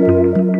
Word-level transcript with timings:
Música 0.00 0.59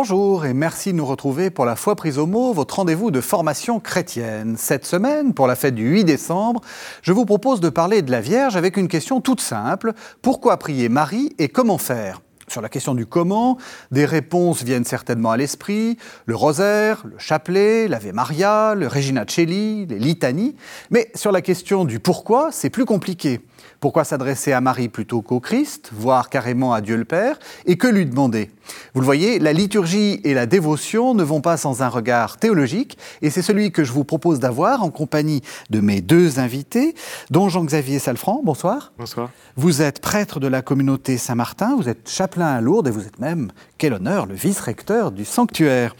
Bonjour 0.00 0.46
et 0.46 0.54
merci 0.54 0.92
de 0.92 0.96
nous 0.96 1.04
retrouver 1.04 1.50
pour 1.50 1.64
la 1.64 1.74
foi 1.74 1.96
prise 1.96 2.18
au 2.18 2.26
mot, 2.26 2.52
votre 2.52 2.76
rendez-vous 2.76 3.10
de 3.10 3.20
formation 3.20 3.80
chrétienne. 3.80 4.54
Cette 4.56 4.86
semaine, 4.86 5.34
pour 5.34 5.48
la 5.48 5.56
fête 5.56 5.74
du 5.74 5.88
8 5.88 6.04
décembre, 6.04 6.60
je 7.02 7.10
vous 7.10 7.24
propose 7.24 7.58
de 7.58 7.68
parler 7.68 8.02
de 8.02 8.12
la 8.12 8.20
Vierge 8.20 8.54
avec 8.54 8.76
une 8.76 8.86
question 8.86 9.20
toute 9.20 9.40
simple. 9.40 9.94
Pourquoi 10.22 10.56
prier 10.56 10.88
Marie 10.88 11.34
et 11.40 11.48
comment 11.48 11.78
faire? 11.78 12.22
Sur 12.46 12.62
la 12.62 12.68
question 12.68 12.94
du 12.94 13.06
comment, 13.06 13.58
des 13.90 14.04
réponses 14.04 14.62
viennent 14.62 14.84
certainement 14.84 15.32
à 15.32 15.36
l'esprit, 15.36 15.98
le 16.26 16.36
rosaire, 16.36 17.02
le 17.04 17.18
chapelet, 17.18 17.88
l'Ave 17.88 18.12
Maria, 18.14 18.76
le 18.76 18.86
Regina 18.86 19.24
Celli, 19.28 19.84
les 19.84 19.98
litanies, 19.98 20.54
mais 20.90 21.10
sur 21.16 21.32
la 21.32 21.42
question 21.42 21.84
du 21.84 21.98
pourquoi, 21.98 22.50
c'est 22.52 22.70
plus 22.70 22.84
compliqué. 22.84 23.40
Pourquoi 23.80 24.04
s'adresser 24.04 24.52
à 24.52 24.60
Marie 24.60 24.88
plutôt 24.88 25.22
qu'au 25.22 25.40
Christ, 25.40 25.90
voire 25.92 26.30
carrément 26.30 26.72
à 26.72 26.80
Dieu 26.80 26.96
le 26.96 27.04
Père, 27.04 27.38
et 27.66 27.76
que 27.76 27.88
lui 27.88 28.06
demander? 28.06 28.50
Vous 28.94 29.00
le 29.00 29.04
voyez, 29.04 29.38
la 29.38 29.52
liturgie 29.52 30.20
et 30.24 30.34
la 30.34 30.46
dévotion 30.46 31.14
ne 31.14 31.22
vont 31.22 31.40
pas 31.40 31.56
sans 31.56 31.82
un 31.82 31.88
regard 31.88 32.38
théologique, 32.38 32.98
et 33.22 33.30
c'est 33.30 33.42
celui 33.42 33.72
que 33.72 33.84
je 33.84 33.92
vous 33.92 34.04
propose 34.04 34.40
d'avoir 34.40 34.82
en 34.82 34.90
compagnie 34.90 35.42
de 35.70 35.80
mes 35.80 36.00
deux 36.00 36.38
invités, 36.38 36.94
dont 37.30 37.48
Jean-Xavier 37.48 37.98
Salfranc, 37.98 38.42
bonsoir. 38.44 38.92
Bonsoir. 38.98 39.30
Vous 39.56 39.82
êtes 39.82 40.00
prêtre 40.00 40.40
de 40.40 40.46
la 40.46 40.62
communauté 40.62 41.18
Saint-Martin, 41.18 41.76
vous 41.76 41.88
êtes 41.88 42.08
chapelain 42.08 42.54
à 42.54 42.60
Lourdes, 42.60 42.88
et 42.88 42.90
vous 42.90 43.06
êtes 43.06 43.18
même, 43.18 43.50
quel 43.78 43.92
honneur, 43.92 44.26
le 44.26 44.34
vice-recteur 44.34 45.12
du 45.12 45.24
sanctuaire. 45.24 45.94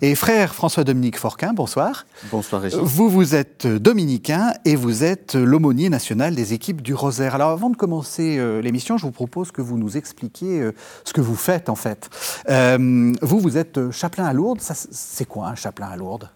Et 0.00 0.14
frère 0.14 0.54
François-Dominique 0.54 1.18
Forquin, 1.18 1.52
bonsoir. 1.52 2.06
Bonsoir 2.30 2.62
Régis. 2.62 2.78
Vous, 2.80 3.08
vous 3.08 3.34
êtes 3.34 3.66
dominicain 3.66 4.52
et 4.64 4.76
vous 4.76 5.04
êtes 5.04 5.34
l'aumônier 5.34 5.88
national 5.88 6.34
des 6.34 6.52
équipes 6.52 6.82
du 6.82 6.94
Rosaire. 6.94 7.34
Alors 7.34 7.50
avant 7.50 7.70
de 7.70 7.76
commencer 7.76 8.38
euh, 8.38 8.60
l'émission, 8.60 8.96
je 8.96 9.04
vous 9.04 9.12
propose 9.12 9.50
que 9.50 9.62
vous 9.62 9.78
nous 9.78 9.96
expliquiez 9.96 10.60
euh, 10.60 10.74
ce 11.04 11.12
que 11.12 11.20
vous 11.20 11.36
faites 11.36 11.68
en 11.68 11.74
fait. 11.74 12.07
Euh, 12.48 13.12
vous, 13.22 13.40
vous 13.40 13.56
êtes 13.56 13.90
chapelain 13.90 14.26
à 14.26 14.32
Lourdes. 14.32 14.60
C'est 14.60 15.26
quoi 15.26 15.48
un 15.48 15.54
chapelain 15.54 15.88
à 15.88 15.96
Lourdes? 15.96 16.30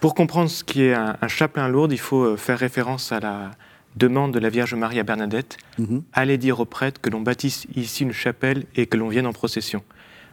Pour 0.00 0.14
comprendre 0.14 0.48
ce 0.48 0.64
qui 0.64 0.84
est 0.84 0.94
un, 0.94 1.16
chapelain 1.28 1.66
à 1.66 1.68
Lourdes, 1.68 1.92
il 1.92 2.00
faut 2.00 2.36
faire 2.36 2.58
référence 2.58 3.12
à 3.12 3.20
la 3.20 3.50
demande 3.96 4.32
de 4.32 4.38
la 4.38 4.48
Vierge 4.48 4.74
Marie 4.74 4.98
à 4.98 5.02
Bernadette. 5.02 5.58
Mhm. 5.78 6.02
Allez 6.12 6.38
dire 6.38 6.60
aux 6.60 6.64
prêtres 6.64 7.00
que 7.00 7.10
l'on 7.10 7.20
bâtisse 7.20 7.66
ici 7.74 8.04
une 8.04 8.12
chapelle 8.12 8.64
et 8.76 8.86
que 8.86 8.96
l'on 8.96 9.08
vienne 9.08 9.26
en 9.26 9.32
procession. 9.32 9.82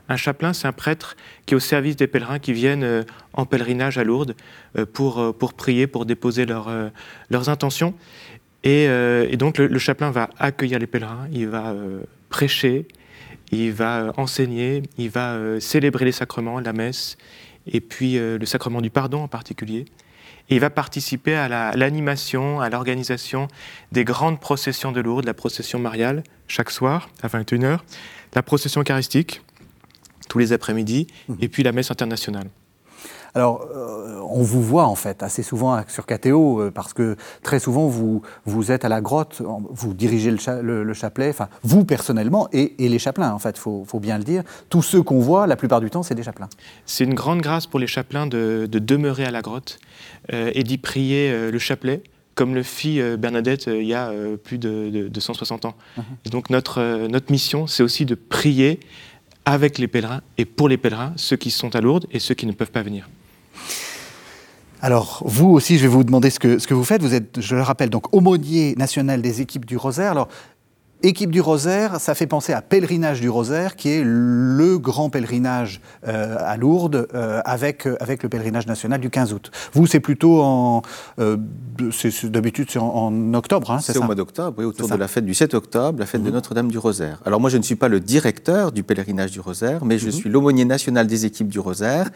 Un 0.09 0.15
chapelain, 0.15 0.53
c'est 0.53 0.67
un 0.67 0.73
prêtre 0.73 1.17
qui 1.45 1.53
est 1.53 1.57
au 1.57 1.59
service 1.59 1.97
des 1.97 2.07
pèlerins 2.07 2.39
qui 2.39 2.53
viennent 2.53 3.05
en 3.33 3.45
pèlerinage 3.45 3.97
à 3.97 4.05
Lourdes 4.05 4.35
pour, 4.93 5.35
pour 5.35 5.53
prier, 5.53 5.85
pour 5.85 6.05
déposer 6.05 6.45
leurs 6.45 7.49
intentions. 7.49 7.93
Euh, 8.67 9.27
et, 9.29 9.37
donc 9.37 9.57
le, 9.57 9.79
chapelain 9.79 10.11
va 10.11 10.29
accueillir 10.37 10.79
les 10.79 10.87
pèlerins, 10.87 11.27
il 11.31 11.47
va 11.47 11.71
euh, 11.71 12.01
prêcher, 12.29 12.87
il 13.51 13.71
va 13.71 13.99
euh, 13.99 14.11
enseigner, 14.17 14.83
il 14.97 15.09
va 15.09 15.59
célébrer 15.59 16.05
les 16.05 16.11
sacrements, 16.11 16.59
la 16.59 16.73
messe, 16.73 17.17
et 17.65 17.81
puis 17.81 18.17
le 18.17 18.45
sacrement 18.45 18.79
du 18.79 18.89
pardon 18.89 19.23
en 19.23 19.27
particulier. 19.27 19.85
Et 20.49 20.55
il 20.55 20.61
va 20.61 20.69
participer 20.69 21.35
à 21.35 21.75
l'animation, 21.75 22.61
à 22.61 22.69
l'organisation 22.69 23.49
des 23.91 24.05
grandes 24.05 24.39
processions 24.39 24.93
de 24.93 25.01
Lourdes, 25.01 25.25
la 25.25 25.33
procession 25.33 25.77
mariale 25.77 26.23
chaque 26.47 26.71
soir 26.71 27.09
à 27.21 27.27
21h, 27.27 27.79
la 28.33 28.43
procession 28.43 28.79
eucharistique 28.79 29.41
tous 30.27 30.39
les 30.39 30.53
après-midi, 30.53 31.07
mmh. 31.27 31.33
et 31.41 31.47
puis 31.47 31.63
la 31.63 31.71
messe 31.71 31.91
internationale. 31.91 32.49
Alors, 33.37 33.67
euh, 33.71 34.19
on 34.31 34.41
vous 34.41 34.63
voit 34.63 34.85
en 34.85 34.95
fait 34.95 35.21
assez 35.21 35.43
souvent 35.43 35.79
sur 35.87 36.07
KTO, 36.07 36.59
euh, 36.59 36.71
parce 36.71 36.91
que 36.93 37.15
très 37.43 37.59
souvent 37.59 37.85
vous, 37.85 38.23
vous 38.45 38.71
êtes 38.71 38.83
à 38.83 38.89
la 38.89 38.99
grotte, 38.99 39.43
vous 39.69 39.93
dirigez 39.93 40.31
le, 40.31 40.93
chapelet, 40.95 41.29
enfin 41.29 41.47
vous 41.61 41.85
personnellement 41.85 42.49
et, 42.51 42.73
les 42.79 42.97
chapelains 42.97 43.31
en 43.31 43.37
fait, 43.37 43.55
il 43.55 43.59
faut, 43.59 43.99
bien 43.99 44.17
le 44.17 44.23
dire. 44.23 44.41
Tous 44.69 44.81
ceux 44.81 45.03
qu'on 45.03 45.19
voit, 45.19 45.45
la 45.45 45.55
plupart 45.55 45.81
du 45.81 45.91
temps, 45.91 46.01
c'est 46.01 46.15
des 46.15 46.23
chapelains. 46.23 46.49
C'est 46.87 47.03
une 47.03 47.13
grande 47.13 47.41
grâce 47.41 47.67
pour 47.67 47.79
les 47.79 47.85
chapelains 47.85 48.25
de, 48.25 48.67
demeurer 48.71 49.25
à 49.25 49.29
la 49.29 49.43
grotte 49.43 49.77
euh, 50.33 50.49
et 50.55 50.63
d'y 50.63 50.79
prier 50.79 51.51
le 51.51 51.59
chapelet 51.59 52.01
comme 52.33 52.55
le 52.55 52.63
fit 52.63 52.99
Bernadette 53.19 53.67
il 53.67 53.85
y 53.85 53.93
a 53.93 54.11
plus 54.43 54.57
de, 54.57 55.11
160 55.15 55.65
ans. 55.65 55.75
Uh-huh. 55.95 56.31
donc 56.31 56.49
notre, 56.49 57.05
notre 57.05 57.31
mission, 57.31 57.67
c'est 57.67 57.83
aussi 57.83 58.07
de 58.07 58.15
prier 58.15 58.79
avec 59.45 59.77
les 59.77 59.87
pèlerins 59.87 60.21
et 60.39 60.45
pour 60.45 60.69
les 60.69 60.77
pèlerins, 60.77 61.13
ceux 61.17 61.37
qui 61.37 61.51
sont 61.51 61.75
à 61.75 61.81
Lourdes 61.81 62.07
et 62.11 62.17
ceux 62.17 62.33
qui 62.33 62.47
ne 62.47 62.51
peuvent 62.51 62.71
pas 62.71 62.81
venir. 62.81 63.07
Alors, 64.81 65.23
vous 65.25 65.49
aussi, 65.49 65.77
je 65.77 65.83
vais 65.83 65.87
vous 65.87 66.03
demander 66.03 66.29
ce 66.29 66.39
que, 66.39 66.59
ce 66.59 66.67
que 66.67 66.73
vous 66.73 66.83
faites. 66.83 67.01
Vous 67.01 67.15
êtes, 67.15 67.41
je 67.41 67.55
le 67.55 67.61
rappelle, 67.61 67.89
donc 67.89 68.13
aumônier 68.13 68.75
national 68.77 69.21
des 69.21 69.41
équipes 69.41 69.65
du 69.65 69.75
Rosaire. 69.75 70.11
Alors, 70.11 70.27
Équipe 71.03 71.29
du 71.29 71.41
Rosaire, 71.41 71.99
ça 71.99 72.15
fait 72.15 72.25
penser 72.25 72.53
à 72.53 72.63
Pèlerinage 72.63 73.21
du 73.21 73.29
Rosaire, 73.29 73.75
qui 73.75 73.89
est 73.89 74.01
le 74.03 74.79
grand 74.79 75.11
pèlerinage 75.11 75.79
euh, 76.07 76.37
à 76.39 76.57
Lourdes, 76.57 77.07
euh, 77.13 77.39
avec, 77.45 77.85
euh, 77.85 77.95
avec 77.99 78.23
le 78.23 78.29
pèlerinage 78.29 78.65
national 78.65 78.99
du 78.99 79.11
15 79.11 79.31
août. 79.31 79.51
Vous, 79.73 79.85
c'est 79.85 79.99
plutôt 79.99 80.41
en. 80.41 80.81
D'habitude, 82.23 82.69
c'est 82.71 82.79
en, 82.79 83.33
octobre, 83.35 83.69
hein, 83.69 83.79
c'est 83.79 83.87
ça 83.87 83.93
C'est 83.93 83.99
au 83.99 84.05
mois 84.05 84.15
d'octobre, 84.15 84.55
oui, 84.57 84.65
autour 84.65 84.89
de 84.89 84.95
la 84.95 85.07
fête 85.07 85.25
du 85.25 85.35
7 85.35 85.53
octobre, 85.53 85.99
la 85.99 86.07
fête 86.07 86.23
de 86.23 86.29
mhm. 86.29 86.33
Notre-Dame 86.33 86.71
du 86.71 86.79
Rosaire. 86.79 87.21
Alors, 87.25 87.39
moi, 87.39 87.51
je 87.51 87.57
ne 87.57 87.63
suis 87.63 87.75
pas 87.75 87.89
le 87.89 87.99
directeur 87.99 88.71
du 88.71 88.81
pèlerinage 88.81 89.29
du 89.29 89.39
Rosaire, 89.39 89.85
mais 89.85 89.99
je 89.99 90.07
mhm. 90.07 90.11
suis 90.13 90.29
l'aumônier 90.31 90.65
national 90.65 91.05
des 91.05 91.27
équipes 91.27 91.49
du 91.49 91.59
Rosaire. 91.59 92.09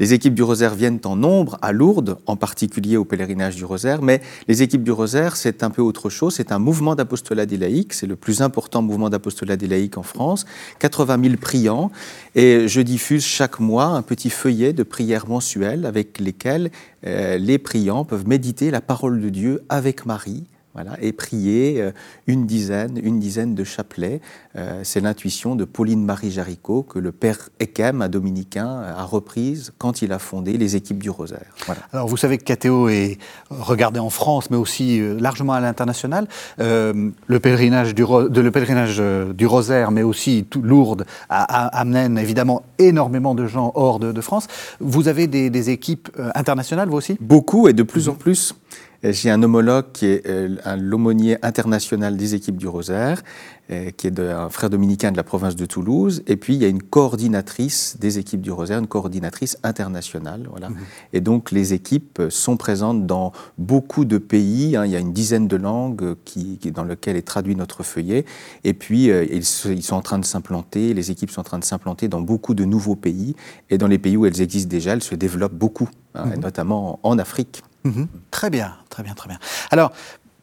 Les 0.00 0.14
équipes 0.14 0.34
du 0.34 0.42
Rosaire 0.42 0.74
viennent 0.74 1.00
en 1.04 1.16
nombre 1.16 1.58
à 1.62 1.72
Lourdes, 1.72 2.18
en 2.26 2.36
particulier 2.36 2.96
au 2.96 3.04
pèlerinage 3.04 3.56
du 3.56 3.64
Rosaire, 3.64 4.02
mais 4.02 4.20
les 4.48 4.62
équipes 4.62 4.82
du 4.82 4.90
Rosaire, 4.90 5.36
c'est 5.36 5.62
un 5.62 5.70
peu 5.70 5.82
autre 5.82 6.10
chose. 6.10 6.34
C'est 6.34 6.52
un 6.52 6.58
mouvement 6.58 6.94
d'apostolat 6.94 7.46
des 7.46 7.56
laïcs, 7.56 7.92
c'est 7.92 8.06
le 8.06 8.16
plus 8.16 8.42
important 8.42 8.82
mouvement 8.82 9.10
d'apostolat 9.10 9.56
des 9.56 9.66
laïcs 9.66 9.98
en 9.98 10.02
France. 10.02 10.44
80 10.78 11.22
000 11.22 11.36
priants, 11.36 11.90
et 12.34 12.68
je 12.68 12.80
diffuse 12.80 13.24
chaque 13.24 13.60
mois 13.60 13.86
un 13.86 14.02
petit 14.02 14.30
feuillet 14.30 14.72
de 14.72 14.82
prières 14.82 15.28
mensuelles 15.28 15.86
avec 15.86 16.18
lesquelles 16.18 16.70
euh, 17.06 17.38
les 17.38 17.58
priants 17.58 18.04
peuvent 18.04 18.26
méditer 18.26 18.70
la 18.70 18.80
parole 18.80 19.20
de 19.20 19.28
Dieu 19.28 19.62
avec 19.68 20.06
Marie 20.06 20.44
voilà, 20.74 20.96
et 21.02 21.12
prier 21.12 21.82
euh, 21.82 21.92
une 22.26 22.46
dizaine, 22.46 22.98
une 23.02 23.20
dizaine 23.20 23.54
de 23.54 23.62
chapelets. 23.62 24.22
Euh, 24.56 24.80
c'est 24.84 25.00
l'intuition 25.00 25.54
de 25.54 25.64
Pauline-Marie 25.64 26.30
Jaricot 26.30 26.82
que 26.82 26.98
le 26.98 27.12
père 27.12 27.50
Ekem, 27.60 28.00
un 28.00 28.08
dominicain, 28.08 28.80
a 28.80 29.04
reprise 29.04 29.72
quand 29.76 30.00
il 30.00 30.12
a 30.12 30.18
fondé 30.18 30.56
les 30.56 30.74
équipes 30.74 31.02
du 31.02 31.10
Rosaire. 31.10 31.54
Alors 31.92 32.08
vous 32.08 32.16
savez 32.16 32.38
que 32.38 32.50
KTO 32.50 32.88
est 32.88 33.18
regardé 33.50 34.00
en 34.00 34.08
France, 34.08 34.50
mais 34.50 34.56
aussi 34.56 34.98
euh, 34.98 35.20
largement 35.20 35.52
à 35.52 35.60
l'international. 35.60 36.26
le 36.58 37.12
pèlerinage, 37.40 37.94
du, 37.94 38.02
de, 38.04 38.40
le 38.40 38.50
pèlerinage 38.50 39.02
du 39.34 39.46
Rosaire, 39.46 39.90
mais 39.90 40.02
aussi 40.02 40.46
tout, 40.48 40.62
Lourdes, 40.62 41.04
amène 41.28 42.16
évidemment 42.16 42.62
énormément 42.78 43.34
de 43.34 43.46
gens 43.46 43.72
hors 43.74 43.98
de, 43.98 44.20
France. 44.20 44.46
Vous 44.80 45.08
avez 45.08 45.26
des, 45.26 45.50
des 45.50 45.70
équipes 45.70 46.08
internationales, 46.34 46.88
vous 46.88 46.96
aussi? 46.96 47.16
Beaucoup 47.20 47.68
et 47.68 47.72
de 47.72 47.82
plus 47.82 48.08
en 48.08 48.14
plus. 48.14 48.54
J'ai 49.02 49.30
un 49.30 49.42
homologue 49.42 49.86
qui 49.92 50.06
est 50.06 50.26
euh, 50.28 50.56
l'aumônier 50.76 51.36
international 51.44 52.16
des 52.16 52.36
équipes 52.36 52.56
du 52.56 52.68
Rosaire, 52.68 53.22
euh, 53.70 53.90
qui 53.90 54.06
est 54.06 54.20
un 54.20 54.48
frère 54.48 54.70
dominicain 54.70 55.10
de 55.10 55.16
la 55.16 55.24
province 55.24 55.56
de 55.56 55.66
Toulouse. 55.66 56.22
Et 56.28 56.36
puis, 56.36 56.54
il 56.54 56.62
y 56.62 56.64
a 56.64 56.68
une 56.68 56.82
coordinatrice 56.82 57.96
des 57.98 58.20
équipes 58.20 58.40
du 58.40 58.52
Rosaire, 58.52 58.78
une 58.78 58.86
coordinatrice 58.86 59.58
internationale. 59.64 60.46
Voilà. 60.48 60.68
Mhm. 60.68 60.76
Et 61.14 61.20
donc, 61.20 61.50
les 61.50 61.74
équipes 61.74 62.22
sont 62.28 62.56
présentes 62.56 63.04
dans 63.04 63.32
beaucoup 63.58 64.04
de 64.04 64.18
pays. 64.18 64.76
Hein. 64.76 64.86
Il 64.86 64.92
y 64.92 64.96
a 64.96 65.00
une 65.00 65.12
dizaine 65.12 65.48
de 65.48 65.56
langues 65.56 66.14
qui, 66.24 66.58
dans 66.72 66.84
lesquelles 66.84 67.16
est 67.16 67.22
traduit 67.22 67.56
notre 67.56 67.82
feuillet. 67.82 68.24
Et 68.62 68.72
puis, 68.72 69.10
euh, 69.10 69.24
ils, 69.24 69.38
ils, 69.38 69.82
sont 69.82 69.96
en 69.96 70.02
train 70.02 70.20
de 70.20 70.24
s'implanter, 70.24 70.94
les 70.94 71.10
équipes 71.10 71.30
sont 71.30 71.40
en 71.40 71.44
train 71.44 71.58
de 71.58 71.64
s'implanter 71.64 72.06
dans 72.06 72.20
beaucoup 72.20 72.54
de 72.54 72.64
nouveaux 72.64 72.96
pays. 72.96 73.34
Et 73.68 73.78
dans 73.78 73.88
les 73.88 73.98
pays 73.98 74.16
où 74.16 74.26
elles 74.26 74.40
existent 74.40 74.70
déjà, 74.70 74.92
elles 74.92 75.02
se 75.02 75.16
développent 75.16 75.54
beaucoup, 75.54 75.88
hein, 76.14 76.26
mhm. 76.26 76.40
notamment 76.40 77.00
en 77.02 77.18
Afrique. 77.18 77.64
Mhm. 77.84 78.08
Très 78.30 78.50
bien, 78.50 78.76
très 78.90 79.02
bien, 79.02 79.14
très 79.14 79.28
bien. 79.28 79.38
Alors, 79.70 79.92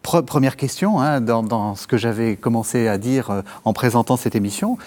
première 0.02 0.56
question, 0.56 1.00
hein, 1.00 1.22
dans, 1.22 1.76
ce 1.76 1.88
que 1.88 1.98
j'avais 1.98 2.36
commencé 2.36 2.88
à 2.88 2.98
dire 2.98 3.30
euh, 3.30 3.42
en 3.66 3.74
présentant 3.74 4.18
cette 4.18 4.36
émission, 4.36 4.78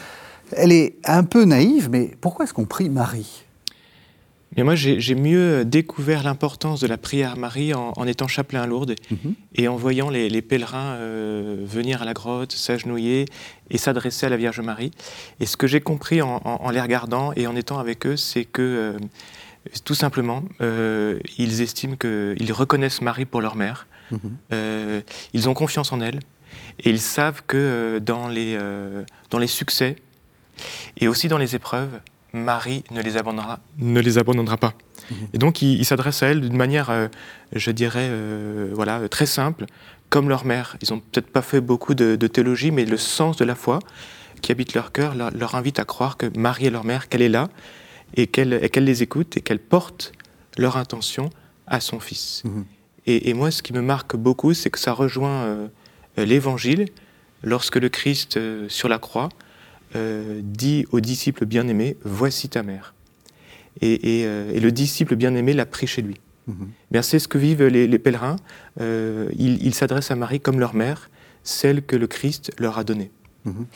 elle 0.53 0.73
est 0.73 0.97
un 1.05 1.25
peu 1.25 1.45
naïve, 1.45 1.89
mais 1.91 2.15
pourquoi 2.21 2.45
est-ce 2.45 2.55
qu'on 2.55 2.67
prie 2.67 2.91
Marie? 2.91 3.45
Mais 4.57 4.65
moi, 4.65 4.75
j'ai 4.75 5.15
mieux 5.15 5.65
découvert 5.65 6.23
l'importance 6.23 6.81
de 6.81 6.87
la 6.87 6.99
prière 6.99 7.39
Marie 7.39 7.73
en, 7.73 8.07
étant 8.07 8.29
chapelain 8.29 8.63
à 8.63 8.67
Lourdes 8.67 8.97
mhm. 9.11 9.35
et 9.55 9.67
en 9.67 9.77
voyant 9.77 10.11
les, 10.11 10.43
pèlerins 10.43 10.97
euh, 10.97 11.57
venir 11.65 12.03
à 12.03 12.05
la 12.05 12.13
grotte, 12.13 12.53
s'agenouiller 12.53 13.25
et 13.71 13.79
s'adresser 13.79 14.27
à 14.27 14.29
la 14.29 14.37
Vierge 14.37 14.61
Marie. 14.61 14.91
Et 15.41 15.47
ce 15.47 15.57
que 15.57 15.67
j'ai 15.67 15.81
compris 15.81 16.21
en, 16.21 16.71
les 16.71 16.81
regardant 16.83 17.33
et 17.35 17.47
en 17.47 17.57
étant 17.57 17.79
avec 17.79 18.07
eux, 18.07 18.19
c'est 18.19 18.45
que 18.45 18.61
euh, 18.61 18.99
tout 19.85 19.95
simplement, 19.95 20.45
euh, 20.61 21.19
ils 21.39 21.61
estiment 21.61 21.97
qu'ils 21.97 22.53
reconnaissent 22.53 23.01
Marie 23.01 23.25
pour 23.25 23.41
leur 23.41 23.57
mère. 23.57 23.87
Mhm. 24.11 24.19
Euh, 24.53 25.01
ils 25.33 25.49
ont 25.49 25.55
confiance 25.55 25.93
en 25.93 26.01
elle. 26.01 26.21
Et 26.81 26.91
ils 26.91 27.01
savent 27.01 27.43
que 27.47 27.99
dans 27.99 28.29
les, 28.29 28.59
dans 29.31 29.39
les 29.39 29.47
succès 29.47 29.97
et 30.99 31.09
aussi 31.09 31.29
dans 31.29 31.39
les 31.39 31.55
épreuves, 31.55 32.01
Marie 32.33 32.85
ne 32.91 33.03
les 33.03 33.17
abandonnera, 33.17 33.61
ne 33.79 34.01
les 34.01 34.19
abandonnera 34.19 34.57
pas. 34.57 34.75
Mhm. 35.11 35.17
Et 35.35 35.39
donc, 35.39 35.63
ils 35.63 35.85
s'adressent 35.85 36.23
à 36.23 36.29
elle 36.29 36.41
d'une 36.41 36.57
manière, 36.57 37.09
je 37.53 37.71
dirais, 37.71 38.11
voilà, 38.73 39.09
très 39.09 39.27
simple, 39.27 39.67
comme 40.13 40.29
leur 40.29 40.45
mère. 40.45 40.77
Ils 40.83 40.93
n'ont 40.93 41.01
peut-être 41.01 41.31
pas 41.31 41.41
fait 41.41 41.63
beaucoup 41.63 41.95
de, 41.95 42.27
théologie, 42.27 42.71
mais 42.71 42.85
le 42.85 42.99
sens 42.99 43.39
de 43.39 43.47
la 43.47 43.55
foi 43.55 43.79
qui 44.43 44.53
habite 44.53 44.75
leur 44.75 44.93
cœur 44.93 45.15
leur, 45.15 45.55
invite 45.55 45.79
à 45.79 45.85
croire 45.87 46.19
que 46.19 46.27
Marie 46.37 46.67
est 46.67 46.71
leur 46.71 46.85
mère, 46.85 47.09
qu'elle 47.09 47.23
est 47.23 47.31
là, 47.31 47.49
et 48.15 48.27
qu'elle 48.27 48.85
les 48.85 49.03
écoute, 49.03 49.37
et 49.37 49.41
qu'elle 49.41 49.59
porte 49.59 50.13
leur 50.59 50.77
intention 50.77 51.31
à 51.67 51.81
son 51.81 52.01
Fils. 52.01 52.43
Mhm. 52.45 52.65
Et, 53.07 53.35
moi, 53.35 53.51
ce 53.51 53.63
qui 53.63 53.73
me 53.73 53.83
marque 53.83 54.15
beaucoup, 54.15 54.55
c'est 54.55 54.71
que 54.71 54.79
ça 54.79 54.93
rejoint 54.93 55.43
euh, 55.43 55.69
l'Évangile, 56.17 56.87
lorsque 57.43 57.77
le 57.77 57.89
Christ, 57.89 58.37
euh, 58.37 58.69
sur 58.69 58.89
la 58.89 59.01
croix, 59.01 59.29
euh, 59.97 60.41
dit 60.45 60.87
aux 60.93 61.01
disciples 61.01 61.45
bien-aimés, 61.45 61.97
Voici 62.05 62.49
ta 62.49 62.63
mère. 62.63 62.95
Et, 63.81 64.25
le 64.25 64.71
disciple 64.71 65.17
bien-aimé 65.17 65.53
l'a 65.53 65.67
pris 65.67 65.87
chez 65.89 66.03
lui. 66.03 66.21
Mhm. 66.47 67.03
C'est 67.03 67.19
ce 67.19 67.27
que 67.27 67.39
vivent 67.39 67.65
les, 67.65 67.99
pèlerins. 67.99 68.37
ils 68.79 69.75
s'adressent 69.75 70.13
à 70.13 70.17
Marie 70.17 70.41
comme 70.41 70.61
leur 70.61 70.75
mère, 70.75 71.11
celle 71.43 71.83
que 71.83 71.97
le 71.97 72.07
Christ 72.07 72.53
leur 72.59 72.79
a 72.79 72.85
donnée. 72.85 73.11
Mhm. 73.45 73.67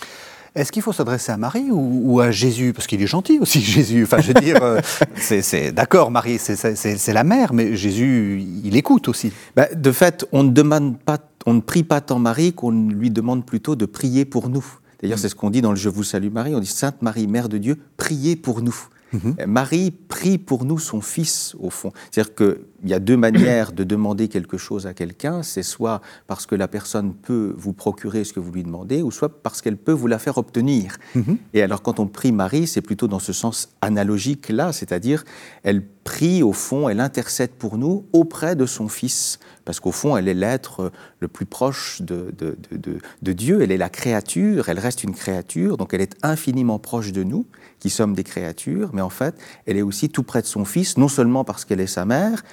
Est-ce 0.56 0.73
qu'il 0.73 0.82
faut 0.82 0.93
s'adresser 0.93 1.32
à 1.32 1.37
Marie 1.37 1.67
ou, 1.70 2.19
à 2.20 2.31
Jésus? 2.31 2.73
Parce 2.73 2.87
qu'il 2.87 3.03
est 3.03 3.06
gentil 3.06 3.38
aussi, 3.38 3.61
Jésus. 3.62 4.05
Enfin, 4.05 4.20
je 4.20 4.29
veux 4.29 4.41
dire, 4.41 4.62
euh, 4.62 4.81
c'est 5.17 5.70
d'accord, 5.70 6.11
Marie, 6.11 6.38
c'est 6.38 7.12
la 7.12 7.25
mère, 7.25 7.53
mais 7.53 7.76
Jésus, 7.76 8.43
il 8.64 8.75
écoute 8.76 9.08
aussi. 9.08 9.32
Bah, 9.55 9.67
de 9.75 9.93
fait, 9.93 10.26
on 10.32 10.43
ne 10.43 10.50
demande 10.50 10.99
pas, 10.99 11.19
on 11.44 11.55
ne 11.55 11.61
prie 11.61 11.82
pas 11.82 12.00
tant 12.00 12.19
Marie 12.19 12.55
qu'on 12.55 12.70
lui 12.70 13.11
demande 13.11 13.44
plutôt 13.44 13.76
de 13.76 13.85
prier 13.85 14.25
pour 14.25 14.49
nous. 14.49 14.64
D'ailleurs, 15.03 15.19
mm. 15.19 15.20
c'est 15.20 15.29
ce 15.29 15.35
qu'on 15.35 15.50
dit 15.50 15.61
dans 15.61 15.70
le 15.70 15.76
Je 15.76 15.91
vous 15.91 16.05
salue 16.05 16.31
Marie. 16.32 16.55
On 16.55 16.61
dit 16.61 16.67
Sainte 16.67 17.03
Marie, 17.03 17.26
Mère 17.26 17.50
de 17.50 17.58
Dieu, 17.58 17.76
priez 17.99 18.35
pour 18.35 18.62
nous. 18.62 18.76
Mm-hmm. 19.17 19.47
Marie 19.47 19.91
prie 19.91 20.39
pour 20.39 20.65
nous 20.65 20.79
son 20.79 21.01
Fils, 21.01 21.55
au 21.59 21.71
fond. 21.71 21.93
C'est-à-dire 22.11 22.35
qu'il 22.35 22.57
y 22.85 22.95
a 22.95 22.99
deux 22.99 23.17
manières 23.17 23.73
de 23.73 23.85
demander 23.85 24.29
quelque 24.29 24.59
chose 24.59 24.87
à 24.87 24.95
quelqu'un. 24.95 25.43
C'est 25.43 25.63
soit 25.63 26.01
parce 26.27 26.47
que 26.47 26.55
la 26.55 26.69
personne 26.69 27.15
peut 27.15 27.55
vous 27.57 27.73
procurer 27.73 28.25
ce 28.25 28.33
que 28.33 28.41
vous 28.41 28.53
lui 28.53 28.65
demandez, 28.65 29.03
ou 29.03 29.11
soit 29.11 29.43
parce 29.43 29.63
qu'elle 29.63 29.77
peut 29.77 29.93
vous 29.93 30.07
la 30.07 30.19
faire 30.19 30.39
obtenir. 30.39 30.97
Mm-hmm. 31.15 31.37
Et 31.55 31.63
alors, 31.63 31.83
quand 31.83 32.01
on 32.01 32.07
prie 32.07 32.33
Marie, 32.33 32.67
c'est 32.67 32.83
plutôt 32.83 33.09
dans 33.09 33.19
ce 33.19 33.33
sens 33.33 33.71
analogique 33.81 34.49
là, 34.49 34.73
c'est-à-dire 34.73 35.25
elle 35.63 35.83
prie, 36.06 36.44
au 36.44 36.53
fond, 36.53 36.88
elle 36.88 37.00
intercède 37.00 37.50
pour 37.50 37.76
nous 37.79 38.06
auprès 38.12 38.55
de 38.55 38.64
son 38.64 38.88
Fils. 38.88 39.41
Parce 39.64 39.81
qu'au 39.81 39.91
fond, 39.91 40.17
elle 40.17 40.29
est 40.29 40.35
l'être 40.35 40.93
le 41.19 41.26
plus 41.26 41.47
proche 41.47 42.00
de, 42.00 42.32
de, 42.38 42.56
de, 42.70 42.99
de 43.20 43.32
Dieu, 43.32 43.61
elle 43.61 43.73
est 43.73 43.76
la 43.76 43.88
créature, 43.88 44.69
elle 44.69 44.79
reste 44.79 45.03
une 45.03 45.14
créature, 45.14 45.76
donc 45.76 45.93
elle 45.93 46.00
est 46.00 46.14
infiniment 46.23 46.79
proche 46.79 47.11
de 47.11 47.25
nous 47.25 47.44
qui 47.81 47.91
sommes 47.91 48.14
des 48.14 48.23
créatures, 48.23 48.91
mais 48.93 49.03
en 49.03 49.11
fait, 49.11 49.35
elle 49.67 49.76
est 49.76 49.82
aussi 49.82 50.08
tout 50.08 50.23
près 50.23 50.41
de 50.41 50.47
son 50.47 50.64
Fils, 50.64 50.97
non 50.97 51.08
seulement 51.08 51.43
parce 51.43 51.64
qu'elle 51.64 51.81
est 51.81 51.88
sa 51.88 52.05
mère, 52.05 52.44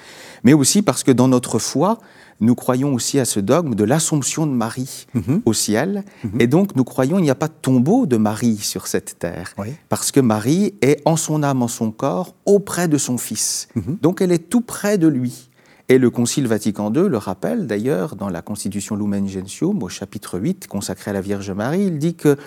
mais 0.42 0.52
aussi 0.52 0.82
parce 0.82 1.04
que 1.04 1.12
dans 1.12 1.28
notre 1.28 1.60
foi, 1.60 2.00
nous 2.40 2.54
croyons 2.54 2.94
aussi 2.94 3.18
à 3.18 3.24
ce 3.24 3.40
dogme 3.40 3.74
de 3.74 3.84
l'assomption 3.84 4.46
de 4.46 4.52
Marie 4.52 5.06
mhm. 5.14 5.42
au 5.44 5.52
ciel. 5.52 6.04
Mhm. 6.24 6.40
Et 6.40 6.46
donc, 6.46 6.76
nous 6.76 6.84
croyons 6.84 7.16
qu'il 7.16 7.24
n'y 7.24 7.30
a 7.30 7.34
pas 7.34 7.48
de 7.48 7.54
tombeau 7.60 8.06
de 8.06 8.16
Marie 8.16 8.56
sur 8.56 8.86
cette 8.86 9.18
terre. 9.18 9.54
Parce 9.88 10.12
que 10.12 10.20
Marie 10.20 10.74
est 10.82 11.00
en 11.04 11.16
son 11.16 11.42
âme, 11.42 11.62
en 11.62 11.68
son 11.68 11.90
corps, 11.90 12.34
auprès 12.44 12.88
de 12.88 12.98
son 12.98 13.18
Fils. 13.18 13.68
Mhm. 13.74 13.98
Donc, 14.02 14.20
elle 14.20 14.32
est 14.32 14.50
tout 14.50 14.60
près 14.60 14.98
de 14.98 15.08
lui. 15.08 15.50
Et 15.88 15.98
le 15.98 16.08
Concile 16.08 16.46
Vatican 16.46 16.92
II 16.92 17.08
le 17.08 17.18
rappelle 17.18 17.66
d'ailleurs 17.66 18.16
dans 18.16 18.30
la 18.30 18.40
Constitution 18.40 18.96
Lumen 18.96 19.28
Gentium, 19.28 19.82
au 19.82 19.88
chapitre 19.88 20.38
8, 20.38 20.66
consacré 20.66 21.10
à 21.10 21.14
la 21.14 21.20
Vierge 21.20 21.50
Marie. 21.50 21.84
Il 21.84 21.98
dit 21.98 22.14
que 22.14 22.38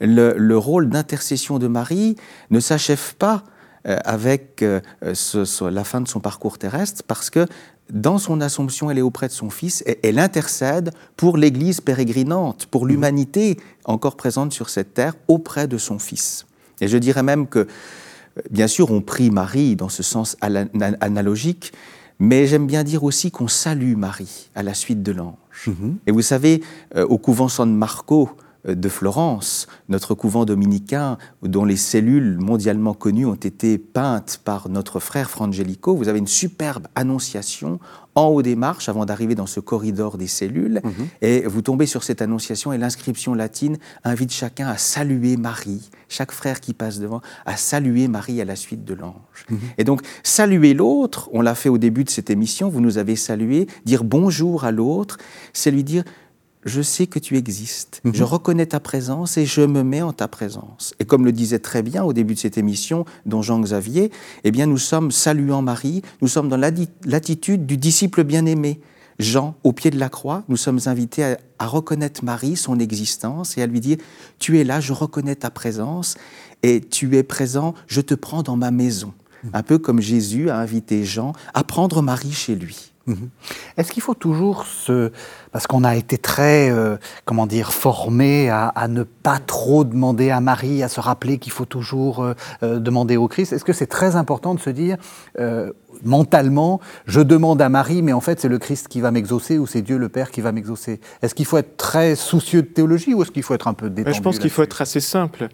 le, 0.00 0.56
rôle 0.56 0.90
d'intercession 0.90 1.58
de 1.58 1.66
Marie 1.66 2.16
ne 2.50 2.60
s'achève 2.60 3.14
pas 3.16 3.42
euh, 3.86 3.96
avec 4.04 4.62
euh, 4.62 4.80
la 5.70 5.84
fin 5.84 6.00
de 6.00 6.08
son 6.08 6.20
parcours 6.20 6.58
terrestre, 6.58 7.02
parce 7.06 7.30
que 7.30 7.46
dans 7.92 8.18
son 8.18 8.40
Assomption, 8.40 8.90
elle 8.90 8.98
est 8.98 9.02
auprès 9.02 9.28
de 9.28 9.32
son 9.32 9.50
Fils 9.50 9.82
et 9.86 9.98
elle 10.02 10.18
intercède 10.18 10.92
pour 11.16 11.36
l'Église 11.36 11.80
pérégrinante, 11.80 12.66
pour 12.66 12.84
mmh. 12.84 12.88
l'humanité 12.88 13.56
encore 13.84 14.16
présente 14.16 14.52
sur 14.52 14.68
cette 14.68 14.94
terre, 14.94 15.14
auprès 15.28 15.68
de 15.68 15.78
son 15.78 15.98
Fils. 15.98 16.46
Et 16.80 16.88
je 16.88 16.98
dirais 16.98 17.22
même 17.22 17.46
que, 17.46 17.60
euh, 17.60 18.42
bien 18.50 18.66
sûr, 18.66 18.90
on 18.90 19.00
prie 19.00 19.30
Marie 19.30 19.76
dans 19.76 19.88
ce 19.88 20.02
sens 20.02 20.36
analogique, 21.00 21.72
mais 22.18 22.46
j'aime 22.46 22.66
bien 22.66 22.84
dire 22.84 23.04
aussi 23.04 23.30
qu'on 23.30 23.48
salue 23.48 23.96
Marie 23.96 24.50
à 24.54 24.62
la 24.62 24.74
suite 24.74 25.02
de 25.02 25.12
l'ange. 25.12 25.34
Mmh. 25.66 25.90
Et 26.06 26.12
vous 26.12 26.22
savez, 26.22 26.62
au 26.94 27.18
couvent 27.18 27.48
San 27.48 27.74
Marco, 27.74 28.28
euh, 28.28 28.47
de 28.66 28.88
Florence, 28.88 29.66
notre 29.88 30.14
couvent 30.14 30.44
dominicain 30.44 31.18
dont 31.42 31.64
les 31.64 31.76
cellules 31.76 32.38
mondialement 32.38 32.94
connues 32.94 33.26
ont 33.26 33.34
été 33.34 33.78
peintes 33.78 34.40
par 34.44 34.68
notre 34.68 35.00
frère 35.00 35.30
Frangelico, 35.30 35.94
vous 35.94 36.08
avez 36.08 36.18
une 36.18 36.26
superbe 36.26 36.86
annonciation 36.94 37.78
en 38.18 38.26
haut 38.26 38.42
des 38.42 38.56
marches 38.56 38.88
avant 38.88 39.04
d'arriver 39.04 39.36
dans 39.36 39.46
ce 39.46 39.60
corridor 39.60 40.18
des 40.18 40.26
cellules. 40.26 40.80
Mhm. 40.82 40.92
Et 41.22 41.46
vous 41.46 41.62
tombez 41.62 41.86
sur 41.86 42.02
cette 42.02 42.20
annonciation 42.20 42.72
et 42.72 42.78
l'inscription 42.78 43.32
latine 43.32 43.78
invite 44.02 44.32
chacun 44.32 44.66
à 44.66 44.76
saluer 44.76 45.36
Marie, 45.36 45.88
chaque 46.08 46.32
frère 46.32 46.60
qui 46.60 46.74
passe 46.74 46.98
devant, 46.98 47.20
à 47.46 47.56
saluer 47.56 48.08
Marie 48.08 48.40
à 48.40 48.44
la 48.44 48.56
suite 48.56 48.84
de 48.84 48.94
l'ange. 48.94 49.46
Mhm. 49.48 49.58
Et 49.78 49.84
donc, 49.84 50.00
saluer 50.24 50.74
l'autre, 50.74 51.28
on 51.32 51.40
l'a 51.42 51.54
fait 51.54 51.68
au 51.68 51.78
début 51.78 52.02
de 52.02 52.10
cette 52.10 52.30
émission, 52.30 52.68
vous 52.68 52.80
nous 52.80 52.98
avez 52.98 53.14
salué, 53.14 53.68
dire 53.84 54.02
bonjour 54.02 54.64
à 54.64 54.72
l'autre, 54.72 55.18
c'est 55.52 55.70
lui 55.70 55.84
dire 55.84 56.02
je 56.64 56.82
sais 56.82 57.06
que 57.06 57.18
tu 57.18 57.36
existes, 57.36 58.00
mhm. 58.04 58.14
je 58.14 58.24
reconnais 58.24 58.66
ta 58.66 58.80
présence 58.80 59.36
et 59.36 59.46
je 59.46 59.60
me 59.60 59.82
mets 59.82 60.02
en 60.02 60.12
ta 60.12 60.28
présence. 60.28 60.94
Et 60.98 61.04
comme 61.04 61.24
le 61.24 61.32
disait 61.32 61.58
très 61.58 61.82
bien 61.82 62.02
au 62.04 62.12
début 62.12 62.34
de 62.34 62.38
cette 62.38 62.58
émission, 62.58 63.04
dont 63.26 63.42
Jean-Xavier, 63.42 64.10
eh 64.44 64.50
bien 64.50 64.66
nous 64.66 64.78
sommes 64.78 65.10
saluant 65.10 65.62
Marie, 65.62 66.02
nous 66.20 66.28
sommes 66.28 66.48
dans 66.48 66.56
l'attitude 66.56 67.66
du 67.66 67.76
disciple 67.76 68.24
bien-aimé. 68.24 68.80
Jean, 69.18 69.56
au 69.64 69.72
pied 69.72 69.90
de 69.90 69.98
la 69.98 70.08
croix, 70.08 70.44
nous 70.48 70.56
sommes 70.56 70.78
invités 70.86 71.36
à, 71.58 71.66
reconnaître 71.66 72.24
Marie, 72.24 72.56
son 72.56 72.78
existence, 72.78 73.58
et 73.58 73.62
à 73.62 73.66
lui 73.66 73.80
dire, 73.80 73.96
tu 74.38 74.60
es 74.60 74.64
là, 74.64 74.78
je 74.80 74.92
reconnais 74.92 75.34
ta 75.34 75.50
présence, 75.50 76.16
et 76.62 76.80
tu 76.80 77.16
es 77.16 77.24
présent, 77.24 77.74
je 77.88 78.00
te 78.00 78.14
prends 78.14 78.44
dans 78.44 78.56
ma 78.56 78.70
maison. 78.70 79.12
Mhm. 79.42 79.50
Un 79.54 79.62
peu 79.64 79.78
comme 79.78 80.00
Jésus 80.00 80.50
a 80.50 80.58
invité 80.58 81.04
Jean 81.04 81.32
à 81.52 81.64
prendre 81.64 82.00
Marie 82.00 82.32
chez 82.32 82.54
lui. 82.54 82.92
Mhm. 83.08 83.30
Est-ce 83.78 83.90
qu'il 83.90 84.02
faut 84.02 84.14
toujours 84.14 84.66
se... 84.66 85.10
Parce 85.50 85.66
qu'on 85.66 85.82
a 85.82 85.96
été 85.96 86.18
très, 86.18 86.70
euh, 86.70 86.98
comment 87.24 87.46
dire, 87.46 87.72
formé 87.72 88.50
à, 88.50 88.86
ne 88.88 89.02
pas 89.02 89.38
trop 89.38 89.82
demander 89.82 90.30
à 90.30 90.40
Marie, 90.40 90.82
à 90.82 90.88
se 90.88 91.00
rappeler 91.00 91.38
qu'il 91.38 91.52
faut 91.52 91.64
toujours 91.64 92.22
euh, 92.22 92.34
euh, 92.62 92.78
demander 92.78 93.16
au 93.16 93.28
Christ. 93.28 93.54
Est-ce 93.54 93.64
que 93.64 93.72
c'est 93.72 93.86
très 93.86 94.14
important 94.14 94.54
de 94.54 94.60
se 94.60 94.68
dire, 94.68 94.98
mentalement, 96.04 96.80
je 97.06 97.20
demande 97.20 97.62
à 97.62 97.70
Marie, 97.70 98.02
mais 98.02 98.12
en 98.12 98.20
fait 98.20 98.38
c'est 98.40 98.48
le 98.48 98.58
Christ 98.58 98.88
qui 98.88 99.00
va 99.00 99.10
m'exaucer 99.10 99.58
ou 99.58 99.66
c'est 99.66 99.80
Dieu 99.80 99.96
le 99.96 100.10
Père 100.10 100.30
qui 100.30 100.42
va 100.42 100.52
m'exaucer? 100.52 101.00
Est-ce 101.22 101.34
qu'il 101.34 101.46
faut 101.46 101.56
être 101.56 101.78
très 101.78 102.14
soucieux 102.14 102.60
de 102.60 102.66
théologie 102.66 103.14
ou 103.14 103.22
est-ce 103.22 103.30
qu'il 103.30 103.42
faut 103.42 103.54
être 103.54 103.68
un 103.68 103.74
peu 103.74 103.88
détendu 103.88 104.16
Je 104.16 104.22
pense 104.22 104.38
qu'il 104.38 104.50
faut 104.50 104.62
être 104.62 104.82
assez 104.82 105.00
simple. 105.00 105.48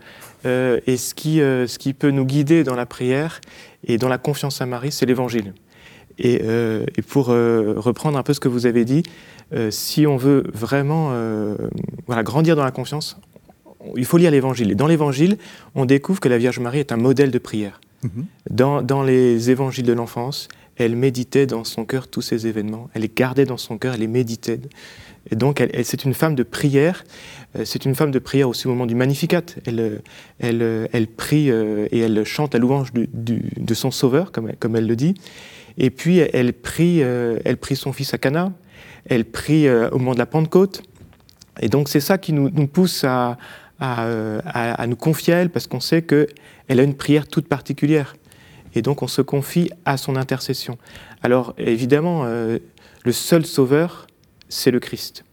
et 0.44 0.96
ce 0.96 1.14
qui, 1.14 1.38
ce 1.38 1.78
qui 1.78 1.94
peut 1.94 2.10
nous 2.10 2.24
guider 2.24 2.64
dans 2.64 2.74
la 2.74 2.86
prière 2.86 3.40
et 3.84 3.96
dans 3.96 4.08
la 4.08 4.18
confiance 4.18 4.60
à 4.60 4.66
Marie, 4.66 4.90
c'est 4.90 5.06
l'Évangile. 5.06 5.54
Euh, 6.24 6.84
et, 6.96 7.02
pour 7.02 7.30
euh, 7.30 7.74
reprendre 7.76 8.18
un 8.18 8.22
peu 8.22 8.34
ce 8.34 8.40
que 8.40 8.48
vous 8.48 8.66
avez 8.66 8.84
dit, 8.84 9.02
euh, 9.52 9.70
si 9.70 10.06
on 10.06 10.16
veut 10.16 10.44
vraiment 10.52 11.12
voilà, 12.06 12.22
grandir 12.22 12.56
dans 12.56 12.64
la 12.64 12.70
confiance, 12.70 13.16
il 13.96 14.04
faut 14.04 14.16
lire 14.16 14.30
l'Évangile. 14.30 14.70
Et 14.70 14.74
dans 14.74 14.86
l'Évangile, 14.86 15.36
on 15.74 15.84
découvre 15.84 16.20
que 16.20 16.28
la 16.28 16.38
Vierge 16.38 16.58
Marie 16.58 16.78
est 16.78 16.92
un 16.92 16.96
modèle 16.96 17.30
de 17.30 17.38
prière. 17.38 17.80
Mhm. 18.02 18.26
dans, 18.50 18.82
dans, 18.82 19.02
les 19.02 19.50
évangiles 19.50 19.86
de 19.86 19.94
l'enfance, 19.94 20.48
elle 20.76 20.94
méditait 20.94 21.46
dans 21.46 21.64
son 21.64 21.86
cœur 21.86 22.06
tous 22.06 22.20
ces 22.20 22.46
événements. 22.46 22.90
Elle 22.92 23.00
les 23.00 23.10
gardait 23.14 23.46
dans 23.46 23.56
son 23.56 23.78
cœur, 23.78 23.94
elle 23.94 24.00
les 24.00 24.06
méditait. 24.06 24.60
Et 25.30 25.36
donc, 25.36 25.62
elle, 25.62 25.86
c'est 25.86 26.04
une 26.04 26.12
femme 26.12 26.34
de 26.34 26.42
prière. 26.42 27.04
C'est 27.64 27.86
une 27.86 27.94
femme 27.94 28.10
de 28.10 28.18
prière 28.18 28.50
aussi 28.50 28.66
au 28.66 28.70
moment 28.70 28.84
du 28.84 28.94
Magnificat. 28.94 29.40
Elle, 29.64 30.02
elle, 30.38 30.88
elle 30.92 31.06
prie 31.06 31.48
et 31.48 31.98
elle 31.98 32.24
chante 32.24 32.52
la 32.52 32.60
louange 32.60 32.92
de 32.92 33.74
son 33.74 33.90
Sauveur, 33.90 34.32
comme, 34.32 34.52
comme 34.58 34.76
elle 34.76 34.86
le 34.86 34.96
dit. 34.96 35.14
Et 35.78 35.90
puis, 35.90 36.18
elle 36.18 36.52
prie, 36.52 37.02
euh, 37.02 37.38
elle 37.44 37.56
prie 37.56 37.76
son 37.76 37.92
fils 37.92 38.14
à 38.14 38.18
Cana, 38.18 38.52
elle 39.06 39.24
prie 39.24 39.66
euh, 39.66 39.90
au 39.90 39.98
moment 39.98 40.14
de 40.14 40.18
la 40.18 40.26
Pentecôte. 40.26 40.82
Et 41.60 41.68
donc, 41.68 41.88
c'est 41.88 42.00
ça 42.00 42.18
qui 42.18 42.32
nous, 42.32 42.50
pousse 42.66 43.04
à, 43.04 43.38
à, 43.78 44.06
à, 44.44 44.86
nous 44.86 44.96
confier 44.96 45.34
à 45.34 45.38
elle, 45.38 45.50
parce 45.50 45.66
qu'on 45.66 45.80
sait 45.80 46.02
qu'elle 46.02 46.80
a 46.80 46.82
une 46.82 46.94
prière 46.94 47.28
toute 47.28 47.48
particulière. 47.48 48.16
Et 48.74 48.82
donc, 48.82 49.02
on 49.02 49.06
se 49.06 49.22
confie 49.22 49.70
à 49.84 49.96
son 49.96 50.16
intercession. 50.16 50.78
Alors, 51.22 51.54
évidemment, 51.58 52.22
euh, 52.24 52.58
le 53.04 53.12
seul 53.12 53.46
sauveur, 53.46 54.06
c'est 54.48 54.72
le 54.72 54.80
Christ. 54.80 55.24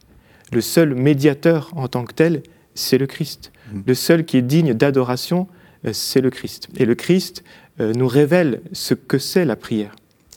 Le 0.52 0.62
seul 0.62 0.94
médiateur 0.94 1.72
en 1.76 1.88
tant 1.88 2.04
que 2.04 2.14
tel, 2.14 2.44
c'est 2.76 2.98
le 2.98 3.08
Christ. 3.08 3.52
Mmh. 3.72 3.80
Le 3.88 3.94
seul 3.94 4.26
qui 4.26 4.38
est 4.38 4.42
digne 4.42 4.74
d'adoration, 4.74 5.48
c'est 5.92 6.22
le 6.22 6.30
Christ. 6.30 6.68
Et 6.78 6.86
le 6.86 6.94
Christ 6.94 7.44
nous 7.80 8.08
révèle 8.08 8.62
ce 8.72 8.94
que 8.94 9.18
c'est 9.18 9.46
la 9.46 9.56
prière. 9.56 9.96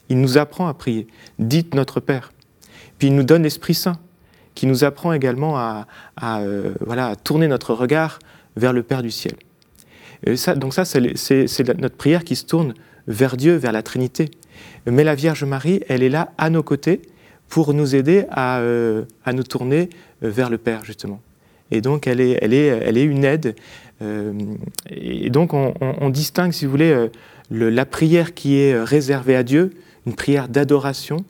Il 0.09 0.21
nous 0.21 0.37
apprend 0.37 0.67
à 0.67 0.73
prier. 0.73 1.07
Dites 1.39 1.73
notre 1.73 1.99
Père. 1.99 2.31
Puis 2.97 3.07
il 3.09 3.15
nous 3.15 3.23
donne 3.23 3.43
l'Esprit 3.43 3.73
Saint 3.73 3.97
qui 4.53 4.67
nous 4.67 4.83
apprend 4.85 5.11
également 5.11 5.57
à, 5.57 5.85
voilà, 6.79 7.15
tourner 7.17 7.47
notre 7.47 7.73
regard 7.73 8.19
vers 8.55 8.71
le 8.73 8.83
Père 8.83 9.03
du 9.03 9.11
ciel. 9.11 9.35
ça, 10.35 10.55
donc 10.55 10.73
ça, 10.73 10.85
c'est 10.85 11.79
notre 11.79 11.97
prière 11.97 12.23
qui 12.23 12.37
se 12.37 12.45
tourne 12.45 12.73
vers 13.07 13.35
Dieu, 13.35 13.55
vers 13.55 13.73
la 13.73 13.83
Trinité. 13.83 14.31
Mais 14.85 15.03
la 15.03 15.13
Vierge 15.13 15.43
Marie, 15.43 15.81
elle 15.89 16.03
est 16.03 16.09
là 16.09 16.31
à 16.37 16.49
nos 16.49 16.63
côtés 16.63 17.01
pour 17.49 17.73
nous 17.73 17.95
aider 17.95 18.25
à, 18.31 18.61
à 19.25 19.33
nous 19.33 19.43
tourner 19.43 19.89
vers 20.21 20.49
le 20.49 20.57
Père, 20.57 20.85
justement. 20.85 21.21
Et 21.71 21.81
donc, 21.81 22.07
elle 22.07 22.21
est, 22.21 22.39
elle 22.41 22.53
est, 22.53 22.67
elle 22.67 22.97
est 22.97 23.03
une 23.03 23.25
aide. 23.25 23.55
et 24.89 25.29
donc, 25.29 25.53
on, 25.53 25.73
on, 25.81 26.09
distingue, 26.09 26.53
si 26.53 26.63
vous 26.63 26.71
voulez, 26.71 27.09
la 27.51 27.85
prière 27.85 28.33
qui 28.33 28.57
est 28.57 28.81
réservée 28.81 29.35
à 29.35 29.43
Dieu, 29.43 29.71
une 30.05 30.13
prière 30.13 30.47
d'adoration, 30.47 31.25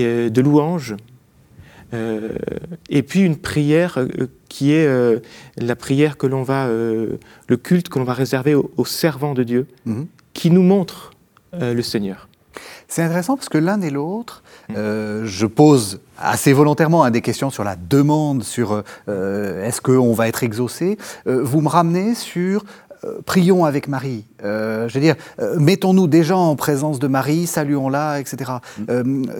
euh, 0.00 0.28
de 0.30 0.40
louange, 0.40 0.96
euh, 1.92 2.30
et 2.88 3.02
puis 3.02 3.20
une 3.20 3.36
prière 3.36 3.98
euh, 3.98 4.26
qui 4.48 4.72
est 4.72 4.88
la 5.56 5.76
prière 5.76 6.16
que 6.16 6.26
l'on 6.26 6.42
va, 6.42 6.68
le 6.68 7.56
culte 7.56 7.88
que 7.88 7.98
l'on 7.98 8.04
va 8.04 8.14
réserver 8.14 8.54
aux, 8.54 8.84
servants 8.84 9.34
de 9.34 9.42
Dieu, 9.42 9.66
mhm. 9.84 10.06
qui 10.32 10.50
nous 10.50 10.62
montre 10.62 11.10
le 11.52 11.82
Seigneur. 11.82 12.28
C'est 12.86 13.02
intéressant 13.02 13.36
parce 13.36 13.48
que 13.48 13.58
l'un 13.58 13.80
et 13.80 13.90
l'autre, 13.90 14.44
mhm. 14.68 15.24
je 15.24 15.46
pose 15.46 16.00
assez 16.18 16.52
volontairement 16.52 17.10
des 17.10 17.20
questions 17.20 17.50
sur 17.50 17.64
la 17.64 17.74
demande, 17.74 18.44
sur 18.44 18.84
est-ce 19.08 19.80
qu'on 19.80 20.12
va 20.12 20.28
être 20.28 20.44
exaucé? 20.44 20.98
vous 21.26 21.60
me 21.60 21.68
ramenez 21.68 22.14
sur 22.14 22.64
prions 23.26 23.64
avec 23.64 23.88
Marie. 23.88 24.24
Euh, 24.44 24.88
je 24.88 24.94
veux 24.94 25.00
dire, 25.00 25.16
euh, 25.40 25.58
mettons-nous 25.58 26.06
déjà 26.06 26.36
en 26.36 26.56
présence 26.56 26.98
de 26.98 27.06
Marie, 27.06 27.46
saluons-la, 27.46 28.20
etc. 28.20 28.52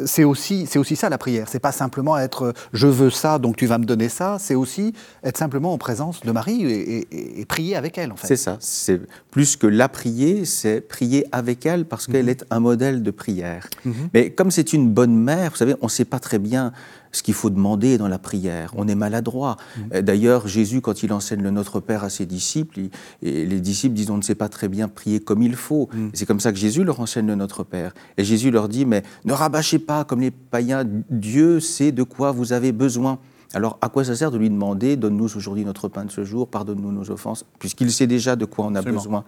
C'est 0.06 0.24
aussi, 0.24 0.66
c'est 0.66 0.78
aussi 0.78 0.96
ça 0.96 1.08
la 1.08 1.18
prière. 1.18 1.46
C'est 1.48 1.60
pas 1.60 1.72
simplement 1.72 2.16
être 2.18 2.54
je 2.72 2.86
veux 2.86 3.10
ça, 3.10 3.38
donc 3.38 3.56
tu 3.56 3.66
vas 3.66 3.78
me 3.78 3.84
donner 3.84 4.08
ça. 4.08 4.36
C'est 4.40 4.54
aussi 4.54 4.92
être 5.22 5.36
simplement 5.36 5.72
en 5.72 5.78
présence 5.78 6.20
de 6.20 6.32
Marie 6.32 6.64
et, 7.10 7.44
prier 7.46 7.76
avec 7.76 7.98
elle. 7.98 8.12
En 8.12 8.16
fait. 8.16 8.26
C'est 8.26 8.36
ça. 8.36 8.56
C'est 8.60 9.00
plus 9.30 9.56
que 9.56 9.66
la 9.66 9.88
prier, 9.88 10.44
c'est 10.44 10.80
prier 10.80 11.26
avec 11.32 11.66
elle 11.66 11.84
parce 11.84 12.06
qu'elle 12.06 12.26
mm-hmm. 12.26 12.30
est 12.30 12.44
un 12.50 12.60
modèle 12.60 13.02
de 13.02 13.10
prière. 13.10 13.68
Mm-hmm. 13.86 13.92
Mais 14.14 14.30
comme 14.30 14.50
c'est 14.50 14.72
une 14.72 14.90
bonne 14.90 15.16
mère, 15.16 15.50
vous 15.50 15.56
savez, 15.56 15.74
on 15.80 15.86
ne 15.86 15.90
sait 15.90 16.04
pas 16.04 16.18
très 16.18 16.38
bien 16.38 16.72
ce 17.14 17.22
qu'il 17.22 17.34
faut 17.34 17.50
demander 17.50 17.98
dans 17.98 18.08
la 18.08 18.18
prière. 18.18 18.72
On 18.76 18.88
est 18.88 18.94
maladroit. 18.94 19.56
Mm. 19.76 20.00
D'ailleurs, 20.00 20.48
Jésus, 20.48 20.80
quand 20.80 21.02
il 21.02 21.12
enseigne 21.12 21.42
le 21.42 21.50
Notre 21.50 21.80
Père 21.80 22.04
à 22.04 22.10
ses 22.10 22.26
disciples, 22.26 22.80
et 23.22 23.46
les 23.46 23.60
disciples 23.60 23.94
disent 23.94 24.10
on 24.10 24.16
ne 24.16 24.22
sait 24.22 24.34
pas 24.34 24.48
très 24.48 24.68
bien 24.68 24.88
prier 24.88 25.20
comme 25.20 25.42
il 25.42 25.56
faut. 25.56 25.88
Mm. 25.92 26.08
C'est 26.12 26.26
comme 26.26 26.40
ça 26.40 26.52
que 26.52 26.58
Jésus 26.58 26.84
leur 26.84 27.00
enseigne 27.00 27.26
le 27.26 27.34
Notre 27.34 27.64
Père. 27.64 27.94
Et 28.16 28.24
Jésus 28.24 28.50
leur 28.50 28.68
dit 28.68 28.84
mais 28.84 29.02
ne 29.24 29.32
rabâchez 29.32 29.78
pas 29.78 30.04
comme 30.04 30.20
les 30.20 30.30
païens. 30.30 30.84
Dieu 31.10 31.60
sait 31.60 31.92
de 31.92 32.02
quoi 32.02 32.32
vous 32.32 32.52
avez 32.52 32.72
besoin. 32.72 33.18
Alors, 33.54 33.78
à 33.80 33.88
quoi 33.88 34.04
ça 34.04 34.14
sert 34.14 34.30
de 34.30 34.38
lui 34.38 34.50
demander 34.50 34.96
Donne-nous 34.96 35.36
aujourd'hui 35.36 35.64
notre 35.64 35.88
pain 35.88 36.04
de 36.04 36.10
ce 36.10 36.24
jour, 36.24 36.48
pardonne-nous 36.48 36.92
nos 36.92 37.10
offenses, 37.10 37.44
puisqu'il 37.58 37.92
sait 37.92 38.06
déjà 38.06 38.36
de 38.36 38.44
quoi 38.44 38.66
on 38.66 38.74
a 38.74 38.82
besoin. 38.82 39.24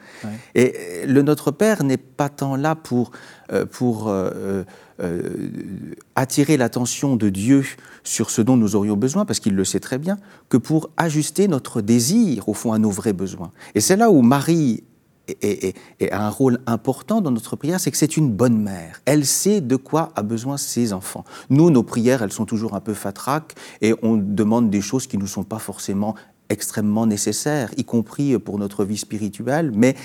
Et 0.54 1.04
le 1.06 1.23
Notre 1.23 1.50
Père 1.50 1.85
n'est 1.85 1.97
pas 1.97 2.28
tant 2.28 2.56
là 2.56 2.75
pour, 2.75 3.11
euh, 3.52 3.66
pour 3.66 4.09
euh, 4.09 4.64
euh, 5.00 5.23
attirer 6.14 6.56
l'attention 6.56 7.16
de 7.16 7.28
Dieu 7.28 7.64
sur 8.04 8.30
ce 8.30 8.42
dont 8.42 8.56
nous 8.56 8.76
aurions 8.76 8.97
besoin, 8.97 9.25
parce 9.25 9.40
qu'il 9.40 9.54
le 9.54 9.64
sait 9.64 9.80
très 9.80 9.99
bien, 9.99 10.16
que 10.49 10.56
pour 10.56 10.90
ajuster 10.97 11.49
notre 11.49 11.80
désir, 11.80 12.49
au 12.49 12.54
fond, 12.54 12.73
à 12.73 12.78
nos 12.78 12.90
vrais 12.90 13.12
besoins. 13.12 13.52
Et 13.75 13.80
c'est 13.80 13.97
là 13.97 14.11
où 14.11 14.23
Marie 14.23 14.85
et, 15.28 15.75
a 16.11 16.25
un 16.25 16.30
rôle 16.30 16.59
important 16.66 17.21
dans 17.21 17.30
notre 17.30 17.56
prière, 17.56 17.80
c'est 17.80 17.90
que 17.90 17.97
c'est 17.97 18.16
une 18.16 18.30
bonne 18.30 18.61
mère. 18.61 19.00
Elle 19.04 19.26
sait 19.26 19.61
de 19.61 19.76
quoi 19.76 20.12
a 20.16 20.23
besoin 20.23 20.56
ses 20.56 20.92
enfants. 20.92 21.25
Nous, 21.50 21.71
nos 21.71 21.83
prières, 21.83 22.23
elles 22.23 22.33
sont 22.33 22.47
toujours 22.47 22.75
un 22.75 22.80
peu 22.80 22.95
fatraques 22.95 23.54
et 23.80 23.95
on 24.02 24.16
demande 24.16 24.71
des 24.71 24.80
choses 24.80 25.06
qui 25.06 25.18
ne 25.18 25.26
sont 25.26 25.45
pas 25.45 25.59
forcément 25.59 26.14
extrêmement 26.49 27.06
nécessaires, 27.06 27.71
y 27.76 27.85
compris 27.85 28.38
pour 28.38 28.59
notre 28.59 28.85
vie 28.85 28.97
spirituelle. 28.97 29.73
Mais, 29.75 29.97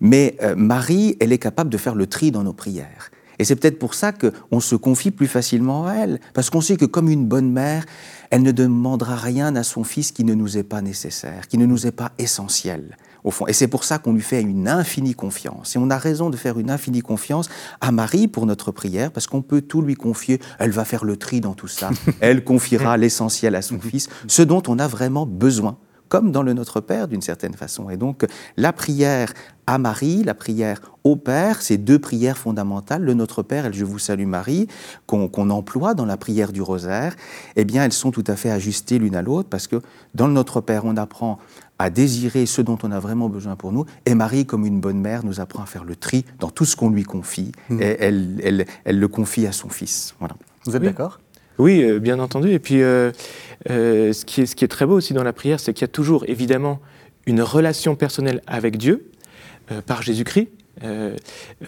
mais 0.00 0.36
euh, 0.42 0.54
Marie, 0.56 1.16
elle 1.20 1.32
est 1.32 1.38
capable 1.38 1.70
de 1.70 1.76
faire 1.76 1.94
le 1.94 2.06
tri 2.06 2.30
dans 2.30 2.42
nos 2.42 2.54
prières. 2.54 3.10
Et 3.38 3.44
c'est 3.44 3.56
peut-être 3.56 3.78
pour 3.78 3.94
ça 3.94 4.12
qu'on 4.12 4.60
se 4.60 4.76
confie 4.76 5.10
plus 5.10 5.26
facilement 5.26 5.86
à 5.86 5.94
elle, 5.94 6.20
parce 6.34 6.50
qu'on 6.50 6.60
sait 6.60 6.76
que 6.76 6.84
comme 6.84 7.08
une 7.08 7.26
bonne 7.26 7.50
mère, 7.50 7.84
elle 8.30 8.42
ne 8.42 8.52
demandera 8.52 9.16
rien 9.16 9.56
à 9.56 9.62
son 9.62 9.84
fils 9.84 10.12
qui 10.12 10.24
ne 10.24 10.34
nous 10.34 10.56
est 10.56 10.62
pas 10.62 10.80
nécessaire, 10.80 11.48
qui 11.48 11.58
ne 11.58 11.66
nous 11.66 11.86
est 11.86 11.92
pas 11.92 12.12
essentiel, 12.18 12.96
au 13.24 13.30
fond. 13.30 13.46
Et 13.46 13.52
c'est 13.52 13.68
pour 13.68 13.84
ça 13.84 13.98
qu'on 13.98 14.12
lui 14.12 14.22
fait 14.22 14.40
une 14.40 14.68
infinie 14.68 15.14
confiance. 15.14 15.76
Et 15.76 15.78
on 15.78 15.90
a 15.90 15.98
raison 15.98 16.30
de 16.30 16.36
faire 16.36 16.58
une 16.58 16.70
infinie 16.70 17.02
confiance 17.02 17.48
à 17.80 17.92
Marie 17.92 18.28
pour 18.28 18.46
notre 18.46 18.72
prière, 18.72 19.10
parce 19.12 19.26
qu'on 19.26 19.42
peut 19.42 19.62
tout 19.62 19.82
lui 19.82 19.94
confier. 19.94 20.40
Elle 20.58 20.70
va 20.70 20.84
faire 20.84 21.04
le 21.04 21.16
tri 21.16 21.40
dans 21.40 21.54
tout 21.54 21.68
ça. 21.68 21.90
Elle 22.20 22.44
confiera 22.44 22.96
l'essentiel 22.96 23.54
à 23.54 23.62
son 23.62 23.78
fils, 23.78 24.08
ce 24.26 24.42
dont 24.42 24.62
on 24.68 24.78
a 24.78 24.88
vraiment 24.88 25.26
besoin 25.26 25.76
comme 26.12 26.30
dans 26.30 26.42
le 26.42 26.52
Notre 26.52 26.80
Père 26.80 27.08
d'une 27.08 27.22
certaine 27.22 27.54
façon. 27.54 27.88
Et 27.88 27.96
donc 27.96 28.26
la 28.58 28.74
prière 28.74 29.32
à 29.66 29.78
Marie, 29.78 30.22
la 30.22 30.34
prière 30.34 30.78
au 31.04 31.16
Père, 31.16 31.62
ces 31.62 31.78
deux 31.78 31.98
prières 31.98 32.36
fondamentales, 32.36 33.02
le 33.02 33.14
Notre 33.14 33.42
Père 33.42 33.64
et 33.64 33.68
le 33.68 33.74
Je 33.74 33.86
vous 33.86 33.98
salue 33.98 34.26
Marie, 34.26 34.68
qu'on 35.06 35.48
emploie 35.48 35.94
dans 35.94 36.04
la 36.04 36.18
prière 36.18 36.52
du 36.52 36.60
rosaire, 36.60 37.16
eh 37.56 37.64
bien 37.64 37.82
elles 37.82 37.94
sont 37.94 38.10
tout 38.10 38.24
à 38.26 38.36
fait 38.36 38.50
ajustées 38.50 38.98
l'une 38.98 39.16
à 39.16 39.22
l'autre 39.22 39.48
parce 39.48 39.66
que 39.66 39.80
dans 40.14 40.26
le 40.26 40.34
Notre 40.34 40.60
Père, 40.60 40.84
on 40.84 40.98
apprend 40.98 41.38
à 41.82 41.90
désirer 41.90 42.46
ce 42.46 42.62
dont 42.62 42.78
on 42.84 42.92
a 42.92 43.00
vraiment 43.00 43.28
besoin 43.28 43.56
pour 43.56 43.72
nous. 43.72 43.84
Et 44.06 44.14
Marie, 44.14 44.46
comme 44.46 44.64
une 44.64 44.80
bonne 44.80 45.00
mère, 45.00 45.24
nous 45.24 45.40
apprend 45.40 45.64
à 45.64 45.66
faire 45.66 45.84
le 45.84 45.96
tri 45.96 46.24
dans 46.38 46.48
tout 46.48 46.64
ce 46.64 46.76
qu'on 46.76 46.90
lui 46.90 47.02
confie. 47.02 47.50
Mmh. 47.70 47.82
Et 47.82 47.96
elle, 47.98 48.66
elle, 48.84 49.00
le 49.00 49.08
confie 49.08 49.46
à 49.46 49.52
son 49.52 49.68
fils. 49.68 50.14
Voilà. 50.20 50.36
Vous 50.64 50.76
êtes 50.76 50.82
d'accord? 50.82 51.18
Oui, 51.58 51.82
euh, 51.82 51.98
bien 51.98 52.20
entendu. 52.20 52.50
Et 52.52 52.60
puis, 52.60 52.82
euh, 52.82 53.10
euh, 53.68 54.12
ce, 54.12 54.24
qui 54.24 54.42
est, 54.42 54.46
ce, 54.46 54.54
qui 54.54 54.64
est, 54.64 54.68
très 54.68 54.86
beau 54.86 54.94
aussi 54.94 55.12
dans 55.12 55.24
la 55.24 55.32
prière, 55.32 55.58
c'est 55.58 55.72
qu'il 55.72 55.82
y 55.82 55.84
a 55.84 55.88
toujours, 55.88 56.24
évidemment, 56.28 56.80
une 57.26 57.42
relation 57.42 57.96
personnelle 57.96 58.42
avec 58.46 58.76
Dieu, 58.76 59.08
par 59.86 60.02
Jésus-Christ, 60.02 60.48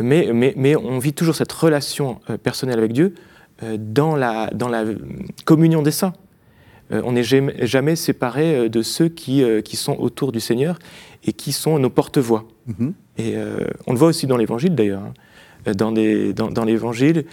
mais, 0.00 0.30
mais, 0.32 0.52
mais, 0.56 0.76
on 0.76 0.98
vit 0.98 1.12
toujours 1.12 1.36
cette 1.36 1.52
relation 1.52 2.20
personnelle 2.42 2.78
avec 2.78 2.92
Dieu 2.92 3.14
dans, 3.62 4.16
la, 4.16 4.50
dans 4.52 4.68
la 4.68 4.84
communion 5.44 5.80
des 5.80 5.92
saints. 5.92 6.12
On 6.90 7.12
n'est 7.12 7.22
jamais, 7.22 7.66
jamais, 7.66 7.96
séparé 7.96 8.68
de 8.68 8.82
ceux 8.82 9.08
qui, 9.08 9.42
qui, 9.64 9.76
sont 9.76 9.96
autour 9.98 10.32
du 10.32 10.40
Seigneur 10.40 10.78
et 11.24 11.32
qui 11.32 11.52
sont 11.52 11.78
nos 11.78 11.90
porte-voix. 11.90 12.46
Mm-hmm. 12.68 12.92
Et 13.18 13.34
on 13.86 13.92
le 13.92 13.98
voit 13.98 14.08
aussi 14.08 14.26
dans 14.26 14.36
l'Évangile, 14.36 14.74
d'ailleurs. 14.74 15.02
Hein. 15.02 15.72
Dans, 15.72 15.92
dans, 15.92 16.50
dans 16.50 16.64
l'Évangile, 16.64 17.24